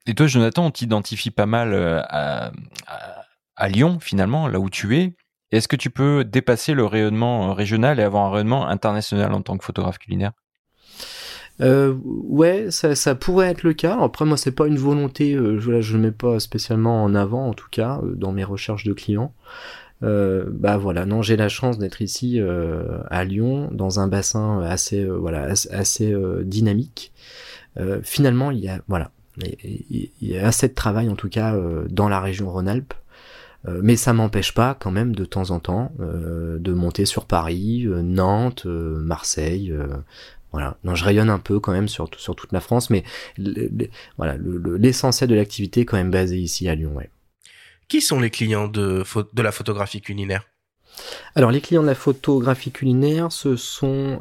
[0.07, 1.73] Et toi, Jonathan, on t'identifie pas mal
[2.09, 2.51] à,
[3.69, 5.15] Lyon finalement, là où tu es.
[5.51, 9.41] Est-ce que tu peux dépasser le rayonnement euh, régional et avoir un rayonnement international en
[9.41, 10.31] tant que photographe culinaire?
[11.61, 13.97] Euh, ouais, ça, ça, pourrait être le cas.
[14.01, 15.33] Après, moi, c'est pas une volonté.
[15.33, 18.83] Euh, je, je mets pas spécialement en avant, en tout cas, euh, dans mes recherches
[18.83, 19.33] de clients.
[20.03, 22.39] Euh, bah voilà, non, j'ai la chance d'être ici
[23.09, 26.13] à Lyon, dans un bassin assez, voilà, assez,
[26.43, 27.13] dynamique.
[28.03, 29.11] finalement, il y a, voilà,
[29.41, 31.55] il y a assez de travail, en tout cas,
[31.89, 32.93] dans la région Rhône-Alpes.
[33.67, 37.25] Euh, mais ça m'empêche pas quand même de temps en temps euh, de monter sur
[37.25, 39.73] Paris, euh, Nantes, Marseille.
[40.55, 40.77] Voilà.
[40.85, 43.03] Non, je rayonne un peu quand même sur, sur toute la France, mais
[44.17, 46.93] voilà, l'essentiel de l'activité est quand même basé ici à Lyon.
[46.95, 47.09] Ouais.
[47.89, 49.03] Qui sont les clients de,
[49.33, 50.45] de la photographie culinaire?
[51.35, 54.17] Alors les clients de la photographie culinaire, ce sont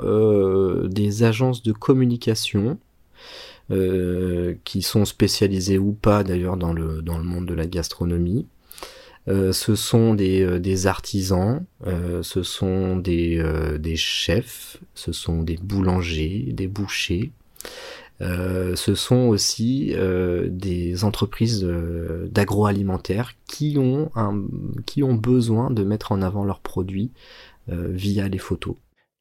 [0.90, 2.78] des agences de communication
[3.70, 8.48] qui sont spécialisées ou pas d'ailleurs dans le, dans le monde de la gastronomie,
[9.26, 16.50] euh, ce sont des, euh, artisans, euh, ce sont des, chefs, ce sont des boulangers,
[16.52, 17.32] des bouchers.
[18.20, 19.94] ce sont aussi
[20.46, 21.66] des entreprises
[22.30, 24.10] d'agroalimentaire qui ont
[24.86, 27.10] qui ont besoin de mettre en avant leurs produits
[27.68, 28.76] via les photos.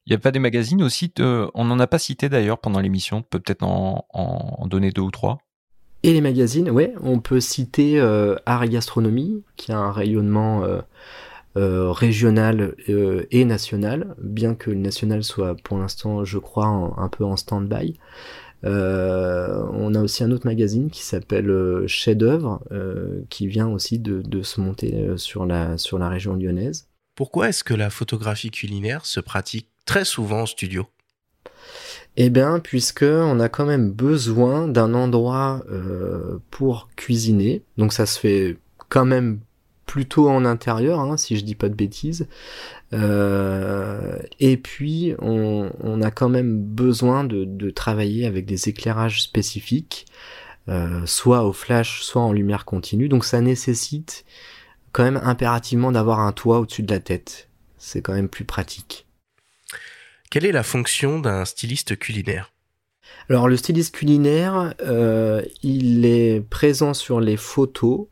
[0.05, 3.23] Il n'y a pas des magazines aussi, on n'en a pas cité d'ailleurs pendant l'émission,
[3.23, 5.39] peut-être en, en donner deux ou trois?
[6.05, 10.65] Et les magazines, ouais, on peut citer euh, Art et Gastronomie, qui a un rayonnement
[10.65, 10.81] euh,
[11.55, 17.23] euh, régional et national, bien que le national soit pour l'instant, je crois, un peu
[17.23, 17.97] en stand-by.
[18.63, 22.61] on a aussi un autre magazine qui s'appelle Chef d'œuvre,
[23.29, 26.89] qui vient aussi de, se monter sur la région lyonnaise.
[27.15, 30.85] Pourquoi est-ce que la photographie culinaire se pratique très souvent en studio?
[32.15, 38.05] Eh bien, puisque on a quand même besoin d'un endroit euh, pour cuisiner, donc ça
[38.05, 38.57] se fait
[38.89, 39.39] quand même
[39.85, 42.27] plutôt en intérieur, hein, si je dis pas de bêtises.
[42.93, 50.05] Euh, et puis, on, a quand même besoin de, travailler avec des éclairages spécifiques,
[50.69, 53.09] euh, soit au flash, soit en lumière continue.
[53.09, 54.25] Donc, ça nécessite
[54.93, 57.49] quand même impérativement d'avoir un toit au-dessus de la tête.
[57.77, 59.05] C'est quand même plus pratique.
[60.33, 62.51] Quelle est la fonction d'un styliste culinaire?
[63.29, 68.07] Alors le styliste culinaire, euh, il est présent sur les photos,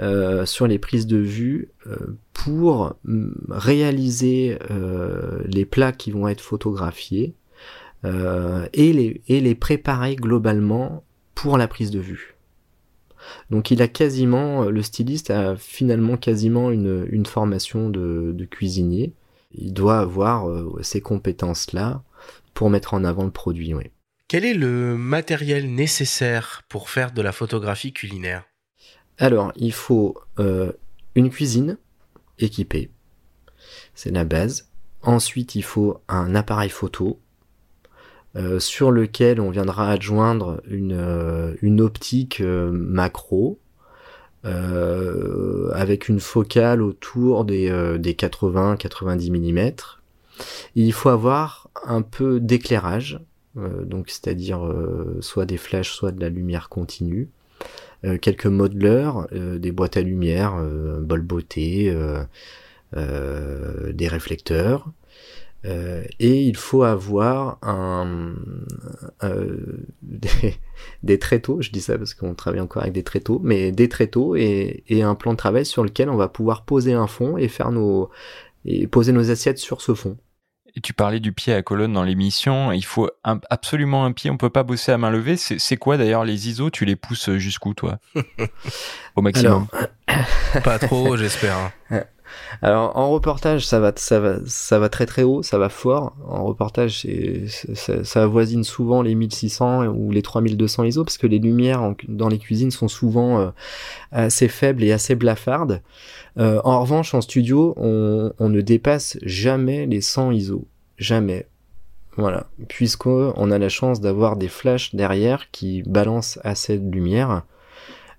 [0.00, 2.96] euh, sur les prises de vue, euh, pour
[3.50, 4.58] réaliser
[5.44, 7.34] les plats qui vont être photographiés
[8.04, 11.04] et, les, préparer globalement
[11.34, 12.36] pour la prise de vue.
[13.50, 19.12] Donc il a quasiment, le styliste a finalement quasiment une, formation de cuisinier
[19.54, 22.02] il doit avoir euh, ces compétences-là
[22.52, 23.74] pour mettre en avant le produit.
[23.74, 23.84] Oui.
[24.28, 28.44] Quel est le matériel nécessaire pour faire de la photographie culinaire?
[29.18, 30.72] Alors, il faut euh,
[31.14, 31.78] une cuisine
[32.38, 32.90] équipée,
[33.94, 34.70] c'est la base.
[35.02, 37.20] Ensuite, il faut un appareil photo
[38.34, 43.60] euh, sur lequel on viendra adjoindre une, une optique macro
[44.44, 49.72] euh, avec une focale autour des, euh, des 80-90 mm.
[50.74, 53.20] Il faut avoir un peu d'éclairage,
[53.56, 54.60] euh, donc c'est-à-dire
[55.20, 57.28] soit des flashs, soit de la lumière continue.
[58.20, 60.62] quelques modeleurs, des boîtes à lumière,
[61.00, 61.96] bol beauté,
[62.92, 64.90] des réflecteurs.
[65.64, 68.34] Euh, et il faut avoir un,
[69.22, 70.56] euh, des,
[71.02, 74.36] des, tréteaux, je dis ça parce qu'on travaille encore avec des tréteaux, mais des tréteaux
[74.36, 77.48] et, et, un plan de travail sur lequel on va pouvoir poser un fond et
[77.48, 78.10] faire nos
[78.66, 80.16] et poser nos assiettes sur ce fond.
[80.76, 82.72] Et tu parlais du pied à colonne dans l'émission.
[82.72, 84.28] Il faut absolument un pied.
[84.30, 85.36] On peut pas bosser à main levée.
[85.36, 86.68] C'est quoi d'ailleurs les ISO?
[86.68, 87.98] Tu les pousses jusqu'où toi?
[89.14, 89.68] Au maximum.
[90.64, 91.70] pas trop, j'espère.
[92.62, 96.14] Alors en reportage, ça va, ça va, ça va très très haut, ça va fort.
[96.26, 97.06] En reportage,
[97.74, 102.28] ça, ça avoisine souvent les 1600 ou les 3200 ISO parce que les lumières dans
[102.28, 103.50] les cuisines sont souvent euh,
[104.12, 105.82] assez faibles et assez blafardes.
[106.38, 110.66] Euh, en revanche, en studio, on, on, ne dépasse jamais les 100 ISO,
[110.98, 111.46] jamais.
[112.16, 117.42] Voilà, puisqu'on a la chance d'avoir des flashs derrière qui balancent assez de lumière.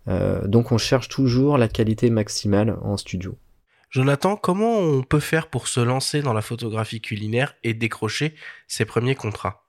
[0.08, 3.38] Euh, donc on cherche toujours la qualité maximale en studio.
[3.96, 8.36] Jonathan, comment on peut faire pour se lancer dans la photographie culinaire et décrocher
[8.68, 9.64] ses premiers contrats?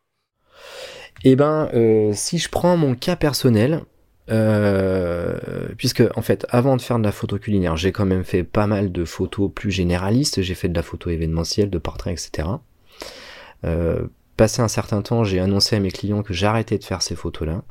[1.23, 3.83] Eh ben, euh, si je prends mon cas personnel,
[4.29, 8.43] euh, puisque en fait, avant de faire de la photo culinaire, j'ai quand même fait
[8.43, 10.43] pas mal de photos plus généralistes.
[10.43, 12.49] J'ai fait de la photo événementielle, de portraits, etc.
[13.65, 17.15] Euh, passé un certain temps, j'ai annoncé à mes clients que j'arrêtais de faire ces
[17.15, 17.63] photos-là.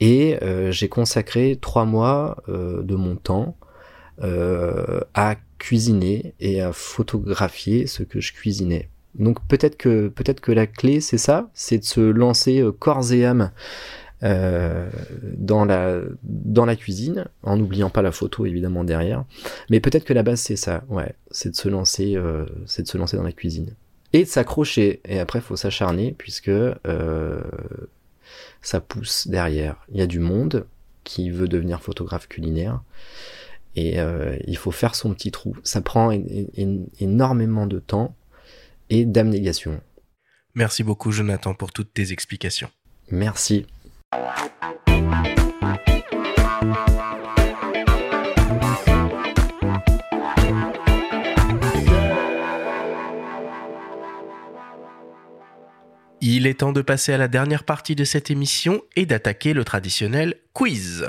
[0.00, 3.58] Et euh, j'ai consacré trois mois de mon temps
[4.18, 8.90] à cuisiner et à photographier ce que je cuisinais.
[9.14, 13.50] Donc peut-être que la clé c'est ça, c'est de se lancer euh, corps et âme
[14.24, 14.90] euh,
[15.22, 19.24] dans la cuisine, en n'oubliant pas la photo évidemment derrière.
[19.70, 22.88] Mais peut-être que la base c'est ça, ouais, c'est de se lancer, euh, c'est de
[22.88, 23.74] se lancer dans la cuisine
[24.12, 25.00] et de s'accrocher.
[25.06, 26.52] Et après faut s'acharner puisque
[28.60, 29.76] ça pousse derrière.
[29.90, 30.66] Il y a du monde
[31.04, 32.82] qui veut devenir photographe culinaire
[33.76, 35.56] et euh, il faut faire son petit trou.
[35.64, 36.10] Ça prend
[36.98, 38.16] énormément de temps
[38.90, 39.80] et d'abnégation.
[40.54, 42.70] Merci beaucoup Jonathan pour toutes tes explications.
[43.10, 43.66] Merci.
[56.26, 59.64] Il est temps de passer à la dernière partie de cette émission et d'attaquer le
[59.64, 61.06] traditionnel quiz.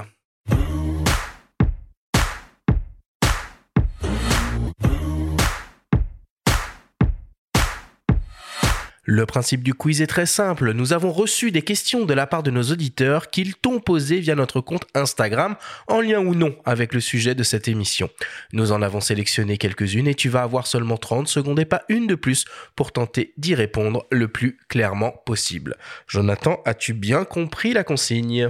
[9.07, 10.73] Le principe du quiz est très simple.
[10.73, 14.34] Nous avons reçu des questions de la part de nos auditeurs qu'ils t'ont posées via
[14.34, 15.56] notre compte Instagram,
[15.88, 18.10] en lien ou non avec le sujet de cette émission.
[18.52, 22.07] Nous en avons sélectionné quelques-unes et tu vas avoir seulement 30 secondes et pas une
[22.07, 22.45] de plus
[22.76, 25.77] pour tenter d'y répondre le plus clairement possible.
[26.07, 28.49] Jonathan, as-tu bien compris la consigne?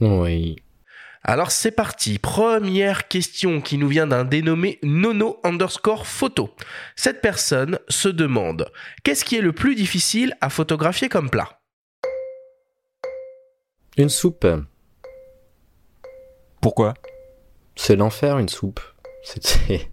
[0.00, 0.56] Oui.
[1.22, 6.54] Alors c'est parti, première question qui nous vient d'un dénommé Nono underscore photo.
[6.96, 8.72] Cette personne se demande,
[9.04, 11.60] qu'est-ce qui est le plus difficile à photographier comme plat?
[13.98, 14.46] Une soupe.
[16.62, 16.94] Pourquoi?
[17.76, 18.80] C'est l'enfer une soupe.
[19.22, 19.88] C'est,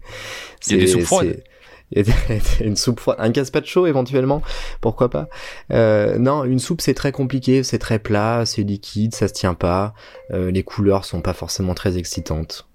[0.66, 1.44] Il y a des soupes froides.
[2.60, 4.42] une soupe froide, un gazpacho éventuellement,
[4.80, 5.28] pourquoi pas.
[5.72, 9.54] Euh, non, une soupe c'est très compliqué, c'est très plat, c'est liquide, ça se tient
[9.54, 9.94] pas,
[10.32, 12.68] euh, les couleurs sont pas forcément très excitantes.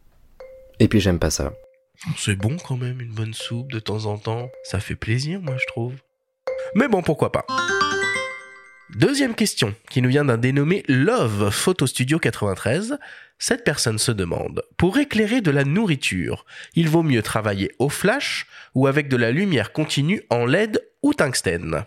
[0.80, 1.53] Et puis j'aime pas ça.
[2.18, 5.56] C'est bon quand même une bonne soupe de temps en temps, ça fait plaisir moi
[5.57, 5.94] je trouve.
[6.76, 7.45] Mais bon pourquoi pas.
[8.95, 12.99] Deuxième question, qui nous vient d'un dénommé Love Photo Studio 93.
[13.40, 16.45] Cette personne se demande, pour éclairer de la nourriture,
[16.76, 18.45] il vaut mieux travailler au flash
[18.76, 21.86] ou avec de la lumière continue en LED ou tungstène?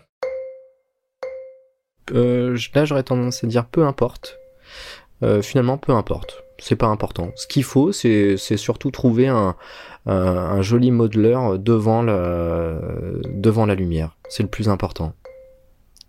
[2.11, 4.37] Euh, Là, j'aurais tendance à dire peu importe.
[5.23, 6.43] Euh, finalement, peu importe.
[6.59, 7.31] C'est pas important.
[7.37, 9.55] Ce qu'il faut, c'est surtout trouver un,
[10.61, 14.17] joli modeleur devant la lumière.
[14.27, 15.13] C'est le plus important.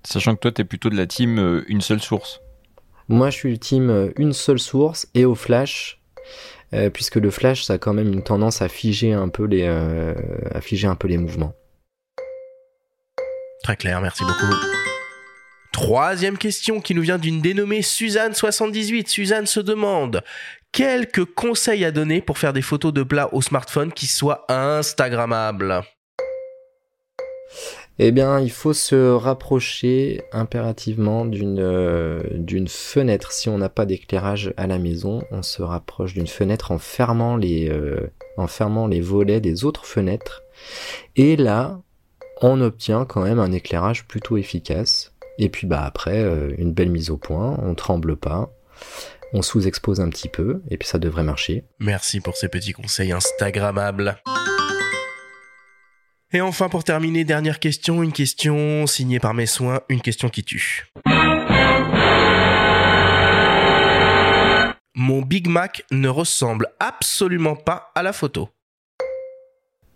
[0.05, 2.41] Sachant que toi, tu es plutôt de la team euh, une seule source.
[3.09, 6.01] Moi, je suis le team euh, une seule source et au flash,
[6.73, 9.67] euh, puisque le flash, ça a quand même une tendance à figer un peu les,
[9.67, 11.55] à figer un peu les mouvements.
[13.63, 14.55] Très clair, merci beaucoup.
[15.73, 19.09] Troisième question qui nous vient d'une dénommée Suzanne78.
[19.09, 20.23] Suzanne se demande
[20.73, 25.83] quelques conseils à donner pour faire des photos de plats au smartphone qui soient Instagrammables?
[28.01, 33.33] Eh bien, il faut se rapprocher impérativement d'une euh, d'une fenêtre.
[33.33, 37.37] Si on n'a pas d'éclairage à la maison, on se rapproche d'une fenêtre en fermant
[37.37, 40.45] les euh, en fermant les volets des autres fenêtres.
[41.17, 41.81] Et là,
[42.41, 45.13] on obtient quand même un éclairage plutôt efficace.
[45.39, 48.53] Et puis bah après, euh, une belle mise au point, on tremble pas,
[49.33, 51.65] on sous-expose un petit peu, et puis ça devrait marcher.
[51.81, 54.21] Merci pour ces petits conseils Instagrammables.
[56.31, 60.45] Et enfin, pour terminer, dernière question, une question signée par mes soins, une question qui
[60.45, 60.87] tue.
[64.95, 68.51] Mon Big Mac ne ressemble absolument pas à la photo.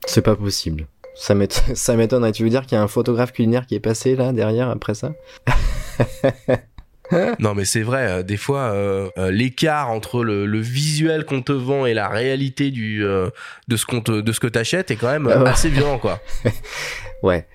[0.06, 0.86] C'est pas possible.
[1.14, 1.34] Ça
[1.96, 2.32] m'étonnerait.
[2.32, 4.94] Tu veux dire qu'il y a un photographe culinaire qui est passé là derrière après
[4.94, 5.12] ça?
[7.38, 8.06] non, mais c'est vrai.
[8.08, 12.70] Euh, des fois, euh, euh, l'écart entre le, visuel qu'on te vend et la réalité
[12.70, 16.20] du de ce qu'on de ce que t'achètes est quand même assez violent, quoi.
[17.22, 17.46] ouais.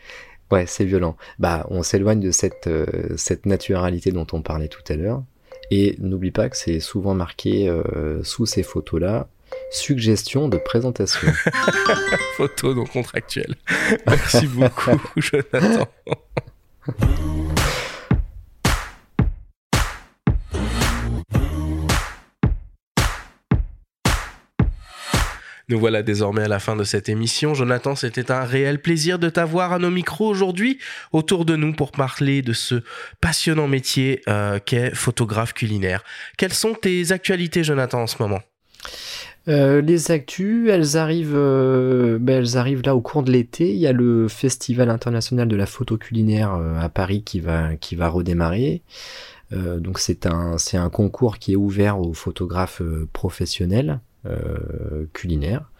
[0.49, 1.17] Ouais, c'est violent.
[1.39, 2.69] Bah, on s'éloigne de cette
[3.15, 5.23] cette naturalité dont on parlait tout à l'heure.
[5.71, 7.69] Et n'oublie pas que c'est souvent marqué
[8.23, 9.27] sous ces photos-là
[9.71, 11.27] suggestion de présentation.
[12.37, 13.55] Photo non contractuelle.
[14.05, 15.87] Merci beaucoup, Jonathan.
[25.69, 27.53] Nous voilà désormais à la fin de cette émission.
[27.53, 30.79] Jonathan, c'était un réel plaisir de t'avoir à nos micros aujourd'hui
[31.11, 32.83] autour de nous pour parler de ce
[33.19, 36.05] passionnant métier euh, qu'est photographe culinaire.
[36.37, 38.39] Quelles sont tes actualités, Jonathan, en ce moment?
[39.49, 43.69] Euh, les actus, elles arrivent, euh, ben, elles arrivent là au cours de l'été.
[43.69, 47.97] Il y a le Festival international de la photo culinaire à Paris qui va qui
[47.97, 48.83] va redémarrer.
[49.51, 52.81] donc c'est un c'est un concours qui est ouvert aux photographes
[53.11, 53.99] professionnels.
[54.25, 55.71] Euh, culinaire,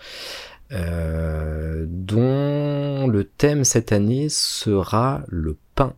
[0.72, 5.96] euh, dont le thème cette année sera le pain.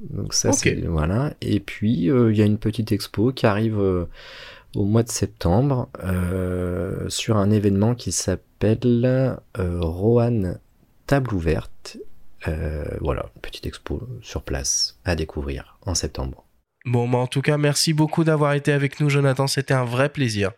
[0.00, 1.34] Donc ça c'est voilà.
[1.40, 5.90] Et puis euh, il y a une petite expo qui arrive au mois de septembre
[7.08, 10.54] sur un événement qui s'appelle Rohan
[11.06, 11.98] Table ouverte.
[13.00, 16.44] voilà, une petite expo sur place à découvrir en septembre.
[16.86, 19.48] Bon, bah en tout cas, merci beaucoup d'avoir été avec nous, Jonathan.
[19.48, 20.52] C'était un vrai plaisir.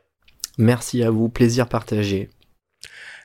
[0.58, 2.28] Merci à vous, plaisir partagé.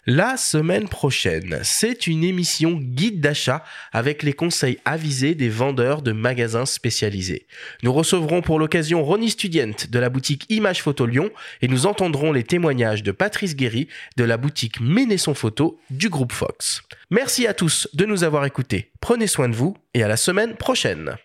[0.08, 6.12] La semaine prochaine, c'est une émission guide d'achat avec les conseils avisés des vendeurs de
[6.12, 7.48] magasins spécialisés.
[7.82, 11.32] Nous recevrons pour l'occasion Ronnie Studient de la boutique Image Photo Lyon
[11.64, 16.34] et nous entendrons les témoignages de Patrice Guéry de la boutique Ménesson Photo du groupe
[16.34, 16.84] Fox.
[17.10, 18.92] Merci à tous de nous avoir écoutés.
[19.02, 21.18] Prenez soin de vous et à la semaine prochaine.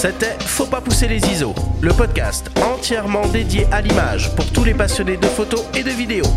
[0.00, 4.72] C'était Faut pas pousser les ISO, le podcast entièrement dédié à l'image pour tous les
[4.72, 6.32] passionnés de photos et de vidéos.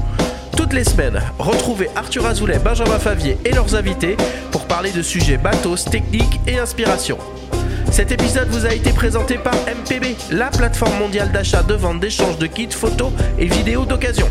[0.58, 4.18] Toutes les semaines, retrouvez Arthur Azoulay, Benjamin Favier et leurs invités
[4.52, 7.18] pour parler de sujets bateaux, techniques et inspiration.
[7.90, 12.38] Cet épisode vous a été présenté par MPB, la plateforme mondiale d'achat, de vente, d'échange
[12.40, 14.28] de kits photos et vidéos d'occasion.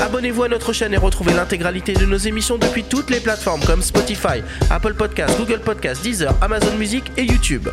[0.00, 3.82] Abonnez-vous à notre chaîne et retrouvez l'intégralité de nos émissions depuis toutes les plateformes comme
[3.82, 7.68] Spotify, Apple Podcasts, Google Podcasts, Deezer, Amazon Music et YouTube.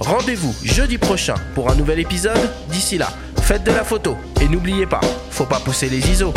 [0.00, 2.50] Rendez-vous jeudi prochain pour un nouvel épisode.
[2.70, 3.08] D'ici là,
[3.42, 6.32] faites de la photo et n'oubliez pas, faut pas pousser les ISO.